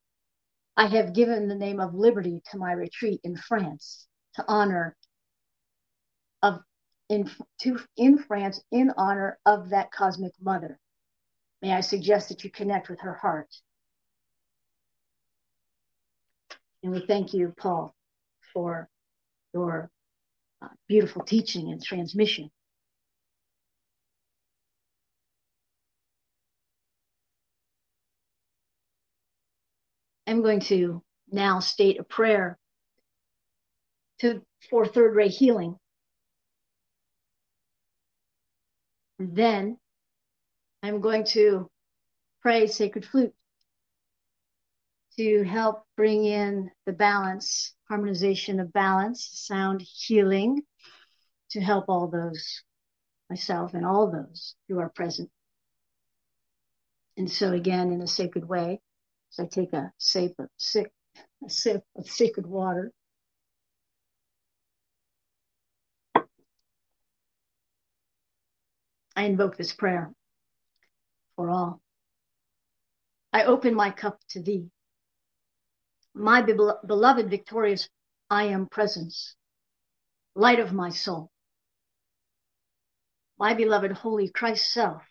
I 0.76 0.88
have 0.88 1.14
given 1.14 1.48
the 1.48 1.56
name 1.56 1.80
of 1.80 1.96
Liberty 1.96 2.42
to 2.52 2.58
my 2.58 2.72
retreat 2.72 3.20
in 3.24 3.36
France 3.36 4.08
to 4.36 4.46
honor 4.48 4.96
of 6.44 6.60
in 7.10 7.30
to 7.62 7.80
in 7.96 8.20
France 8.20 8.62
in 8.72 8.92
honor 8.98 9.40
of 9.46 9.70
that 9.70 9.92
cosmic 9.92 10.34
mother. 10.40 10.80
May 11.62 11.74
I 11.74 11.82
suggest 11.82 12.30
that 12.30 12.44
you 12.44 12.52
connect 12.52 12.90
with 12.90 13.00
her 13.00 13.16
heart 13.16 13.50
And 16.84 16.92
we 16.92 17.06
thank 17.06 17.34
you, 17.34 17.54
Paul, 17.58 17.94
for 18.54 18.88
your 19.54 19.90
uh, 20.62 20.68
beautiful 20.88 21.24
teaching 21.24 21.72
and 21.72 21.84
transmission. 21.84 22.50
I'm 30.28 30.42
going 30.42 30.60
to 30.62 31.02
now 31.32 31.60
state 31.60 32.00
a 32.00 32.04
prayer 32.04 32.58
to, 34.20 34.42
for 34.70 34.86
third 34.86 35.16
ray 35.16 35.30
healing. 35.30 35.78
And 39.20 39.36
then 39.36 39.78
I'm 40.84 41.02
going 41.02 41.24
to 41.26 41.70
pray 42.42 42.68
sacred 42.68 43.06
flute 43.06 43.34
to 45.18 45.44
help 45.44 45.84
bring 45.96 46.26
in 46.26 46.70
the 46.86 46.94
balance, 46.94 47.74
harmonization 47.90 48.60
of 48.60 48.72
balance, 48.72 49.28
sound 49.34 49.82
healing, 49.82 50.62
to 51.52 51.62
help 51.62 51.86
all 51.88 52.08
those, 52.08 52.64
myself 53.30 53.74
and 53.74 53.86
all 53.86 54.12
those 54.12 54.56
who 54.68 54.80
are 54.80 54.90
present. 54.90 55.30
And 57.18 57.30
so 57.30 57.52
again, 57.52 57.92
in 57.92 58.02
a 58.02 58.08
sacred 58.08 58.48
way, 58.48 58.80
so 59.32 59.44
I 59.44 59.48
take 59.48 59.74
a 59.74 59.92
sip 59.98 60.34
of, 60.38 60.50
sip, 60.58 60.92
a 61.46 61.50
sip 61.50 61.84
of 61.96 62.08
sacred 62.08 62.46
water. 62.46 62.92
I 69.16 69.24
invoke 69.24 69.58
this 69.58 69.74
prayer 69.74 70.12
for 71.36 71.50
all. 71.50 71.82
I 73.34 73.46
open 73.46 73.74
my 73.74 73.90
cup 73.90 74.20
to 74.30 74.44
thee. 74.44 74.70
My 76.18 76.42
be- 76.42 76.54
beloved, 76.54 77.30
victorious, 77.30 77.90
I 78.30 78.46
am 78.46 78.68
presence, 78.68 79.36
light 80.36 80.60
of 80.60 80.74
my 80.74 80.90
soul. 80.90 81.32
My 83.38 83.54
beloved, 83.54 83.92
holy 83.92 84.30
Christ 84.30 84.72
self, 84.74 85.04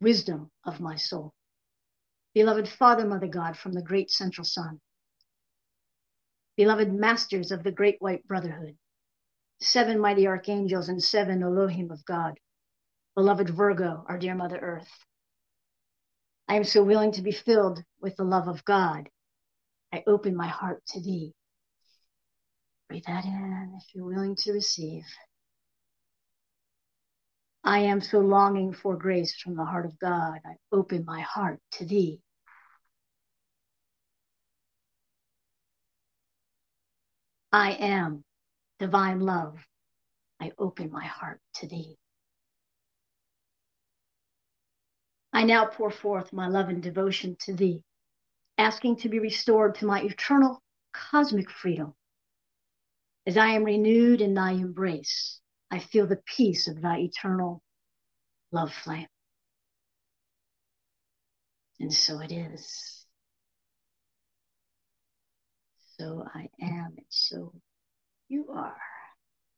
wisdom 0.00 0.50
of 0.64 0.80
my 0.80 0.96
soul. 0.96 1.34
Beloved 2.34 2.68
Father, 2.68 3.06
Mother 3.06 3.28
God, 3.28 3.56
from 3.56 3.72
the 3.72 3.82
great 3.82 4.10
central 4.10 4.44
sun. 4.44 4.80
Beloved 6.56 6.92
masters 6.92 7.52
of 7.52 7.62
the 7.62 7.72
great 7.72 7.96
white 8.00 8.26
brotherhood. 8.26 8.76
Seven 9.60 10.00
mighty 10.00 10.26
archangels 10.26 10.88
and 10.88 11.02
seven 11.02 11.42
Elohim 11.42 11.90
of 11.90 12.04
God 12.04 12.38
beloved 13.18 13.50
Virgo, 13.50 14.04
our 14.08 14.16
dear 14.16 14.36
Mother 14.36 14.58
Earth. 14.58 15.04
I 16.46 16.54
am 16.54 16.62
so 16.62 16.84
willing 16.84 17.10
to 17.12 17.22
be 17.22 17.32
filled 17.32 17.82
with 18.00 18.14
the 18.14 18.22
love 18.22 18.46
of 18.46 18.64
God. 18.64 19.08
I 19.92 20.02
open 20.06 20.36
my 20.36 20.48
heart 20.48 20.82
to 20.88 21.00
thee. 21.00 21.32
Breathe 22.88 23.04
that 23.06 23.24
in 23.24 23.74
if 23.76 23.94
you're 23.94 24.06
willing 24.06 24.36
to 24.36 24.52
receive. 24.52 25.04
I 27.64 27.80
am 27.80 28.00
so 28.00 28.20
longing 28.20 28.72
for 28.72 28.96
grace 28.96 29.36
from 29.36 29.56
the 29.56 29.64
heart 29.64 29.84
of 29.84 29.98
God. 29.98 30.40
I 30.44 30.56
open 30.72 31.04
my 31.04 31.20
heart 31.20 31.60
to 31.72 31.84
thee. 31.84 32.20
I 37.52 37.72
am 37.72 38.24
divine 38.78 39.20
love. 39.20 39.58
I 40.40 40.52
open 40.58 40.90
my 40.90 41.04
heart 41.04 41.40
to 41.56 41.66
thee. 41.66 41.96
I 45.32 45.44
now 45.44 45.66
pour 45.66 45.90
forth 45.90 46.32
my 46.32 46.48
love 46.48 46.68
and 46.68 46.82
devotion 46.82 47.36
to 47.40 47.54
thee, 47.54 47.84
asking 48.58 48.96
to 48.96 49.08
be 49.08 49.20
restored 49.20 49.76
to 49.76 49.86
my 49.86 50.02
eternal 50.02 50.60
cosmic 50.92 51.50
freedom. 51.50 51.94
As 53.26 53.36
I 53.36 53.48
am 53.48 53.64
renewed 53.64 54.20
in 54.20 54.34
thy 54.34 54.52
embrace, 54.52 55.40
I 55.70 55.78
feel 55.78 56.06
the 56.06 56.20
peace 56.26 56.66
of 56.66 56.80
thy 56.80 56.98
eternal 56.98 57.62
love 58.50 58.72
flame. 58.72 59.06
And 61.78 61.92
so 61.92 62.20
it 62.20 62.32
is. 62.32 63.06
So 65.98 66.24
I 66.34 66.48
am, 66.60 66.94
and 66.96 67.06
so 67.08 67.52
you 68.28 68.48
are, 68.52 68.76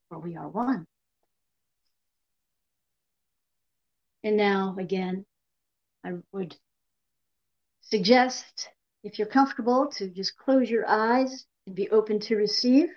for 0.09 0.18
we 0.18 0.36
are 0.36 0.48
one. 0.48 0.86
And 4.24 4.36
now, 4.36 4.76
again, 4.78 5.24
I 6.05 6.12
would 6.32 6.57
suggest, 7.82 8.68
if 9.03 9.18
you're 9.18 9.28
comfortable, 9.28 9.88
to 9.88 10.09
just 10.09 10.36
close 10.36 10.70
your 10.70 10.88
eyes 10.88 11.46
and 11.66 11.74
be 11.74 11.88
open 11.90 12.20
to 12.20 12.36
receive. 12.36 12.88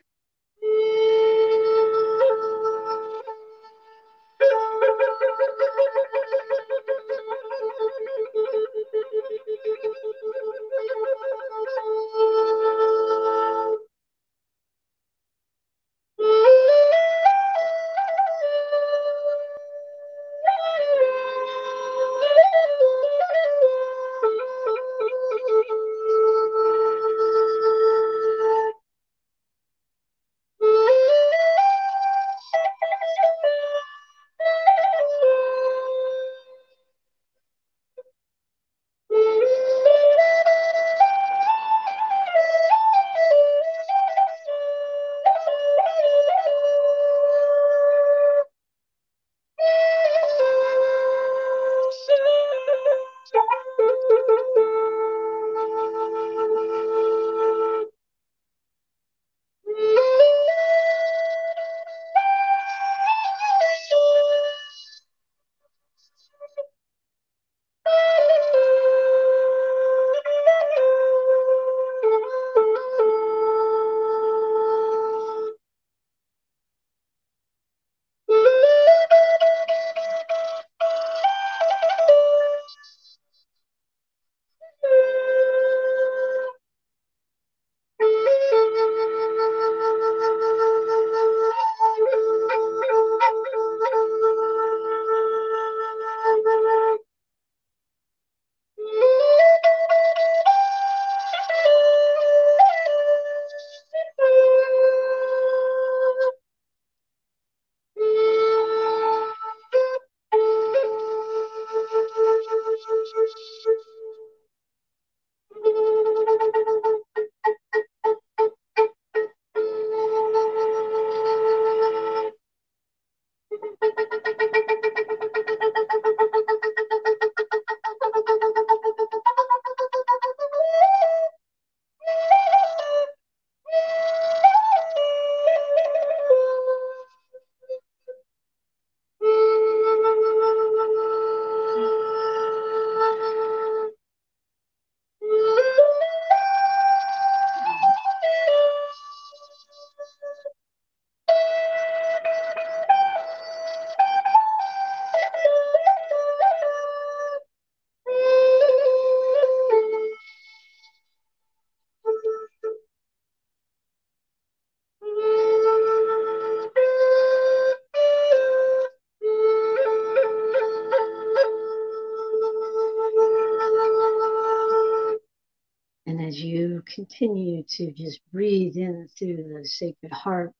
To 177.77 177.91
just 177.91 178.19
breathe 178.31 178.75
in 178.75 179.07
through 179.17 179.57
the 179.57 179.65
sacred 179.65 180.11
heart, 180.11 180.51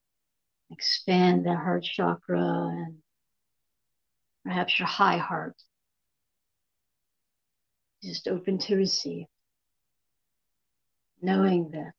expand 0.72 1.46
the 1.46 1.56
heart 1.56 1.84
chakra 1.84 2.40
and 2.40 2.98
perhaps 4.44 4.80
your 4.80 4.88
high 4.88 5.18
heart. 5.18 5.56
Just 8.02 8.28
open 8.28 8.58
to 8.60 8.76
receive, 8.76 9.28
knowing 11.22 11.72
that 11.72 11.94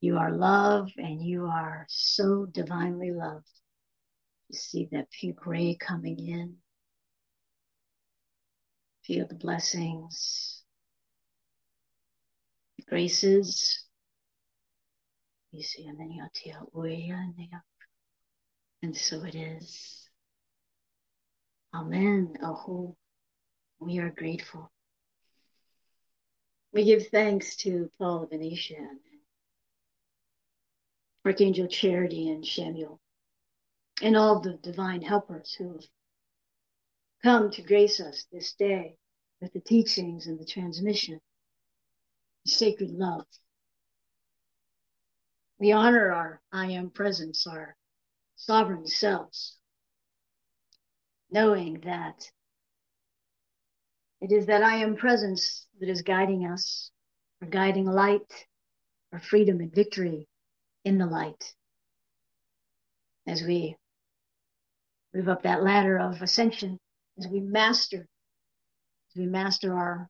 you 0.00 0.16
are 0.16 0.32
love 0.32 0.90
and 0.96 1.22
you 1.22 1.46
are 1.46 1.86
so 1.88 2.46
divinely 2.46 3.12
loved. 3.12 3.46
You 4.48 4.58
see 4.58 4.88
that 4.92 5.08
pink 5.10 5.46
ray 5.46 5.76
coming 5.78 6.18
in. 6.26 6.56
Feel 9.04 9.26
the 9.28 9.34
blessings, 9.34 10.61
graces. 12.92 13.86
You 15.50 15.62
see, 15.62 15.88
and 18.82 18.94
so 18.94 19.24
it 19.24 19.34
is. 19.34 20.10
Amen. 21.74 22.36
Oh, 22.42 22.94
we 23.80 23.98
are 23.98 24.10
grateful. 24.10 24.70
We 26.74 26.84
give 26.84 27.08
thanks 27.08 27.56
to 27.64 27.90
Paul 27.98 28.26
the 28.30 28.36
Venetian, 28.36 29.00
Archangel 31.24 31.68
Charity, 31.68 32.28
and 32.28 32.44
Chamuel, 32.44 32.98
and 34.02 34.18
all 34.18 34.40
the 34.40 34.58
divine 34.62 35.00
helpers 35.00 35.54
who 35.56 35.72
have 35.72 35.86
come 37.22 37.50
to 37.52 37.62
grace 37.62 38.00
us 38.00 38.26
this 38.30 38.52
day 38.52 38.98
with 39.40 39.54
the 39.54 39.60
teachings 39.60 40.26
and 40.26 40.38
the 40.38 40.44
transmission, 40.44 41.18
sacred 42.46 42.90
love. 42.90 43.26
We 45.58 45.72
honor 45.72 46.12
our 46.12 46.40
I 46.52 46.72
am 46.72 46.90
presence, 46.90 47.46
our 47.46 47.76
sovereign 48.36 48.86
selves, 48.86 49.56
knowing 51.30 51.80
that 51.84 52.30
it 54.20 54.32
is 54.32 54.46
that 54.46 54.62
I 54.62 54.76
am 54.76 54.96
presence 54.96 55.66
that 55.80 55.88
is 55.88 56.02
guiding 56.02 56.46
us, 56.46 56.90
our 57.40 57.48
guiding 57.48 57.86
light, 57.86 58.46
our 59.12 59.20
freedom 59.20 59.60
and 59.60 59.72
victory 59.72 60.26
in 60.84 60.98
the 60.98 61.06
light. 61.06 61.54
As 63.26 63.42
we 63.42 63.76
move 65.14 65.28
up 65.28 65.42
that 65.42 65.62
ladder 65.62 65.98
of 65.98 66.22
ascension, 66.22 66.78
as 67.18 67.28
we 67.28 67.40
master, 67.40 68.08
as 69.10 69.16
we 69.16 69.26
master 69.26 69.74
our 69.76 70.08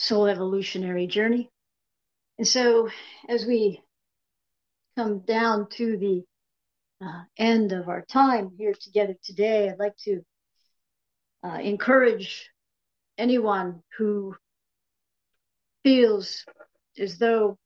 soul 0.00 0.26
evolutionary 0.26 1.06
journey. 1.06 1.50
And 2.38 2.48
so 2.48 2.88
as 3.28 3.44
we 3.44 3.82
come 4.96 5.20
down 5.20 5.68
to 5.76 5.98
the 5.98 6.24
uh, 7.04 7.24
end 7.36 7.72
of 7.72 7.86
our 7.88 8.02
time 8.06 8.50
here 8.56 8.72
together 8.72 9.14
today, 9.22 9.68
I'd 9.68 9.78
like 9.78 9.96
to 10.04 10.22
uh, 11.44 11.58
encourage 11.62 12.48
anyone 13.18 13.82
who 13.98 14.34
feels 15.82 16.46
as 16.98 17.18
though 17.18 17.58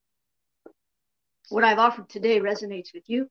what 1.51 1.63
I've 1.63 1.79
offered 1.79 2.09
today 2.09 2.41
resonates 2.41 2.93
with 2.93 3.05
you. 3.07 3.29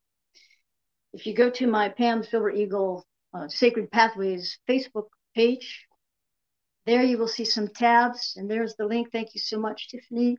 If 1.12 1.28
you 1.28 1.36
go 1.36 1.50
to 1.50 1.68
my 1.68 1.90
Pam 1.90 2.24
Silver 2.24 2.52
Eagle 2.52 3.06
uh, 3.34 3.50
Sacred 3.50 3.92
Pathways 3.92 4.60
Facebook 4.68 5.08
page, 5.36 5.88
there 6.86 7.04
you 7.04 7.18
will 7.18 7.28
see 7.28 7.46
some 7.46 7.68
tabs, 7.68 8.36
and 8.36 8.50
there's 8.50 8.76
the 8.76 8.86
link. 8.86 9.12
Thank 9.12 9.36
you 9.36 9.42
so 9.42 9.60
much, 9.60 9.90
Tiffany. 9.90 10.38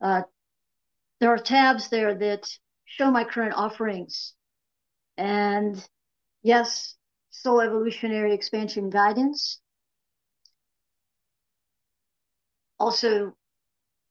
Uh, 0.00 0.22
there 1.20 1.30
are 1.30 1.38
tabs 1.38 1.88
there 1.88 2.14
that 2.14 2.48
show 2.84 3.10
my 3.10 3.24
current 3.24 3.54
offerings. 3.54 4.34
And 5.16 5.82
yes, 6.42 6.96
soul 7.30 7.60
evolutionary 7.60 8.32
expansion 8.34 8.90
guidance. 8.90 9.60
Also, 12.78 13.34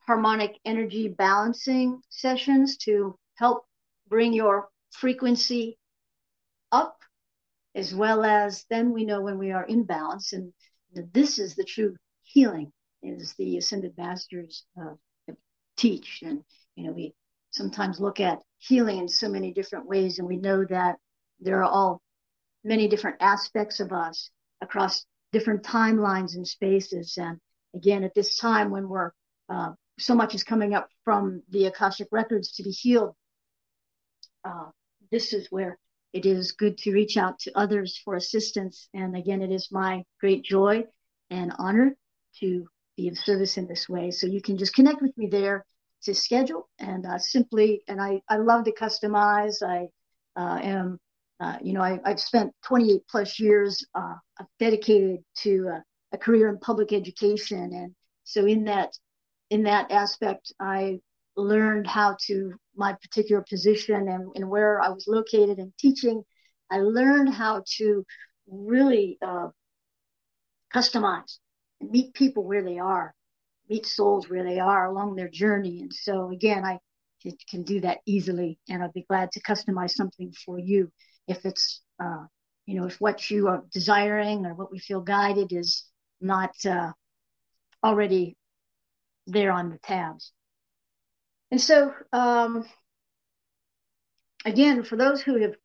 harmonic 0.08 0.60
energy 0.66 1.08
balancing 1.08 2.02
sessions 2.10 2.78
to 2.78 3.18
help 3.36 3.66
bring 4.08 4.34
your 4.34 4.70
frequency 4.92 5.78
up, 6.72 6.98
as 7.76 7.94
well 7.94 8.24
as 8.24 8.66
then 8.70 8.92
we 8.92 9.06
know 9.06 9.22
when 9.22 9.38
we 9.38 9.52
are 9.52 9.66
in 9.66 9.84
balance. 9.84 10.34
And 10.34 10.54
this 11.14 11.40
is 11.40 11.56
the 11.56 11.64
true 11.64 11.96
healing, 12.24 12.72
is 13.04 13.34
the 13.38 13.58
ascended 13.58 13.94
masters 13.98 14.66
uh, 14.80 14.94
teach. 15.78 16.22
And, 16.24 16.44
you 16.76 16.86
know, 16.86 16.92
we 16.92 17.14
sometimes 17.52 18.00
look 18.00 18.20
at 18.20 18.40
healing 18.60 19.00
in 19.00 19.08
so 19.08 19.30
many 19.30 19.54
different 19.54 19.88
ways, 19.88 20.20
and 20.20 20.28
we 20.28 20.38
know 20.38 20.66
that 20.66 20.96
there 21.40 21.60
are 21.60 21.72
all 21.72 22.02
many 22.64 22.88
different 22.88 23.18
aspects 23.20 23.80
of 23.80 23.92
us 23.92 24.30
across 24.62 25.06
different 25.32 25.64
timelines 25.64 26.36
and 26.36 26.48
spaces. 26.48 27.18
And 27.18 27.40
again, 27.76 28.04
at 28.04 28.16
this 28.16 28.38
time 28.38 28.72
when 28.72 28.88
we're 28.88 29.12
uh, 29.50 29.72
so 30.00 30.16
much 30.16 30.34
is 30.34 30.44
coming 30.44 30.74
up 30.74 30.90
from 31.04 31.44
the 31.50 31.66
Akashic 31.66 32.08
records 32.12 32.54
to 32.54 32.64
be 32.64 32.72
healed, 32.72 33.16
uh, 34.44 34.70
this 35.12 35.34
is 35.34 35.48
where 35.52 35.78
it 36.16 36.26
is 36.26 36.54
good 36.54 36.78
to 36.80 36.94
reach 36.94 37.18
out 37.18 37.40
to 37.40 37.52
others 37.58 38.02
for 38.04 38.16
assistance. 38.16 38.88
And 38.94 39.18
again, 39.18 39.42
it 39.42 39.52
is 39.52 39.68
my 39.70 40.04
great 40.22 40.44
joy 40.44 40.86
and 41.30 41.54
honor 41.60 41.96
to 42.40 42.66
be 42.96 43.10
of 43.10 43.18
service 43.18 43.58
in 43.58 43.68
this 43.68 43.90
way. 43.90 44.12
So 44.12 44.26
you 44.26 44.42
can 44.42 44.58
just 44.58 44.74
connect 44.74 45.02
with 45.02 45.16
me 45.18 45.28
there 45.28 45.66
to 46.04 46.16
schedule 46.16 46.70
and 46.80 47.06
uh, 47.06 47.20
simply, 47.20 47.82
and 47.90 48.02
I, 48.02 48.22
I 48.30 48.38
love 48.38 48.64
to 48.64 48.72
customize. 48.72 49.62
I 49.62 49.88
uh, 50.40 50.60
am 50.62 51.00
uh, 51.42 51.58
you 51.62 51.74
know, 51.74 51.82
I, 51.82 52.00
have 52.06 52.20
spent 52.20 52.54
28 52.64 53.02
plus 53.10 53.40
years 53.42 53.86
uh, 53.94 54.16
dedicated 54.58 55.20
to 55.40 55.82
a 56.14 56.18
career 56.18 56.48
in 56.48 56.60
public 56.60 56.94
education, 56.94 57.74
and 57.74 57.94
so 58.24 58.46
in 58.46 58.64
that 58.66 58.98
in 59.50 59.64
that 59.64 59.92
aspect, 59.92 60.54
I 60.62 61.02
learned 61.36 61.88
how 61.88 62.16
to 62.28 62.54
my 62.76 62.94
particular 62.94 63.44
position 63.48 64.08
and, 64.08 64.32
and 64.36 64.50
where 64.50 64.82
I 64.82 64.90
was 64.90 65.06
located 65.08 65.60
in 65.60 65.74
teaching. 65.80 66.24
I 66.72 66.80
learned 66.80 67.34
how 67.34 67.64
to 67.78 68.06
really 68.48 69.18
uh, 69.22 69.48
customize 70.74 71.38
and 71.82 71.92
meet 71.92 72.14
people 72.14 72.44
where 72.44 72.64
they 72.64 72.80
are, 72.80 73.14
meet 73.70 73.86
souls 73.86 74.30
where 74.30 74.44
they 74.44 74.60
are 74.60 74.88
along 74.88 75.16
their 75.16 75.30
journey. 75.30 75.82
And 75.82 75.94
so 75.94 76.32
again, 76.32 76.64
I 76.66 76.80
can 77.50 77.64
do 77.64 77.82
that 77.82 78.00
easily, 78.06 78.60
and 78.70 78.84
I'd 78.84 78.94
be 78.94 79.06
glad 79.10 79.32
to 79.32 79.42
customize 79.42 79.92
something 79.92 80.32
for 80.46 80.60
you 80.60 80.92
if 81.28 81.44
it's 81.46 81.82
uh, 82.00 82.26
you 82.66 82.80
know 82.80 82.86
if 82.86 83.02
what 83.02 83.30
you 83.32 83.48
are 83.48 83.64
desiring 83.72 84.46
or 84.46 84.54
what 84.54 84.72
we 84.72 84.80
feel 84.80 85.02
guided 85.02 85.52
is 85.52 85.86
not 86.22 86.54
uh, 86.66 86.92
already 87.84 88.38
there 89.28 89.52
on 89.52 89.70
the 89.72 89.80
tabs 89.80 90.32
and 91.56 91.62
so 91.62 91.94
um, 92.12 92.66
again 94.44 94.84
for 94.84 94.98
those 94.98 95.22
who 95.22 95.42
have 95.42 95.56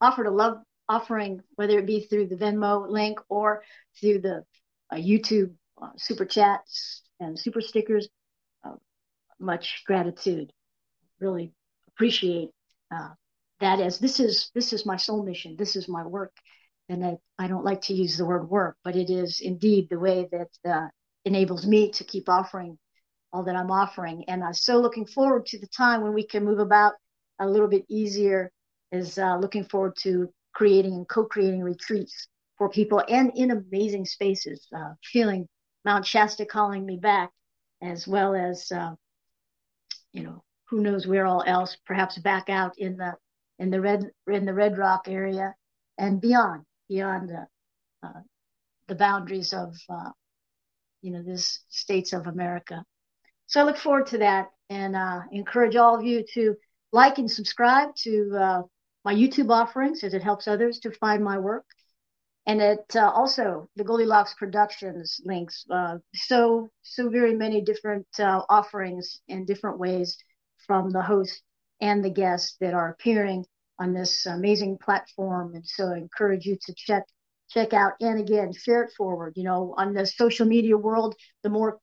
offered 0.00 0.26
a 0.26 0.30
love 0.30 0.58
offering 0.88 1.40
whether 1.54 1.78
it 1.78 1.86
be 1.86 2.00
through 2.00 2.26
the 2.26 2.34
venmo 2.34 2.90
link 2.90 3.20
or 3.28 3.62
through 4.00 4.20
the 4.20 4.44
uh, 4.90 4.96
youtube 4.96 5.52
uh, 5.80 5.90
super 5.96 6.24
chats 6.24 7.02
and 7.20 7.38
super 7.38 7.60
stickers 7.60 8.08
uh, 8.64 8.74
much 9.38 9.84
gratitude. 9.86 10.52
Really 11.20 11.52
appreciate 11.86 12.50
uh, 12.92 13.10
that 13.60 13.78
is 13.78 14.00
this 14.00 14.18
is 14.18 14.50
this 14.52 14.72
is 14.72 14.84
my 14.84 14.96
soul 14.96 15.22
mission. 15.22 15.54
This 15.56 15.76
is 15.76 15.88
my 15.88 16.04
work. 16.04 16.32
And 16.88 17.04
I, 17.04 17.18
I 17.38 17.46
don't 17.46 17.64
like 17.64 17.82
to 17.82 17.94
use 17.94 18.16
the 18.16 18.26
word 18.26 18.50
work 18.50 18.78
but 18.82 18.96
it 18.96 19.10
is 19.10 19.38
indeed 19.40 19.88
the 19.90 19.98
way 20.00 20.28
that 20.32 20.48
uh, 20.68 20.88
enables 21.24 21.64
me 21.64 21.92
to 21.92 22.02
keep 22.02 22.28
offering 22.28 22.78
that 23.42 23.56
i'm 23.56 23.70
offering 23.70 24.24
and 24.28 24.42
i'm 24.44 24.54
so 24.54 24.78
looking 24.78 25.06
forward 25.06 25.46
to 25.46 25.58
the 25.58 25.66
time 25.68 26.02
when 26.02 26.14
we 26.14 26.26
can 26.26 26.44
move 26.44 26.58
about 26.58 26.94
a 27.40 27.48
little 27.48 27.68
bit 27.68 27.84
easier 27.88 28.50
is 28.92 29.18
uh, 29.18 29.36
looking 29.36 29.64
forward 29.64 29.94
to 29.96 30.28
creating 30.52 30.94
and 30.94 31.08
co-creating 31.08 31.62
retreats 31.62 32.28
for 32.56 32.68
people 32.70 33.02
and 33.08 33.32
in 33.34 33.50
amazing 33.50 34.04
spaces 34.04 34.66
uh, 34.76 34.92
feeling 35.04 35.46
mount 35.84 36.06
shasta 36.06 36.46
calling 36.46 36.84
me 36.86 36.96
back 36.96 37.30
as 37.82 38.06
well 38.06 38.34
as 38.34 38.70
uh, 38.72 38.94
you 40.12 40.22
know 40.22 40.42
who 40.68 40.80
knows 40.80 41.06
where 41.06 41.26
all 41.26 41.44
else 41.46 41.76
perhaps 41.86 42.18
back 42.18 42.48
out 42.48 42.72
in 42.78 42.96
the 42.96 43.14
in 43.58 43.70
the 43.70 43.80
red 43.80 44.10
in 44.28 44.44
the 44.44 44.54
Red 44.54 44.78
Rock 44.78 45.08
area 45.08 45.54
and 45.98 46.20
beyond 46.20 46.64
beyond 46.88 47.28
the 47.28 47.46
uh, 48.02 48.20
the 48.88 48.94
boundaries 48.94 49.52
of 49.52 49.74
uh, 49.88 50.10
you 51.02 51.12
know 51.12 51.22
this 51.22 51.60
states 51.68 52.12
of 52.12 52.26
America. 52.26 52.84
So 53.46 53.60
I 53.60 53.64
look 53.64 53.76
forward 53.76 54.06
to 54.08 54.18
that 54.18 54.48
and 54.70 54.96
uh, 54.96 55.20
encourage 55.32 55.76
all 55.76 55.96
of 55.96 56.04
you 56.04 56.24
to 56.34 56.56
like 56.92 57.18
and 57.18 57.30
subscribe 57.30 57.94
to 57.96 58.36
uh, 58.38 58.62
my 59.04 59.14
YouTube 59.14 59.50
offerings 59.50 60.02
as 60.02 60.14
it 60.14 60.22
helps 60.22 60.48
others 60.48 60.80
to 60.80 60.90
find 60.92 61.22
my 61.22 61.38
work. 61.38 61.64
And 62.46 62.60
it 62.60 62.84
uh, 62.94 63.10
also 63.10 63.68
the 63.76 63.84
Goldilocks 63.84 64.34
Productions 64.34 65.20
links. 65.24 65.64
Uh, 65.70 65.98
so 66.14 66.68
so 66.82 67.08
very 67.08 67.34
many 67.34 67.60
different 67.60 68.06
offerings 68.18 69.20
in 69.28 69.44
different 69.44 69.78
ways 69.78 70.16
from 70.66 70.90
the 70.90 71.02
host 71.02 71.42
and 71.80 72.04
the 72.04 72.10
guests 72.10 72.56
that 72.60 72.74
are 72.74 72.90
appearing 72.90 73.44
on 73.78 73.92
this 73.92 74.26
amazing 74.26 74.78
platform. 74.78 75.54
And 75.54 75.66
so 75.66 75.92
I 75.92 75.98
encourage 75.98 76.46
you 76.46 76.56
to 76.66 76.74
check 76.76 77.04
check 77.48 77.72
out 77.72 77.92
and 78.00 78.18
again 78.18 78.52
share 78.52 78.82
it 78.82 78.92
forward. 78.96 79.34
You 79.36 79.44
know, 79.44 79.74
on 79.76 79.92
the 79.92 80.06
social 80.06 80.46
media 80.46 80.76
world, 80.76 81.14
the 81.42 81.50
more 81.50 81.78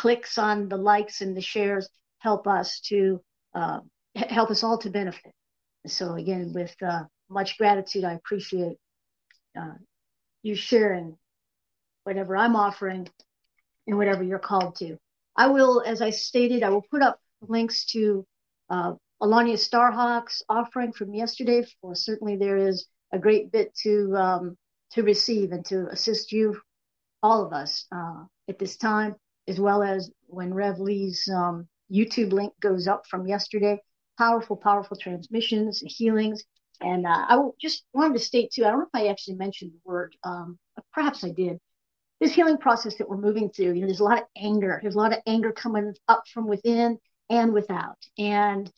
clicks 0.00 0.38
on 0.38 0.68
the 0.68 0.76
likes 0.90 1.20
and 1.20 1.36
the 1.36 1.46
shares 1.54 1.88
help 2.18 2.46
us 2.46 2.80
to 2.80 3.20
uh, 3.54 3.80
help 4.14 4.50
us 4.50 4.62
all 4.64 4.78
to 4.78 4.90
benefit. 4.90 5.32
So 5.86 6.14
again, 6.14 6.52
with 6.54 6.74
uh, 6.82 7.04
much 7.30 7.56
gratitude. 7.56 8.04
I 8.04 8.14
appreciate 8.14 8.76
uh, 9.58 9.74
you 10.42 10.54
sharing 10.54 11.16
whatever 12.04 12.36
I'm 12.36 12.56
offering 12.56 13.08
and 13.86 13.96
whatever 13.96 14.22
you're 14.22 14.38
called 14.38 14.76
to. 14.76 14.98
I 15.36 15.46
will, 15.46 15.82
as 15.86 16.02
I 16.02 16.10
stated, 16.10 16.62
I 16.62 16.70
will 16.70 16.84
put 16.90 17.02
up 17.02 17.18
links 17.40 17.84
to 17.92 18.26
uh, 18.68 18.94
Alania 19.22 19.54
Starhawk's 19.54 20.42
offering 20.48 20.92
from 20.92 21.14
yesterday. 21.14 21.64
For 21.80 21.94
certainly 21.94 22.36
there 22.36 22.56
is 22.56 22.86
a 23.12 23.18
great 23.18 23.52
bit 23.52 23.74
to 23.82 24.14
um, 24.16 24.56
to 24.92 25.02
receive 25.02 25.52
and 25.52 25.64
to 25.66 25.86
assist 25.88 26.32
you, 26.32 26.60
all 27.22 27.46
of 27.46 27.52
us, 27.52 27.86
uh, 27.92 28.24
at 28.48 28.58
this 28.58 28.76
time, 28.76 29.14
as 29.50 29.60
well 29.60 29.82
as 29.82 30.10
when 30.28 30.54
Rev 30.54 30.78
Lee's 30.78 31.28
um, 31.28 31.66
YouTube 31.92 32.32
link 32.32 32.52
goes 32.60 32.86
up 32.86 33.06
from 33.08 33.26
yesterday. 33.26 33.78
Powerful, 34.16 34.56
powerful 34.56 34.96
transmissions, 34.96 35.82
healings, 35.84 36.44
and 36.80 37.06
uh, 37.06 37.26
I 37.28 37.38
just 37.60 37.84
wanted 37.92 38.14
to 38.14 38.24
state 38.24 38.52
too. 38.52 38.64
I 38.64 38.70
don't 38.70 38.78
know 38.78 38.86
if 38.92 39.00
I 39.02 39.08
actually 39.08 39.34
mentioned 39.34 39.72
the 39.72 39.80
word. 39.84 40.14
Um, 40.22 40.58
perhaps 40.94 41.24
I 41.24 41.30
did. 41.30 41.58
This 42.20 42.34
healing 42.34 42.58
process 42.58 42.96
that 42.96 43.08
we're 43.08 43.16
moving 43.16 43.50
through, 43.50 43.72
you 43.72 43.80
know, 43.80 43.86
there's 43.86 44.00
a 44.00 44.04
lot 44.04 44.18
of 44.18 44.24
anger. 44.36 44.78
There's 44.82 44.94
a 44.94 44.98
lot 44.98 45.12
of 45.12 45.20
anger 45.26 45.52
coming 45.52 45.94
up 46.06 46.22
from 46.32 46.46
within 46.46 46.98
and 47.28 47.52
without, 47.52 47.98
and 48.18 48.70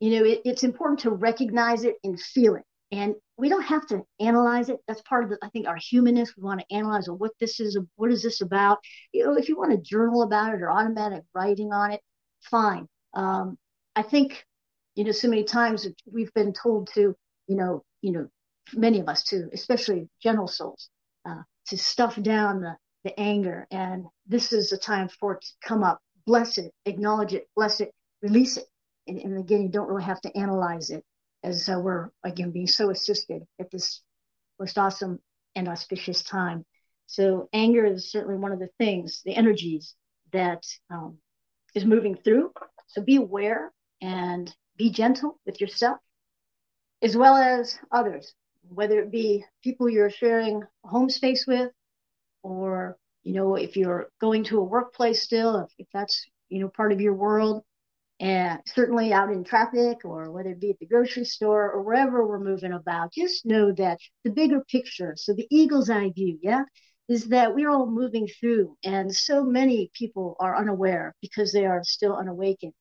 you 0.00 0.10
know, 0.10 0.24
it, 0.24 0.42
it's 0.44 0.62
important 0.62 1.00
to 1.00 1.10
recognize 1.10 1.84
it 1.84 1.96
and 2.02 2.18
feel 2.18 2.54
it. 2.54 2.64
And 2.90 3.14
we 3.38 3.48
don't 3.48 3.62
have 3.62 3.86
to 3.86 4.02
analyze 4.18 4.68
it. 4.68 4.78
That's 4.88 5.00
part 5.02 5.24
of 5.24 5.30
the, 5.30 5.38
I 5.40 5.48
think, 5.48 5.68
our 5.68 5.76
humanness. 5.76 6.36
We 6.36 6.42
want 6.42 6.60
to 6.60 6.74
analyze 6.74 7.08
well, 7.08 7.18
what 7.18 7.32
this 7.38 7.60
is, 7.60 7.78
what 7.94 8.10
is 8.10 8.22
this 8.22 8.40
about. 8.40 8.78
You 9.12 9.24
know, 9.24 9.36
if 9.36 9.48
you 9.48 9.56
want 9.56 9.70
to 9.70 9.78
journal 9.78 10.22
about 10.22 10.54
it 10.54 10.60
or 10.60 10.70
automatic 10.70 11.22
writing 11.32 11.72
on 11.72 11.92
it, 11.92 12.00
fine. 12.42 12.88
Um, 13.14 13.56
I 13.94 14.02
think, 14.02 14.44
you 14.96 15.04
know, 15.04 15.12
so 15.12 15.28
many 15.28 15.44
times 15.44 15.86
we've 16.12 16.34
been 16.34 16.52
told 16.52 16.90
to, 16.94 17.14
you 17.46 17.56
know, 17.56 17.84
you 18.02 18.10
know, 18.10 18.28
many 18.74 18.98
of 18.98 19.08
us 19.08 19.22
too, 19.22 19.48
especially 19.52 20.08
general 20.20 20.48
souls, 20.48 20.90
uh, 21.24 21.42
to 21.68 21.78
stuff 21.78 22.20
down 22.20 22.60
the, 22.60 22.76
the 23.04 23.18
anger. 23.18 23.68
And 23.70 24.04
this 24.26 24.52
is 24.52 24.72
a 24.72 24.78
time 24.78 25.08
for 25.08 25.34
it 25.34 25.42
to 25.42 25.52
come 25.64 25.84
up. 25.84 26.00
Bless 26.26 26.58
it, 26.58 26.72
acknowledge 26.84 27.34
it, 27.34 27.48
bless 27.54 27.80
it, 27.80 27.92
release 28.20 28.56
it. 28.56 28.66
And, 29.06 29.18
and 29.18 29.38
again, 29.38 29.62
you 29.62 29.68
don't 29.68 29.88
really 29.88 30.04
have 30.04 30.20
to 30.22 30.36
analyze 30.36 30.90
it 30.90 31.04
as 31.42 31.68
we're 31.68 32.10
again 32.24 32.50
being 32.50 32.66
so 32.66 32.90
assisted 32.90 33.42
at 33.60 33.70
this 33.70 34.02
most 34.58 34.78
awesome 34.78 35.18
and 35.54 35.68
auspicious 35.68 36.22
time. 36.22 36.64
So 37.06 37.48
anger 37.52 37.86
is 37.86 38.10
certainly 38.10 38.36
one 38.36 38.52
of 38.52 38.58
the 38.58 38.68
things, 38.78 39.22
the 39.24 39.34
energies 39.34 39.94
that 40.32 40.64
um, 40.90 41.18
is 41.74 41.84
moving 41.84 42.16
through. 42.16 42.52
So 42.88 43.02
be 43.02 43.16
aware 43.16 43.72
and 44.00 44.52
be 44.76 44.90
gentle 44.90 45.40
with 45.46 45.60
yourself 45.60 45.98
as 47.02 47.16
well 47.16 47.36
as 47.36 47.78
others, 47.90 48.34
whether 48.68 49.00
it 49.00 49.10
be 49.10 49.44
people 49.62 49.88
you're 49.88 50.10
sharing 50.10 50.62
home 50.84 51.08
space 51.08 51.46
with, 51.46 51.70
or 52.42 52.96
you 53.22 53.34
know 53.34 53.56
if 53.56 53.76
you're 53.76 54.08
going 54.20 54.44
to 54.44 54.58
a 54.58 54.64
workplace 54.64 55.22
still, 55.22 55.60
if, 55.60 55.70
if 55.78 55.86
that's 55.92 56.26
you 56.48 56.60
know 56.60 56.68
part 56.68 56.92
of 56.92 57.00
your 57.00 57.14
world, 57.14 57.62
and 58.20 58.60
certainly 58.66 59.12
out 59.12 59.30
in 59.30 59.44
traffic 59.44 60.04
or 60.04 60.30
whether 60.30 60.50
it 60.50 60.60
be 60.60 60.70
at 60.70 60.78
the 60.80 60.86
grocery 60.86 61.24
store 61.24 61.70
or 61.70 61.82
wherever 61.82 62.26
we're 62.26 62.40
moving 62.40 62.72
about, 62.72 63.12
just 63.12 63.46
know 63.46 63.72
that 63.72 63.98
the 64.24 64.30
bigger 64.30 64.62
picture, 64.70 65.14
so 65.16 65.32
the 65.32 65.46
eagle's 65.50 65.88
eye 65.88 66.10
view, 66.10 66.38
yeah, 66.42 66.64
is 67.08 67.26
that 67.28 67.54
we're 67.54 67.70
all 67.70 67.86
moving 67.86 68.26
through 68.26 68.76
and 68.84 69.14
so 69.14 69.44
many 69.44 69.90
people 69.94 70.36
are 70.40 70.56
unaware 70.56 71.14
because 71.22 71.52
they 71.52 71.64
are 71.64 71.82
still 71.84 72.16
unawakened. 72.16 72.74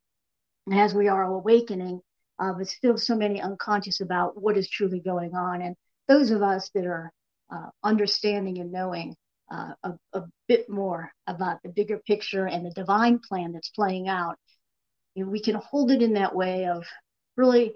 And 0.65 0.79
as 0.79 0.93
we 0.93 1.07
are 1.07 1.23
awakening, 1.23 2.01
uh, 2.39 2.53
but 2.53 2.67
still 2.67 2.97
so 2.97 3.15
many 3.15 3.41
unconscious 3.41 4.01
about 4.01 4.41
what 4.41 4.57
is 4.57 4.69
truly 4.69 4.99
going 4.99 5.35
on. 5.35 5.61
And 5.61 5.75
those 6.07 6.31
of 6.31 6.41
us 6.41 6.69
that 6.73 6.85
are 6.85 7.11
uh, 7.51 7.69
understanding 7.83 8.59
and 8.59 8.71
knowing 8.71 9.15
uh, 9.51 9.71
a, 9.83 9.93
a, 10.13 10.23
bit 10.49 10.69
more 10.69 11.11
about 11.25 11.61
the 11.63 11.69
bigger 11.69 11.99
picture 12.05 12.47
and 12.47 12.65
the 12.65 12.71
divine 12.71 13.19
plan 13.19 13.53
that's 13.53 13.69
playing 13.69 14.09
out 14.09 14.37
you 15.17 15.25
know, 15.25 15.31
we 15.31 15.41
can 15.41 15.55
hold 15.55 15.89
it 15.89 16.03
in 16.03 16.13
that 16.13 16.35
way 16.35 16.67
of 16.67 16.85
really, 17.37 17.73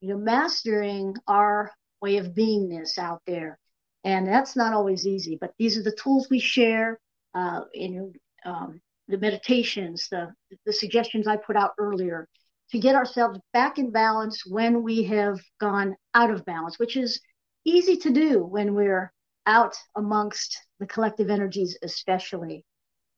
you 0.00 0.08
know, 0.08 0.16
mastering 0.16 1.14
our 1.28 1.70
way 2.00 2.16
of 2.16 2.28
beingness 2.28 2.96
out 2.96 3.20
there. 3.26 3.58
And 4.02 4.26
that's 4.26 4.56
not 4.56 4.72
always 4.72 5.06
easy, 5.06 5.36
but 5.38 5.52
these 5.58 5.76
are 5.76 5.82
the 5.82 5.94
tools 6.02 6.28
we 6.30 6.38
share, 6.38 6.98
uh, 7.34 7.60
in 7.74 8.14
um, 8.46 8.80
the 9.08 9.18
meditations, 9.18 10.08
the, 10.10 10.32
the 10.64 10.72
suggestions 10.72 11.26
I 11.26 11.36
put 11.36 11.54
out 11.54 11.72
earlier 11.76 12.26
to 12.70 12.78
get 12.78 12.94
ourselves 12.94 13.38
back 13.52 13.76
in 13.76 13.90
balance 13.90 14.46
when 14.46 14.82
we 14.82 15.02
have 15.02 15.38
gone 15.60 15.94
out 16.14 16.30
of 16.30 16.46
balance, 16.46 16.78
which 16.78 16.96
is 16.96 17.20
easy 17.66 17.98
to 17.98 18.10
do 18.10 18.42
when 18.42 18.74
we're 18.74 19.12
out 19.44 19.76
amongst 19.96 20.58
the 20.78 20.86
collective 20.86 21.28
energies, 21.28 21.76
especially. 21.82 22.64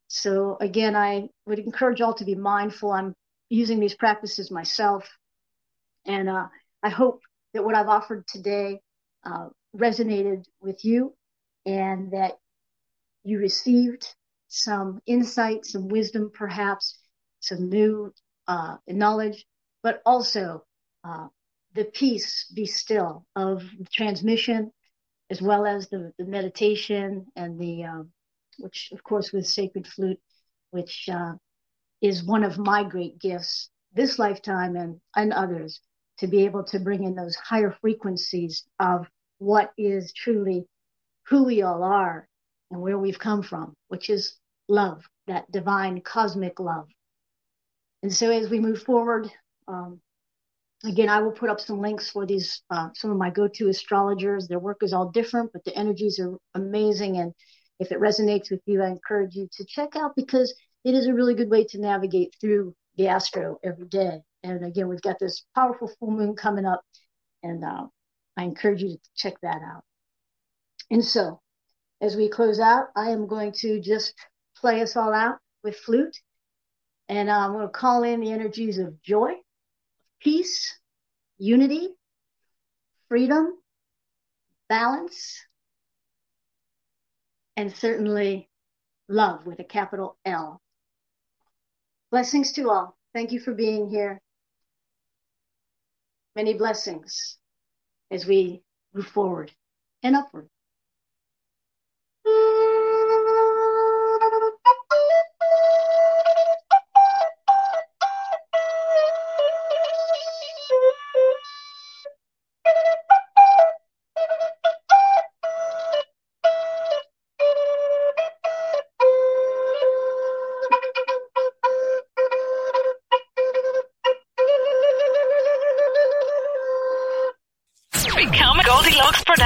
So 0.09 0.57
again, 0.61 0.97
I 0.97 1.29
would 1.47 1.61
encourage 1.61 2.01
all 2.01 2.15
to 2.15 2.25
be 2.25 2.35
mindful. 2.35 2.91
I'm 2.91 3.15
using 3.53 3.79
these 3.79 3.95
practices 3.95 4.51
myself. 4.51 5.07
And 6.07 6.29
uh, 6.29 6.47
I 6.83 6.89
hope 6.89 7.21
that 7.53 7.63
what 7.63 7.75
I've 7.75 7.89
offered 7.89 8.27
today 8.27 8.81
uh, 9.25 9.49
resonated 9.77 10.45
with 10.63 10.85
you 10.85 11.15
and 11.67 12.13
that 12.13 12.33
you 13.25 13.39
received 13.39 14.07
some 14.49 15.01
insight, 15.07 15.67
some 15.67 15.89
wisdom, 15.89 16.31
perhaps 16.33 16.99
some 17.41 17.69
new 17.69 18.13
uh, 18.49 18.77
knowledge, 18.89 19.45
but 19.83 20.01
also 20.07 20.65
uh, 21.05 21.27
the 21.75 21.85
peace, 21.85 22.51
be 22.55 22.65
still 22.65 23.27
of 23.37 23.63
transmission, 23.93 24.73
as 25.29 25.43
well 25.43 25.67
as 25.67 25.91
the, 25.91 26.11
the 26.19 26.25
meditation 26.25 27.27
and 27.37 27.61
the, 27.61 27.85
um, 27.85 28.11
which 28.59 28.91
of 28.93 29.03
course 29.05 29.31
with 29.31 29.47
sacred 29.47 29.87
flute, 29.87 30.21
which 30.71 31.07
uh, 31.13 31.35
is 32.03 32.25
one 32.25 32.45
of 32.45 32.59
my 32.59 32.85
great 32.85 33.19
gifts 33.19 33.71
this 33.95 34.19
lifetime 34.19 34.77
and, 34.77 35.01
and 35.17 35.33
others 35.33 35.81
to 36.19 36.27
be 36.27 36.45
able 36.45 36.65
to 36.65 36.79
bring 36.79 37.05
in 37.05 37.15
those 37.15 37.37
higher 37.37 37.77
frequencies 37.81 38.65
of 38.81 39.07
what 39.39 39.71
is 39.77 40.13
truly 40.13 40.67
who 41.29 41.45
we 41.45 41.63
all 41.63 41.83
are 41.83 42.29
and 42.71 42.81
where 42.81 42.99
we've 42.99 43.19
come 43.19 43.43
from, 43.43 43.75
which 43.89 44.09
is 44.09 44.35
love, 44.69 45.03
that 45.27 45.51
divine 45.51 46.01
cosmic 46.01 46.59
love. 46.59 46.87
And 48.03 48.13
so 48.13 48.31
as 48.31 48.49
we 48.49 48.61
move 48.61 48.83
forward, 48.83 49.31
um, 49.69 50.01
again, 50.85 51.09
I 51.09 51.21
will 51.21 51.33
put 51.33 51.51
up 51.51 51.61
some 51.61 51.81
links 51.81 52.11
for 52.11 52.27
these, 52.27 52.63
uh, 52.71 52.89
some 52.95 53.11
of 53.11 53.17
my 53.17 53.31
go-to 53.31 53.69
astrologers. 53.69 54.49
Their 54.49 54.59
work 54.59 54.83
is 54.83 54.93
all 54.93 55.11
different, 55.11 55.53
but 55.53 55.65
the 55.65 55.77
energies 55.77 56.19
are 56.19 56.37
amazing. 56.55 57.19
And 57.19 57.33
if 57.79 57.93
it 57.93 58.01
resonates 58.01 58.51
with 58.51 58.61
you, 58.67 58.83
I 58.83 58.89
encourage 58.89 59.35
you 59.35 59.49
to 59.53 59.65
check 59.65 59.97
out 59.97 60.13
because 60.17 60.53
it 60.85 60.95
is 60.95 61.07
a 61.07 61.15
really 61.15 61.35
good 61.35 61.51
way 61.51 61.65
to 61.65 61.81
navigate 61.81 62.35
through 62.41 62.75
the 62.97 63.09
astro 63.09 63.59
every 63.63 63.87
day. 63.87 64.23
And 64.43 64.65
again, 64.65 64.89
we've 64.89 65.03
got 65.03 65.19
this 65.19 65.45
powerful 65.55 65.91
full 65.99 66.11
moon 66.11 66.35
coming 66.35 66.67
up, 66.67 66.83
and 67.43 67.65
uh, 67.65 67.87
I 68.37 68.45
encourage 68.45 68.83
you 68.83 68.91
to 68.91 69.11
check 69.15 69.35
that 69.43 69.61
out. 69.63 69.85
And 70.91 71.05
so, 71.05 71.41
as 72.01 72.17
we 72.17 72.29
close 72.29 72.59
out, 72.59 72.89
I 72.97 73.11
am 73.11 73.27
going 73.29 73.53
to 73.59 73.81
just 73.81 74.15
play 74.57 74.83
us 74.83 74.97
all 74.97 75.13
out 75.13 75.39
with 75.63 75.77
flute, 75.77 76.17
and 77.09 77.31
uh, 77.31 77.39
I'm 77.39 77.53
going 77.53 77.67
to 77.67 77.73
call 77.73 78.03
in 78.03 78.21
the 78.21 78.33
energies 78.33 78.79
of 78.79 79.01
joy, 79.03 79.33
peace, 80.21 80.77
unity, 81.39 81.91
freedom, 83.09 83.59
balance, 84.69 85.39
and 87.57 87.75
certainly 87.77 88.49
love 89.09 89.47
with 89.47 89.61
a 89.61 89.65
capital 89.65 90.17
L. 90.25 90.61
Blessings 92.13 92.53
to 92.53 92.69
all. 92.69 92.95
Thank 93.15 93.33
you 93.33 93.41
for 93.41 93.55
being 93.55 93.89
here. 93.89 94.21
Many 96.37 96.53
blessings 96.53 97.39
as 98.11 98.27
we 98.27 98.61
move 98.93 99.07
forward 99.07 99.51
and 100.03 100.15
upward. 100.15 100.51